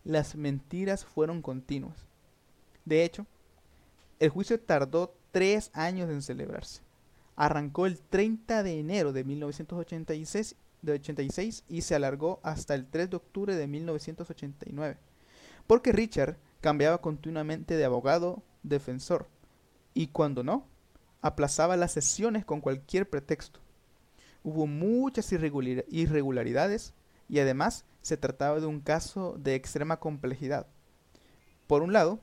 Las 0.03 0.35
mentiras 0.35 1.05
fueron 1.05 1.41
continuas. 1.41 2.05
De 2.85 3.03
hecho, 3.03 3.25
el 4.19 4.29
juicio 4.29 4.59
tardó 4.59 5.15
tres 5.31 5.69
años 5.73 6.09
en 6.09 6.21
celebrarse. 6.21 6.81
Arrancó 7.35 7.85
el 7.85 7.99
30 7.99 8.63
de 8.63 8.79
enero 8.79 9.13
de 9.13 9.23
1986 9.23 10.55
de 10.81 10.93
86 10.93 11.63
y 11.67 11.81
se 11.81 11.95
alargó 11.95 12.39
hasta 12.43 12.75
el 12.75 12.87
3 12.87 13.09
de 13.09 13.17
octubre 13.17 13.55
de 13.55 13.67
1989. 13.67 14.97
porque 15.65 15.91
Richard 15.91 16.37
cambiaba 16.61 17.01
continuamente 17.01 17.75
de 17.75 17.85
abogado 17.85 18.41
defensor 18.63 19.27
y 19.93 20.07
cuando 20.07 20.43
no, 20.43 20.65
aplazaba 21.21 21.75
las 21.75 21.91
sesiones 21.91 22.45
con 22.45 22.61
cualquier 22.61 23.09
pretexto. 23.09 23.59
Hubo 24.43 24.67
muchas 24.67 25.31
irregularidades 25.31 26.93
y 27.27 27.39
además 27.39 27.85
se 28.01 28.15
trataba 28.15 28.59
de 28.59 28.65
un 28.65 28.79
caso 28.79 29.35
de 29.39 29.55
extrema 29.55 29.99
complejidad. 29.99 30.67
Por 31.67 31.81
un 31.81 31.91
lado, 31.91 32.19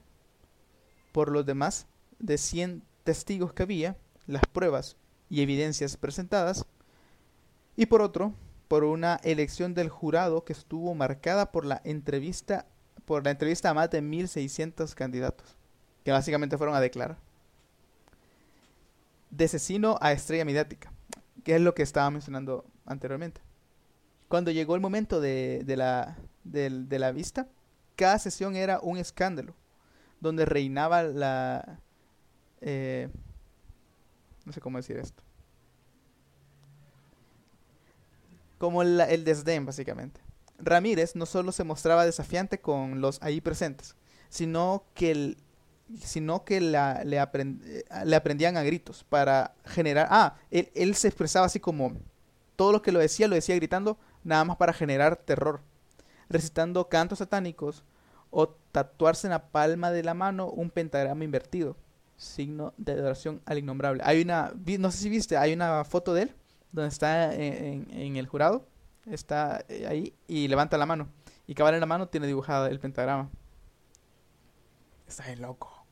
por 1.12 1.30
los 1.30 1.44
demás 1.44 1.86
de 2.18 2.38
100 2.38 2.82
testigos 3.02 3.52
que 3.52 3.64
había, 3.64 3.98
las 4.26 4.46
pruebas 4.46 4.96
y 5.28 5.42
evidencias 5.42 5.96
presentadas, 5.96 6.64
y 7.76 7.86
por 7.86 8.02
otro, 8.02 8.32
por 8.68 8.84
una 8.84 9.20
elección 9.22 9.74
del 9.74 9.88
jurado 9.88 10.44
que 10.44 10.52
estuvo 10.52 10.94
marcada 10.94 11.52
por 11.52 11.64
la 11.64 11.80
entrevista 11.84 12.66
por 13.04 13.24
la 13.24 13.30
entrevista 13.30 13.70
a 13.70 13.74
más 13.74 13.90
de 13.90 14.02
1600 14.02 14.94
candidatos, 14.94 15.56
que 16.04 16.12
básicamente 16.12 16.56
fueron 16.56 16.74
a 16.74 16.80
declarar. 16.80 17.18
De 19.30 19.44
asesino 19.44 19.98
a 20.00 20.12
estrella 20.12 20.44
mediática, 20.44 20.92
que 21.42 21.56
es 21.56 21.60
lo 21.60 21.74
que 21.74 21.82
estaba 21.82 22.10
mencionando 22.10 22.64
anteriormente. 22.86 23.40
Cuando 24.28 24.50
llegó 24.50 24.74
el 24.74 24.80
momento 24.80 25.20
de, 25.20 25.62
la, 25.76 26.16
de, 26.44 26.98
la 26.98 27.12
vista, 27.12 27.48
cada 27.96 28.18
sesión 28.18 28.56
era 28.56 28.80
un 28.80 28.98
escándalo, 28.98 29.54
donde 30.20 30.44
reinaba 30.44 31.02
la... 31.02 31.80
Eh, 32.60 33.08
no 34.46 34.52
sé 34.52 34.60
cómo 34.60 34.78
decir 34.78 34.96
esto. 34.96 35.22
Como 38.64 38.80
el 38.80 39.24
desdén, 39.24 39.66
básicamente. 39.66 40.22
Ramírez 40.58 41.16
no 41.16 41.26
solo 41.26 41.52
se 41.52 41.64
mostraba 41.64 42.06
desafiante 42.06 42.62
con 42.62 43.02
los 43.02 43.22
ahí 43.22 43.42
presentes, 43.42 43.94
sino 44.30 44.84
que, 44.94 45.36
sino 46.00 46.46
que 46.46 46.62
le, 46.62 47.04
le, 47.04 47.18
aprendían 47.18 48.56
a 48.56 48.62
gritos 48.62 49.04
para 49.04 49.54
generar... 49.66 50.08
Ah, 50.08 50.36
él, 50.50 50.70
él 50.74 50.94
se 50.94 51.08
expresaba 51.08 51.44
así 51.44 51.60
como... 51.60 51.92
Todo 52.56 52.72
lo 52.72 52.80
que 52.80 52.90
lo 52.90 53.00
decía, 53.00 53.28
lo 53.28 53.34
decía 53.34 53.54
gritando, 53.54 53.98
nada 54.22 54.46
más 54.46 54.56
para 54.56 54.72
generar 54.72 55.16
terror, 55.16 55.60
recitando 56.30 56.88
cantos 56.88 57.18
satánicos 57.18 57.84
o 58.30 58.48
tatuarse 58.48 59.26
en 59.26 59.32
la 59.32 59.50
palma 59.50 59.90
de 59.90 60.04
la 60.04 60.14
mano 60.14 60.48
un 60.48 60.70
pentagrama 60.70 61.22
invertido, 61.22 61.76
signo 62.16 62.72
de 62.78 62.92
adoración 62.92 63.42
al 63.44 63.58
innombrable. 63.58 64.02
Hay 64.06 64.22
una, 64.22 64.54
no 64.78 64.90
sé 64.90 64.98
si 64.98 65.10
viste, 65.10 65.36
hay 65.36 65.52
una 65.52 65.84
foto 65.84 66.14
de 66.14 66.22
él 66.22 66.34
donde 66.74 66.88
está 66.88 67.34
en 67.34 68.16
el 68.16 68.26
jurado 68.26 68.66
está 69.06 69.64
eh, 69.68 69.86
ahí 69.86 70.14
y 70.26 70.48
levanta 70.48 70.78
la 70.78 70.86
mano. 70.86 71.08
Y 71.46 71.54
cabal 71.54 71.74
en 71.74 71.80
la 71.80 71.86
mano 71.86 72.08
tiene 72.08 72.26
dibujado 72.26 72.66
el 72.66 72.80
pentagrama. 72.80 73.30
Está 75.06 75.26
bien 75.26 75.42
loco. 75.42 75.84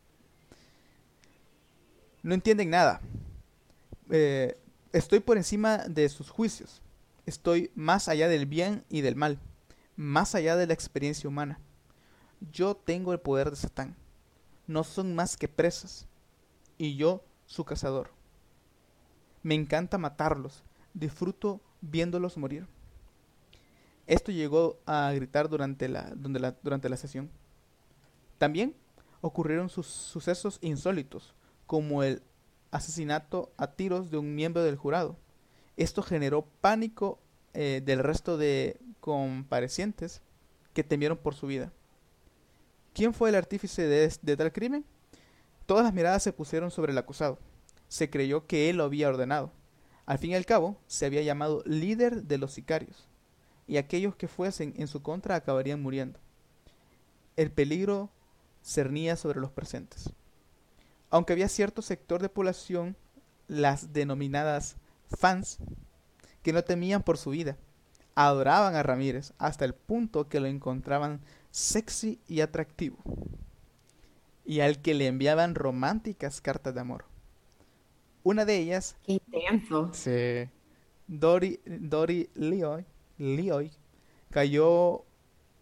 No 2.22 2.34
entienden 2.34 2.70
nada. 2.70 3.00
Eh, 4.10 4.56
estoy 4.92 5.20
por 5.20 5.36
encima 5.36 5.78
de 5.78 6.08
sus 6.08 6.30
juicios. 6.30 6.80
Estoy 7.26 7.70
más 7.74 8.08
allá 8.08 8.28
del 8.28 8.46
bien 8.46 8.84
y 8.88 9.02
del 9.02 9.16
mal. 9.16 9.38
Más 9.96 10.34
allá 10.34 10.56
de 10.56 10.66
la 10.66 10.74
experiencia 10.74 11.28
humana. 11.28 11.60
Yo 12.52 12.74
tengo 12.74 13.12
el 13.12 13.20
poder 13.20 13.50
de 13.50 13.56
Satán. 13.56 13.96
No 14.66 14.84
son 14.84 15.14
más 15.14 15.36
que 15.36 15.48
presas. 15.48 16.06
Y 16.78 16.96
yo 16.96 17.22
su 17.44 17.64
cazador. 17.64 18.10
Me 19.42 19.54
encanta 19.54 19.98
matarlos. 19.98 20.64
Disfruto 20.94 21.60
viéndolos 21.80 22.36
morir. 22.36 22.66
Esto 24.06 24.32
llegó 24.32 24.78
a 24.86 25.12
gritar 25.12 25.48
durante 25.48 25.88
la, 25.88 26.12
durante 26.62 26.88
la 26.88 26.96
sesión. 26.96 27.30
También 28.38 28.74
ocurrieron 29.20 29.68
sus 29.68 29.86
sucesos 29.86 30.58
insólitos, 30.60 31.34
como 31.66 32.02
el 32.02 32.22
asesinato 32.70 33.52
a 33.56 33.68
tiros 33.68 34.10
de 34.10 34.18
un 34.18 34.34
miembro 34.34 34.64
del 34.64 34.76
jurado. 34.76 35.16
Esto 35.76 36.02
generó 36.02 36.46
pánico 36.60 37.20
eh, 37.54 37.82
del 37.84 38.00
resto 38.00 38.36
de 38.36 38.80
comparecientes 39.00 40.22
que 40.72 40.84
temieron 40.84 41.18
por 41.18 41.34
su 41.34 41.46
vida. 41.46 41.72
¿Quién 42.94 43.14
fue 43.14 43.30
el 43.30 43.36
artífice 43.36 43.86
de, 43.86 44.36
tal 44.36 44.52
crimen? 44.52 44.84
Todas 45.66 45.84
las 45.84 45.94
miradas 45.94 46.22
se 46.22 46.32
pusieron 46.32 46.70
sobre 46.70 46.92
el 46.92 46.98
acusado. 46.98 47.38
Se 47.88 48.10
creyó 48.10 48.46
que 48.46 48.68
él 48.68 48.76
lo 48.76 48.84
había 48.84 49.08
ordenado. 49.08 49.52
Al 50.06 50.18
fin 50.18 50.30
y 50.30 50.34
al 50.34 50.46
cabo, 50.46 50.78
se 50.86 51.06
había 51.06 51.22
llamado 51.22 51.62
líder 51.64 52.24
de 52.24 52.38
los 52.38 52.52
sicarios 52.52 53.08
y 53.66 53.76
aquellos 53.76 54.16
que 54.16 54.28
fuesen 54.28 54.74
en 54.76 54.88
su 54.88 55.02
contra 55.02 55.36
acabarían 55.36 55.80
muriendo. 55.80 56.18
El 57.36 57.50
peligro 57.50 58.10
cernía 58.62 59.16
sobre 59.16 59.40
los 59.40 59.50
presentes. 59.50 60.12
Aunque 61.10 61.32
había 61.32 61.48
cierto 61.48 61.82
sector 61.82 62.22
de 62.22 62.28
población, 62.28 62.96
las 63.48 63.92
denominadas 63.92 64.76
fans, 65.08 65.58
que 66.42 66.52
no 66.52 66.64
temían 66.64 67.02
por 67.02 67.18
su 67.18 67.30
vida, 67.30 67.56
adoraban 68.14 68.74
a 68.74 68.82
Ramírez 68.82 69.32
hasta 69.38 69.64
el 69.64 69.74
punto 69.74 70.28
que 70.28 70.40
lo 70.40 70.46
encontraban 70.46 71.20
sexy 71.50 72.20
y 72.26 72.40
atractivo, 72.40 72.98
y 74.44 74.60
al 74.60 74.80
que 74.82 74.94
le 74.94 75.06
enviaban 75.06 75.54
románticas 75.54 76.40
cartas 76.40 76.74
de 76.74 76.80
amor. 76.80 77.11
Una 78.22 78.44
de 78.44 78.58
ellas... 78.58 78.96
¡Qué 79.04 79.14
intenso! 79.14 79.90
Sí. 79.92 80.48
Dory, 81.06 81.60
Dory 81.66 82.30
Leoy 82.34 82.86
Leoy 83.18 83.70
cayó 84.30 85.04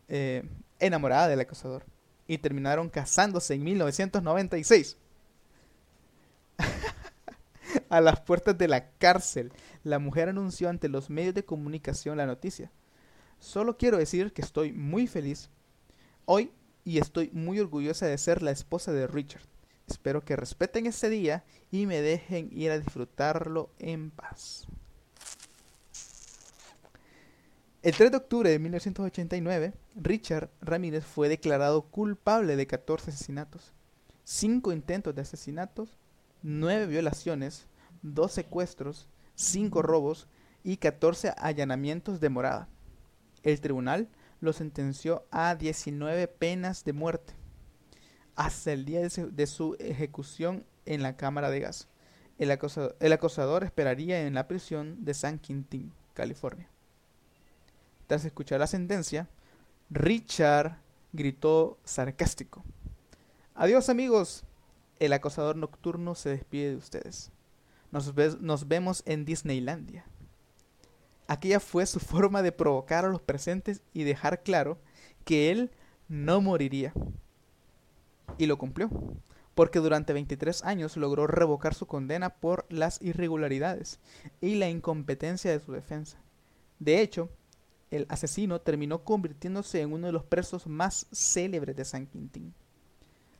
eh, 0.08 0.48
enamorada 0.78 1.28
del 1.28 1.40
acosador 1.40 1.84
y 2.26 2.38
terminaron 2.38 2.88
casándose 2.88 3.54
en 3.54 3.64
1996. 3.64 4.96
A 7.88 8.00
las 8.00 8.20
puertas 8.20 8.56
de 8.56 8.68
la 8.68 8.90
cárcel, 8.92 9.52
la 9.82 9.98
mujer 9.98 10.28
anunció 10.28 10.68
ante 10.68 10.88
los 10.88 11.10
medios 11.10 11.34
de 11.34 11.44
comunicación 11.44 12.18
la 12.18 12.26
noticia. 12.26 12.70
Solo 13.38 13.76
quiero 13.76 13.96
decir 13.98 14.32
que 14.32 14.42
estoy 14.42 14.72
muy 14.72 15.06
feliz 15.06 15.50
hoy 16.24 16.52
y 16.84 16.98
estoy 16.98 17.30
muy 17.32 17.58
orgullosa 17.58 18.06
de 18.06 18.18
ser 18.18 18.42
la 18.42 18.50
esposa 18.50 18.92
de 18.92 19.06
Richard. 19.06 19.42
Espero 19.90 20.24
que 20.24 20.36
respeten 20.36 20.86
ese 20.86 21.10
día 21.10 21.44
y 21.72 21.86
me 21.86 22.00
dejen 22.00 22.48
ir 22.52 22.70
a 22.70 22.78
disfrutarlo 22.78 23.70
en 23.80 24.12
paz. 24.12 24.68
El 27.82 27.96
3 27.96 28.12
de 28.12 28.16
octubre 28.16 28.50
de 28.50 28.58
1989, 28.60 29.74
Richard 29.96 30.48
Ramírez 30.60 31.04
fue 31.04 31.28
declarado 31.28 31.82
culpable 31.82 32.54
de 32.54 32.68
14 32.68 33.10
asesinatos, 33.10 33.72
5 34.24 34.72
intentos 34.72 35.14
de 35.14 35.22
asesinatos, 35.22 35.98
9 36.42 36.86
violaciones, 36.86 37.66
2 38.02 38.30
secuestros, 38.30 39.08
5 39.34 39.82
robos 39.82 40.28
y 40.62 40.76
14 40.76 41.34
allanamientos 41.36 42.20
de 42.20 42.28
morada. 42.28 42.68
El 43.42 43.60
tribunal 43.60 44.08
lo 44.40 44.52
sentenció 44.52 45.26
a 45.32 45.56
19 45.56 46.28
penas 46.28 46.84
de 46.84 46.92
muerte 46.92 47.39
hasta 48.40 48.72
el 48.72 48.86
día 48.86 49.02
de 49.02 49.46
su, 49.46 49.76
ejecución 49.78 50.64
en 50.86 51.02
la 51.02 51.18
cámara 51.18 51.50
de 51.50 51.60
gas. 51.60 51.88
El 52.38 52.50
acosador 52.50 53.64
esperaría 53.64 54.26
en 54.26 54.32
la 54.32 54.48
prisión 54.48 55.04
de 55.04 55.12
San 55.12 55.38
Quintín, 55.38 55.92
California. 56.14 56.66
Tras 58.06 58.24
escuchar 58.24 58.58
la 58.58 58.66
sentencia, 58.66 59.28
Richard 59.90 60.78
gritó 61.12 61.78
sarcástico. 61.84 62.64
Adiós 63.54 63.90
amigos, 63.90 64.44
el 65.00 65.12
acosador 65.12 65.56
nocturno 65.56 66.14
se 66.14 66.30
despide 66.30 66.70
de 66.70 66.76
ustedes. 66.76 67.30
Nos 67.90 68.68
vemos 68.68 69.02
en 69.04 69.26
Disneylandia. 69.26 70.06
Aquella 71.26 71.60
fue 71.60 71.84
su 71.84 72.00
forma 72.00 72.40
de 72.40 72.52
provocar 72.52 73.04
a 73.04 73.10
los 73.10 73.20
presentes 73.20 73.82
y 73.92 74.04
dejar 74.04 74.42
claro 74.42 74.78
que 75.26 75.50
él 75.50 75.70
no 76.08 76.40
moriría. 76.40 76.94
Y 78.38 78.46
lo 78.46 78.58
cumplió, 78.58 78.90
porque 79.54 79.78
durante 79.78 80.12
23 80.12 80.64
años 80.64 80.96
logró 80.96 81.26
revocar 81.26 81.74
su 81.74 81.86
condena 81.86 82.30
por 82.30 82.66
las 82.68 83.00
irregularidades 83.02 84.00
y 84.40 84.54
la 84.54 84.68
incompetencia 84.68 85.50
de 85.50 85.60
su 85.60 85.72
defensa. 85.72 86.18
De 86.78 87.00
hecho, 87.00 87.28
el 87.90 88.06
asesino 88.08 88.60
terminó 88.60 89.04
convirtiéndose 89.04 89.80
en 89.80 89.92
uno 89.92 90.06
de 90.06 90.12
los 90.12 90.24
presos 90.24 90.66
más 90.66 91.06
célebres 91.12 91.76
de 91.76 91.84
San 91.84 92.06
Quintín. 92.06 92.54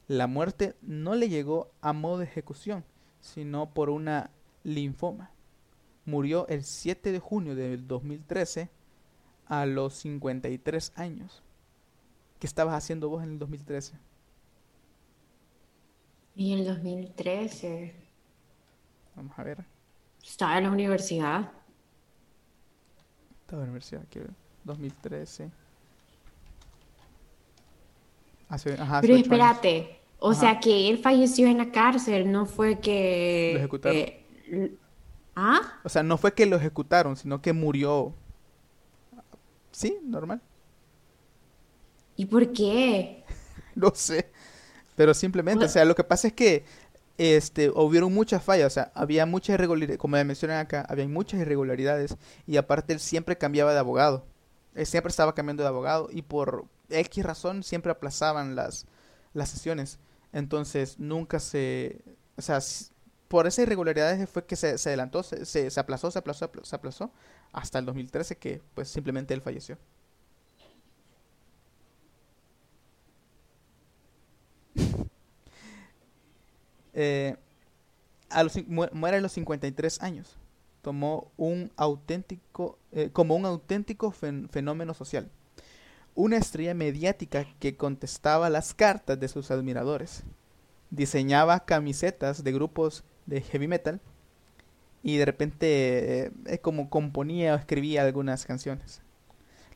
La 0.09 0.26
muerte 0.26 0.74
no 0.82 1.14
le 1.14 1.28
llegó 1.28 1.70
a 1.80 1.93
modo 1.93 2.18
de 2.18 2.24
ejecución, 2.24 2.84
sino 3.20 3.72
por 3.72 3.91
una 3.91 4.30
linfoma. 4.64 5.30
Murió 6.05 6.49
el 6.49 6.64
7 6.64 7.12
de 7.12 7.20
junio 7.20 7.55
del 7.55 7.86
2013 7.86 8.70
a 9.47 9.66
los 9.66 9.95
53 9.95 10.93
años. 10.97 11.43
¿Qué 12.41 12.47
estabas 12.47 12.74
haciendo 12.74 13.09
vos 13.09 13.22
en 13.22 13.30
el 13.32 13.38
2013? 13.38 13.95
Y 16.34 16.52
en 16.52 16.60
el 16.60 16.66
2013. 16.66 17.94
Vamos 19.16 19.38
a 19.38 19.42
ver. 19.42 19.64
Estaba 20.22 20.58
en 20.58 20.64
la 20.64 20.70
universidad. 20.70 21.50
Estaba 23.40 23.62
en 23.62 23.66
la 23.68 23.70
universidad, 23.72 24.06
que 24.08 24.22
2013. 24.64 25.50
Pero 29.00 29.14
espérate, 29.16 30.00
o 30.18 30.34
sea 30.34 30.58
que 30.58 30.88
él 30.88 30.98
falleció 30.98 31.46
en 31.46 31.58
la 31.58 31.70
cárcel, 31.70 32.30
no 32.32 32.46
fue 32.46 32.80
que... 32.80 33.50
Lo 33.54 33.58
ejecutaron. 33.60 33.96
eh, 33.98 34.76
¿Ah? 35.36 35.60
O 35.84 35.88
sea, 35.88 36.02
no 36.02 36.18
fue 36.18 36.34
que 36.34 36.46
lo 36.46 36.56
ejecutaron, 36.56 37.16
sino 37.16 37.40
que 37.40 37.52
murió. 37.52 38.12
Sí, 39.70 39.98
normal. 40.02 40.40
¿Y 42.16 42.26
por 42.26 42.52
qué? 42.52 43.24
No 43.76 43.92
sé. 43.94 44.30
Pero 44.97 45.14
simplemente, 45.14 45.64
o 45.64 45.68
sea, 45.68 45.84
lo 45.84 45.95
que 45.95 46.05
pasa 46.05 46.28
es 46.28 46.34
que 46.34 46.64
este, 47.18 47.70
hubieron 47.70 48.14
muchas 48.14 48.43
fallas, 48.43 48.66
o 48.66 48.70
sea, 48.70 48.93
había 48.95 49.26
muchas 49.26 49.55
irregularidades, 49.55 49.99
como 49.99 50.16
me 50.16 50.24
mencionan 50.24 50.59
acá, 50.59 50.86
había 50.88 51.07
muchas 51.07 51.41
irregularidades 51.41 52.16
y 52.47 52.57
aparte 52.57 52.93
él 52.95 53.01
siempre 53.01 53.36
cambiaba 53.36 53.72
de 53.72 53.78
abogado. 53.78 54.24
Él 54.74 54.86
siempre 54.86 55.11
estaba 55.11 55.34
cambiando 55.34 55.62
de 55.62 55.68
abogado 55.68 56.09
y 56.11 56.22
por 56.22 56.64
X 56.88 57.24
razón 57.24 57.62
siempre 57.62 57.93
aplazaban 57.93 58.55
las, 58.55 58.86
las 59.34 59.51
sesiones. 59.51 59.99
Entonces 60.32 60.99
nunca 60.99 61.41
se... 61.41 62.01
O 62.38 62.43
sea, 62.43 62.61
por 63.28 63.47
esas 63.47 63.64
irregularidades 63.64 64.28
fue 64.30 64.47
que 64.47 64.57
se, 64.57 64.78
se 64.78 64.88
adelantó, 64.88 65.22
se, 65.22 65.45
se, 65.45 65.70
se 65.70 65.80
aplazó, 65.80 66.11
se 66.11 66.18
aplazó, 66.18 66.51
se 66.62 66.76
aplazó 66.76 67.12
hasta 67.53 67.78
el 67.78 67.84
2013 67.84 68.36
que 68.36 68.62
pues 68.74 68.88
simplemente 68.88 69.34
él 69.34 69.43
falleció. 69.43 69.76
Eh, 76.95 77.36
a 78.30 78.43
los, 78.45 78.55
muere 78.66 79.16
a 79.16 79.20
los 79.20 79.32
53 79.32 80.03
años. 80.03 80.36
Tomó 80.82 81.30
un 81.36 81.70
auténtico, 81.76 82.78
eh, 82.93 83.11
como 83.12 83.34
un 83.36 83.45
auténtico 83.45 84.12
fen- 84.12 84.49
fenómeno 84.49 84.95
social. 84.95 85.28
Una 86.14 86.36
estrella 86.36 86.74
mediática 86.74 87.47
que 87.59 87.76
contestaba 87.76 88.51
las 88.51 88.74
cartas 88.74 89.18
de 89.20 89.28
sus 89.28 89.51
admiradores. 89.51 90.22
Diseñaba 90.91 91.64
camisetas 91.66 92.43
de 92.45 92.53
grupos 92.53 93.05
de 93.26 93.41
heavy 93.43 93.68
metal 93.68 94.01
y 95.03 95.16
de 95.16 95.24
repente 95.24 96.32
eh, 96.47 96.59
como 96.59 96.91
componía 96.91 97.55
o 97.55 97.59
escribía 97.59 98.03
algunas 98.03 98.45
canciones. 98.45 99.01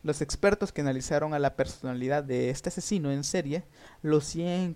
Los 0.02 0.20
expertos 0.20 0.72
que 0.72 0.82
analizaron 0.82 1.32
a 1.32 1.38
la 1.38 1.56
personalidad 1.56 2.24
de 2.24 2.50
este 2.50 2.68
asesino 2.68 3.10
en 3.10 3.24
serie 3.24 3.64
lo 4.02 4.20
siguen 4.20 4.74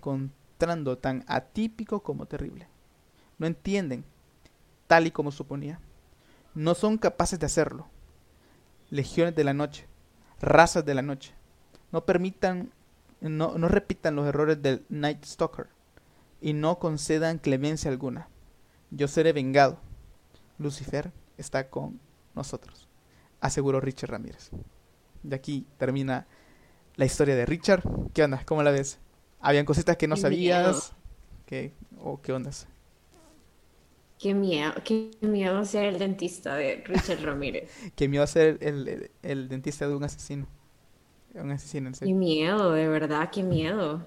tan 0.97 1.23
atípico 1.27 2.03
como 2.03 2.25
terrible. 2.25 2.67
No 3.37 3.47
entienden, 3.47 4.05
tal 4.87 5.07
y 5.07 5.11
como 5.11 5.31
suponía. 5.31 5.79
No 6.53 6.75
son 6.75 6.97
capaces 6.97 7.39
de 7.39 7.45
hacerlo. 7.45 7.87
Legiones 8.89 9.35
de 9.35 9.43
la 9.43 9.53
noche, 9.53 9.87
razas 10.41 10.85
de 10.85 10.93
la 10.93 11.01
noche. 11.01 11.33
No 11.91 12.05
permitan, 12.05 12.71
no, 13.21 13.57
no 13.57 13.67
repitan 13.67 14.15
los 14.15 14.27
errores 14.27 14.61
del 14.61 14.85
Night 14.89 15.23
Stalker 15.25 15.67
y 16.41 16.53
no 16.53 16.79
concedan 16.79 17.37
clemencia 17.37 17.89
alguna. 17.89 18.27
Yo 18.91 19.07
seré 19.07 19.33
vengado. 19.33 19.79
Lucifer 20.57 21.11
está 21.37 21.69
con 21.69 21.99
nosotros, 22.35 22.87
aseguró 23.39 23.79
Richard 23.79 24.11
Ramírez. 24.11 24.49
De 25.23 25.35
aquí 25.35 25.65
termina 25.77 26.27
la 26.95 27.05
historia 27.05 27.35
de 27.35 27.45
Richard. 27.45 27.83
¿Qué 28.13 28.23
onda? 28.23 28.43
¿Cómo 28.45 28.61
la 28.63 28.71
ves? 28.71 28.99
¿Habían 29.39 29.65
cositas 29.65 29.97
que 29.97 30.07
no 30.07 30.15
Qué 30.15 30.21
sabías? 30.21 30.93
miedo. 30.93 30.95
¿Qué, 31.45 31.73
¿O 31.97 32.21
qué 32.21 32.33
ondas? 32.33 32.67
Qué 34.19 34.35
miedo, 34.35 34.73
qué 34.85 35.09
miedo 35.21 35.65
ser 35.65 35.85
el 35.85 35.97
dentista 35.97 36.55
de 36.55 36.83
Richard 36.85 37.21
Ramírez. 37.23 37.89
Que 37.95 38.05
iba 38.05 38.23
a 38.23 38.27
ser 38.27 38.57
el, 38.61 38.87
el- 38.87 39.11
el 39.21 39.49
dentista 39.49 39.87
de 39.87 39.95
un 39.95 40.03
asesino. 40.03 40.47
Un 41.35 41.51
asesino 41.51 41.87
en 41.89 41.95
Qué 42.01 42.11
serio. 42.11 42.13
miedo, 42.13 42.73
de 42.73 42.89
verdad, 42.89 43.29
qué 43.31 43.41
miedo. 43.41 44.05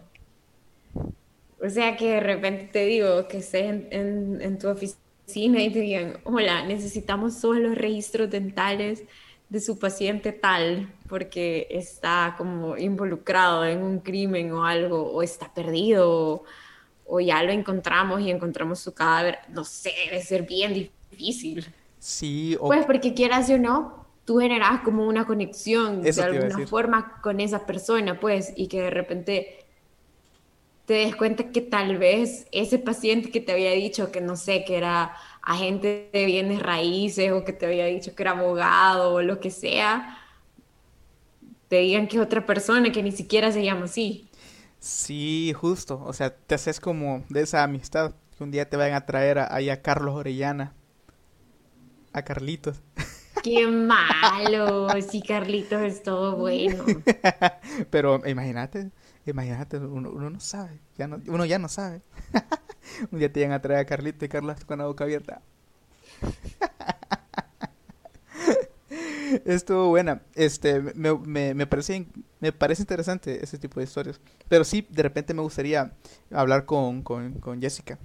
O 1.61 1.69
sea 1.71 1.97
que 1.97 2.09
de 2.11 2.21
repente 2.21 2.65
te 2.73 2.85
digo 2.87 3.29
que 3.29 3.39
estés 3.39 3.63
en, 3.65 3.89
en- 3.93 4.43
en 4.43 4.59
tu 4.59 4.69
oficina 4.69 5.63
y 5.63 5.73
te 5.73 5.81
digan, 5.81 6.19
hola, 6.25 6.67
necesitamos 6.67 7.41
todos 7.41 7.59
los 7.59 7.77
registros 7.77 8.31
dentales 8.31 9.05
de 9.49 9.61
su 9.61 9.79
paciente 9.79 10.33
tal, 10.33 10.93
porque 11.13 11.67
está 11.69 12.35
como 12.39 12.79
involucrado 12.79 13.67
en 13.67 13.83
un 13.83 13.99
crimen 13.99 14.51
o 14.53 14.65
algo, 14.65 15.13
o 15.13 15.23
está 15.23 15.53
perdido, 15.53 16.09
o, 16.11 16.45
o 17.05 17.21
ya 17.21 17.43
lo 17.43 17.53
encontramos 17.53 18.23
y 18.23 18.31
encontramos 18.31 18.79
su 18.81 18.95
cadáver. 18.95 19.41
No 19.51 19.63
sé, 19.63 19.93
debe 20.07 20.23
ser 20.23 20.47
bien 20.47 20.73
difícil. 21.11 21.67
Sí, 21.99 22.57
o 22.59 22.69
Pues 22.69 22.87
porque 22.87 23.13
quieras 23.13 23.51
o 23.51 23.59
no, 23.59 24.07
tú 24.25 24.39
generas 24.39 24.81
como 24.81 25.07
una 25.07 25.27
conexión 25.27 26.03
Eso 26.03 26.23
de 26.23 26.29
alguna 26.29 26.67
forma 26.67 27.21
con 27.21 27.41
esa 27.41 27.67
persona, 27.67 28.19
pues, 28.19 28.55
y 28.57 28.69
que 28.69 28.81
de 28.81 28.91
repente 28.91 29.59
te 30.87 30.95
des 30.95 31.15
cuenta 31.15 31.53
que 31.53 31.61
tal 31.61 31.99
vez 31.99 32.47
ese 32.53 32.79
paciente 32.79 33.31
que 33.31 33.41
te 33.41 33.53
había 33.53 33.73
dicho 33.73 34.11
que 34.11 34.21
no 34.23 34.37
sé, 34.37 34.65
que 34.65 34.77
era 34.79 35.15
agente 35.43 36.09
de 36.11 36.25
bienes 36.25 36.61
raíces 36.63 37.33
o 37.33 37.45
que 37.45 37.53
te 37.53 37.67
había 37.67 37.85
dicho 37.87 38.15
que 38.15 38.23
era 38.23 38.33
abogado 38.33 39.15
o 39.15 39.23
lo 39.23 39.41
que 39.41 39.51
sea, 39.51 40.19
te 41.73 41.79
digan 41.79 42.07
que 42.07 42.19
es 42.19 42.23
otra 42.23 42.45
persona 42.45 42.93
que 42.93 43.03
ni 43.03 43.13
siquiera 43.13 43.51
se 43.51 43.65
llama 43.65 43.87
así. 43.87 44.29
sí, 44.79 45.55
justo. 45.57 46.03
O 46.05 46.13
sea, 46.13 46.37
te 46.37 46.55
haces 46.55 46.81
como 46.81 47.25
de 47.31 47.41
esa 47.41 47.63
amistad. 47.63 48.13
Que 48.37 48.45
un 48.45 48.51
día 48.51 48.69
te 48.69 48.77
vayan 48.77 48.95
a 48.95 49.07
traer 49.07 49.39
a- 49.39 49.55
ahí 49.55 49.71
a 49.71 49.81
Carlos 49.81 50.15
Orellana. 50.15 50.75
A 52.13 52.21
Carlitos. 52.21 52.83
Qué 53.43 53.67
malo, 53.67 54.89
sí, 55.01 55.23
Carlitos 55.23 55.81
es 55.81 56.03
todo 56.03 56.37
bueno. 56.37 56.85
Pero 57.91 58.21
imagínate, 58.29 58.91
imagínate, 59.25 59.79
uno, 59.79 60.11
uno 60.11 60.29
no 60.29 60.41
sabe. 60.41 60.79
Ya 60.99 61.07
no, 61.07 61.23
uno 61.27 61.47
ya 61.47 61.59
no 61.59 61.69
sabe. 61.71 62.03
Un 63.11 63.19
día 63.19 63.33
te 63.33 63.41
llegan 63.41 63.55
a 63.55 63.63
traer 63.63 63.81
a 63.81 63.87
Carlito 63.87 64.27
y 64.27 64.29
Carlos 64.29 64.63
con 64.67 64.79
la 64.79 64.85
boca 64.89 65.05
abierta. 65.05 65.41
Estuvo 69.45 69.89
buena. 69.89 70.23
Este, 70.35 70.81
me, 70.95 71.15
me, 71.19 71.55
me 71.55 71.67
parece, 71.67 72.07
me 72.41 72.53
parece 72.53 72.83
interesante 72.83 73.43
ese 73.43 73.59
tipo 73.59 73.81
de 73.81 73.85
historias. 73.85 74.21
Pero 74.49 74.65
sí, 74.65 74.87
de 74.91 75.03
repente 75.03 75.35
me 75.35 75.43
gustaría 75.43 75.93
hablar 76.33 76.65
con, 76.67 77.03
con, 77.03 77.35
con 77.35 77.61
Jessica. 77.61 77.99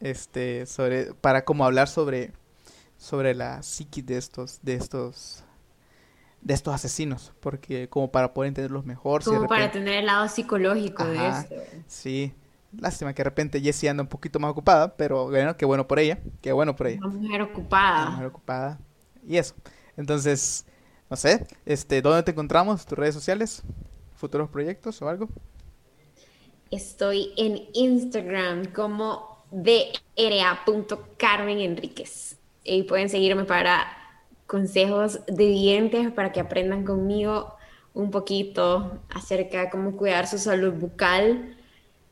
Este, 0.00 0.66
sobre, 0.66 1.14
para 1.14 1.44
como 1.44 1.64
hablar 1.64 1.88
sobre, 1.88 2.32
sobre 2.98 3.34
la 3.34 3.62
psiquis 3.62 4.04
de 4.06 4.18
estos, 4.18 4.60
de 4.62 4.74
estos, 4.74 5.44
de 6.40 6.54
estos 6.54 6.74
asesinos. 6.74 7.32
Porque 7.40 7.88
como 7.88 8.10
para 8.10 8.34
poder 8.34 8.48
entenderlos 8.48 8.84
mejor. 8.86 9.22
si 9.22 9.30
Como 9.30 9.46
para 9.46 9.70
tener 9.70 9.94
el 10.00 10.06
lado 10.06 10.28
psicológico 10.28 11.04
de 11.06 11.28
esto. 11.28 11.54
sí. 11.86 12.34
Lástima 12.78 13.14
que 13.14 13.20
de 13.22 13.24
repente 13.24 13.60
Jessie 13.60 13.88
anda 13.88 14.02
un 14.02 14.08
poquito 14.08 14.38
más 14.38 14.50
ocupada, 14.50 14.96
pero 14.96 15.26
bueno, 15.30 15.56
qué 15.56 15.64
bueno 15.64 15.86
por 15.88 15.98
ella, 15.98 16.18
qué 16.42 16.52
bueno 16.52 16.76
por 16.76 16.88
ella. 16.88 17.02
Una 17.02 17.08
mujer 17.08 17.42
Una 17.42 17.44
ocupada. 17.44 18.10
mujer 18.10 18.26
ocupada. 18.26 18.80
Y 19.26 19.36
eso. 19.38 19.54
Entonces, 19.96 20.66
no 21.10 21.16
sé, 21.16 21.46
este, 21.64 22.02
¿dónde 22.02 22.22
te 22.22 22.32
encontramos? 22.32 22.86
¿Tus 22.86 22.98
redes 22.98 23.14
sociales? 23.14 23.62
¿Futuros 24.14 24.50
proyectos 24.50 25.00
o 25.02 25.08
algo? 25.08 25.28
Estoy 26.70 27.32
en 27.36 27.62
Instagram 27.74 28.72
como 28.72 29.44
dra.carmen 29.50 31.60
Enríquez. 31.60 32.38
Y 32.64 32.82
pueden 32.82 33.08
seguirme 33.08 33.44
para 33.44 33.86
consejos 34.46 35.20
de 35.26 35.46
dientes 35.46 36.10
para 36.12 36.32
que 36.32 36.40
aprendan 36.40 36.84
conmigo 36.84 37.54
un 37.94 38.10
poquito 38.10 39.00
acerca 39.08 39.62
de 39.62 39.70
cómo 39.70 39.96
cuidar 39.96 40.26
su 40.26 40.38
salud 40.38 40.74
bucal. 40.74 41.56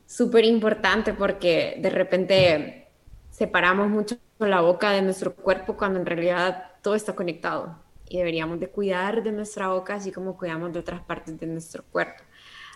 Súper 0.07 0.45
importante 0.45 1.15
porque 1.15 1.79
de 1.81 1.91
repente 1.91 2.89
separamos 3.31 3.89
mucho 3.89 4.17
la 4.49 4.61
boca 4.61 4.91
de 4.91 5.03
nuestro 5.03 5.35
cuerpo 5.35 5.77
cuando 5.77 5.99
en 6.01 6.07
realidad 6.07 6.73
todo 6.83 6.95
está 6.95 7.15
conectado. 7.15 7.79
Y 8.09 8.19
deberíamos 8.19 8.61
de 8.61 8.69
cuidar 8.69 9.23
de 9.23 9.33
nuestra 9.33 9.69
boca 9.69 9.95
así 9.95 10.13
como 10.13 10.37
cuidamos 10.37 10.73
de 10.73 10.81
otras 10.81 11.03
partes 11.03 11.39
de 11.39 11.47
nuestro 11.47 11.83
cuerpo. 11.85 12.23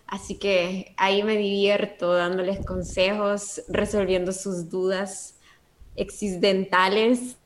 Así 0.06 0.36
que 0.36 0.94
ahí 0.96 1.22
me 1.22 1.36
divierto 1.36 2.14
dándoles 2.14 2.64
consejos, 2.64 3.62
resolviendo 3.68 4.32
sus 4.32 4.70
dudas 4.70 5.36
existentales. 5.96 7.36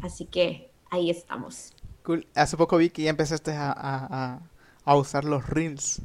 Así 0.00 0.24
que 0.24 0.70
ahí 0.90 1.10
estamos. 1.10 1.74
Cool. 2.02 2.26
Hace 2.34 2.56
poco 2.56 2.78
vi 2.78 2.88
que 2.88 3.02
ya 3.02 3.10
empezaste 3.10 3.52
a, 3.52 3.70
a, 3.70 4.40
a, 4.84 4.96
usar 4.96 5.24
los 5.24 5.46
reels, 5.50 6.00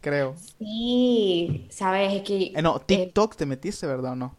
creo. 0.00 0.34
Sí, 0.58 1.68
sabes 1.70 2.12
Es 2.12 2.22
que 2.22 2.52
Eh, 2.56 2.62
no, 2.62 2.78
eh, 2.78 2.82
TikTok 2.84 3.36
te 3.36 3.46
metiste, 3.46 3.86
¿verdad 3.86 4.12
o 4.12 4.16
no? 4.16 4.36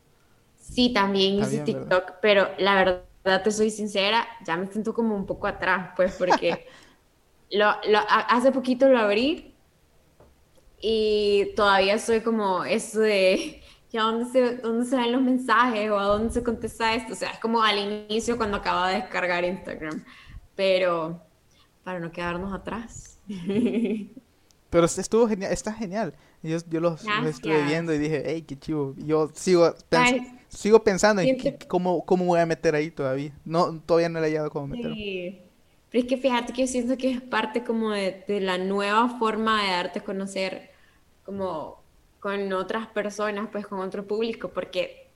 Sí, 0.69 0.93
también 0.93 1.35
Está 1.35 1.47
hice 1.47 1.63
bien, 1.63 1.79
¿verdad? 1.79 2.03
TikTok, 2.03 2.19
pero 2.21 2.47
la 2.57 2.75
verdad 2.75 3.43
te 3.43 3.51
soy 3.51 3.69
sincera, 3.69 4.25
ya 4.45 4.57
me 4.57 4.67
siento 4.67 4.93
como 4.93 5.15
un 5.15 5.25
poco 5.25 5.47
atrás, 5.47 5.91
pues 5.95 6.15
porque 6.15 6.65
lo, 7.51 7.67
hace 8.07 8.51
poquito 8.51 8.87
lo 8.87 8.99
abrí 8.99 9.53
y 10.79 11.53
todavía 11.55 11.97
soy 11.99 12.21
como 12.21 12.63
eso 12.63 12.99
de, 12.99 13.61
¿y 13.91 13.97
a 13.97 14.03
dónde 14.03 14.25
se, 14.31 14.57
dónde 14.57 14.85
se 14.85 14.95
ven 14.95 15.11
los 15.11 15.21
mensajes 15.21 15.89
o 15.89 15.97
a 15.97 16.03
dónde 16.03 16.33
se 16.33 16.43
contesta 16.43 16.93
esto? 16.93 17.13
O 17.13 17.15
sea, 17.15 17.31
es 17.31 17.39
como 17.39 17.61
al 17.61 17.77
inicio 17.77 18.37
cuando 18.37 18.57
acaba 18.57 18.89
de 18.89 19.01
descargar 19.01 19.43
Instagram, 19.43 20.03
pero 20.55 21.21
para 21.83 21.99
no 21.99 22.11
quedarnos 22.11 22.53
atrás. 22.53 23.19
Pero 24.69 24.85
estuvo 24.85 25.29
genial, 25.29 25.53
está 25.53 25.71
genial. 25.71 26.13
Yo, 26.43 26.57
yo 26.69 26.81
los, 26.81 27.05
estuve 27.25 27.63
viendo 27.63 27.93
y 27.93 27.97
dije, 27.97 28.21
hey, 28.25 28.41
qué 28.41 28.59
chivo. 28.59 28.93
Yo 28.97 29.31
sigo, 29.33 29.73
sigo 30.57 30.83
pensando 30.83 31.21
en 31.21 31.37
cómo, 31.67 32.03
cómo 32.03 32.25
voy 32.25 32.39
a 32.39 32.45
meter 32.47 32.73
ahí 32.73 32.89
todavía. 32.89 33.31
No, 33.45 33.79
todavía 33.81 34.09
no 34.09 34.19
le 34.19 34.25
he 34.25 34.29
hallado 34.31 34.49
cómo 34.49 34.67
meterlo. 34.67 34.95
Sí. 34.95 35.39
Pero 35.91 36.03
es 36.03 36.09
que 36.09 36.17
fíjate 36.17 36.51
que 36.51 36.61
yo 36.61 36.67
siento 36.67 36.97
que 36.97 37.11
es 37.11 37.21
parte 37.21 37.63
como 37.63 37.91
de, 37.91 38.23
de 38.27 38.41
la 38.41 38.57
nueva 38.57 39.07
forma 39.19 39.63
de 39.63 39.69
darte 39.69 39.99
a 39.99 40.03
conocer 40.03 40.71
como 41.23 41.83
con 42.19 42.51
otras 42.53 42.87
personas, 42.87 43.49
pues 43.51 43.67
con 43.67 43.79
otro 43.79 44.07
público, 44.07 44.49
porque 44.49 45.11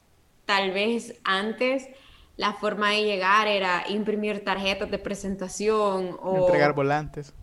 tal 0.45 0.71
vez 0.71 1.19
antes 1.23 1.89
la 2.37 2.53
forma 2.53 2.91
de 2.91 3.03
llegar 3.03 3.47
era 3.47 3.83
imprimir 3.89 4.43
tarjetas 4.43 4.91
de 4.91 4.99
presentación 4.99 6.17
o 6.21 6.37
entregar 6.37 6.73
volantes. 6.73 7.33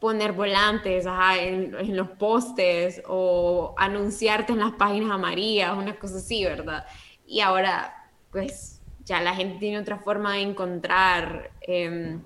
Poner 0.00 0.32
volantes 0.32 1.06
en, 1.38 1.96
los 1.96 2.10
postes 2.10 3.02
o 3.06 3.74
anunciarte 3.78 4.52
en 4.52 4.58
las 4.58 4.72
páginas 4.72 5.12
amarillas, 5.12 5.76
una 5.78 5.96
cosa 5.96 6.16
así, 6.16 6.44
¿verdad? 6.44 6.84
Y 7.26 7.40
ahora, 7.40 8.10
pues 8.30 8.80
ya 9.04 9.20
la 9.20 9.34
gente 9.34 9.58
tiene 9.58 9.78
otra 9.78 9.98
forma 9.98 10.34
de 10.34 10.40
encontrar, 10.40 11.50
eh, 11.66 12.18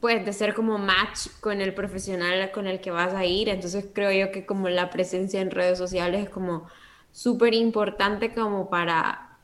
pues 0.00 0.24
de 0.24 0.32
ser 0.32 0.54
como 0.54 0.78
match 0.78 1.28
con 1.40 1.60
el 1.60 1.74
profesional 1.74 2.50
con 2.52 2.66
el 2.66 2.80
que 2.80 2.90
vas 2.90 3.14
a 3.14 3.24
ir. 3.24 3.48
Entonces 3.48 3.86
creo 3.92 4.12
yo 4.12 4.32
que 4.32 4.46
como 4.46 4.68
la 4.68 4.90
presencia 4.90 5.40
en 5.40 5.50
redes 5.50 5.78
sociales 5.78 6.24
es 6.24 6.30
como 6.30 6.66
súper 7.12 7.54
importante 7.54 8.32
como 8.32 8.70
para 8.70 9.38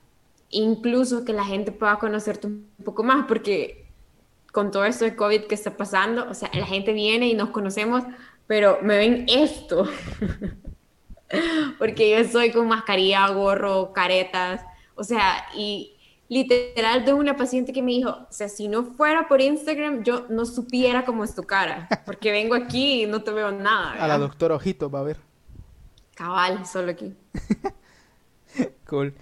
incluso 0.50 1.24
que 1.24 1.32
la 1.32 1.44
gente 1.44 1.72
pueda 1.72 1.98
conocerte 1.98 2.46
un 2.46 2.68
poco 2.84 3.02
más, 3.02 3.26
porque 3.26 3.86
con 4.52 4.70
todo 4.70 4.84
esto 4.84 5.04
de 5.04 5.16
COVID 5.16 5.42
que 5.44 5.54
está 5.54 5.76
pasando, 5.76 6.28
o 6.30 6.34
sea, 6.34 6.50
la 6.54 6.66
gente 6.66 6.92
viene 6.92 7.28
y 7.28 7.34
nos 7.34 7.50
conocemos, 7.50 8.04
pero 8.46 8.78
me 8.82 8.96
ven 8.96 9.26
esto, 9.28 9.86
porque 11.78 12.10
yo 12.10 12.24
soy 12.30 12.52
con 12.52 12.68
mascarilla, 12.68 13.28
gorro, 13.28 13.92
caretas, 13.92 14.62
o 14.96 15.04
sea, 15.04 15.46
y 15.54 15.96
literal 16.28 17.04
tengo 17.04 17.18
una 17.18 17.36
paciente 17.36 17.72
que 17.72 17.82
me 17.82 17.92
dijo, 17.92 18.10
o 18.10 18.32
sea, 18.32 18.48
si 18.48 18.68
no 18.68 18.84
fuera 18.84 19.28
por 19.28 19.40
Instagram, 19.40 20.02
yo 20.02 20.26
no 20.28 20.44
supiera 20.44 21.04
cómo 21.04 21.22
es 21.22 21.34
tu 21.34 21.44
cara, 21.44 21.88
porque 22.04 22.32
vengo 22.32 22.54
aquí 22.54 23.02
y 23.02 23.06
no 23.06 23.22
te 23.22 23.30
veo 23.30 23.52
nada. 23.52 23.92
A 23.92 24.08
la 24.08 24.18
doctora 24.18 24.56
Ojito 24.56 24.90
va 24.90 25.00
a 25.00 25.04
ver. 25.04 25.18
Cabal, 26.14 26.66
solo 26.66 26.90
aquí. 26.90 27.14
cool. 28.88 29.14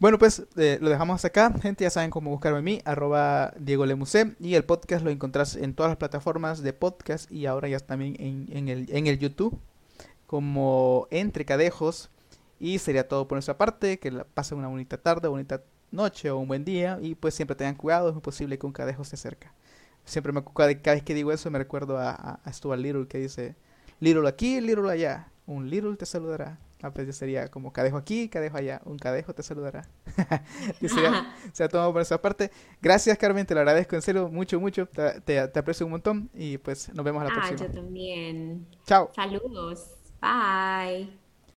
Bueno, 0.00 0.18
pues 0.18 0.44
eh, 0.56 0.78
lo 0.80 0.90
dejamos 0.90 1.24
acá. 1.24 1.52
Gente, 1.60 1.82
ya 1.82 1.90
saben 1.90 2.10
cómo 2.10 2.30
buscarme 2.30 2.58
a 2.58 2.62
mí, 2.62 2.80
arroba 2.84 3.52
Diego 3.58 3.84
Lemusé. 3.84 4.36
Y 4.38 4.54
el 4.54 4.64
podcast 4.64 5.04
lo 5.04 5.10
encontrás 5.10 5.56
en 5.56 5.74
todas 5.74 5.90
las 5.90 5.96
plataformas 5.96 6.62
de 6.62 6.72
podcast 6.72 7.30
y 7.32 7.46
ahora 7.46 7.68
ya 7.68 7.80
también 7.80 8.14
en, 8.20 8.68
el, 8.68 8.86
en 8.90 9.08
el 9.08 9.18
YouTube 9.18 9.58
como 10.26 11.08
Entre 11.10 11.44
Cadejos. 11.44 12.10
Y 12.58 12.78
sería 12.78 13.06
todo 13.06 13.28
por 13.28 13.36
nuestra 13.36 13.56
parte. 13.56 13.98
Que 13.98 14.10
pasen 14.34 14.58
una 14.58 14.68
bonita 14.68 14.98
tarde, 14.98 15.28
bonita 15.28 15.62
noche 15.90 16.30
o 16.30 16.38
un 16.38 16.48
buen 16.48 16.64
día. 16.64 16.98
Y 17.00 17.14
pues 17.14 17.34
siempre 17.34 17.56
tengan 17.56 17.74
cuidado, 17.74 18.08
es 18.08 18.14
muy 18.14 18.22
posible 18.22 18.58
que 18.58 18.66
un 18.66 18.72
cadejo 18.72 19.04
se 19.04 19.16
acerque. 19.16 19.48
Siempre 20.04 20.32
me 20.32 20.42
cada 20.42 20.68
vez 20.68 21.02
que 21.02 21.14
digo 21.14 21.32
eso 21.32 21.50
me 21.50 21.58
recuerdo 21.58 21.98
a, 21.98 22.10
a, 22.10 22.40
a 22.42 22.52
Stuart 22.52 22.80
Little 22.80 23.06
que 23.08 23.18
dice 23.18 23.56
Little 24.00 24.28
aquí, 24.28 24.60
Little 24.60 24.90
allá. 24.90 25.30
Un 25.46 25.68
Little 25.68 25.96
te 25.96 26.06
saludará. 26.06 26.58
Ah, 26.80 26.92
pues 26.92 27.16
sería 27.16 27.48
como 27.48 27.72
cadejo 27.72 27.96
aquí, 27.96 28.28
cadejo 28.28 28.56
allá. 28.56 28.80
Un 28.84 28.98
cadejo 28.98 29.34
te 29.34 29.42
saludará. 29.42 29.88
y 30.80 30.88
sería, 30.88 31.34
ha 31.58 31.68
tomado 31.68 31.92
por 31.92 32.02
esa 32.02 32.20
parte. 32.20 32.52
Gracias, 32.80 33.18
Carmen, 33.18 33.44
te 33.46 33.54
lo 33.54 33.60
agradezco 33.60 33.96
en 33.96 34.02
serio 34.02 34.28
mucho, 34.28 34.60
mucho. 34.60 34.86
Te, 34.86 35.20
te, 35.20 35.58
aprecio 35.58 35.86
un 35.86 35.92
montón 35.92 36.30
y 36.34 36.58
pues 36.58 36.92
nos 36.94 37.04
vemos 37.04 37.22
a 37.22 37.24
la 37.24 37.30
ah, 37.30 37.34
próxima. 37.34 37.68
Yo 37.68 37.74
también. 37.74 38.66
Chao. 38.86 39.10
Saludos. 39.14 39.96
Bye. 40.20 41.27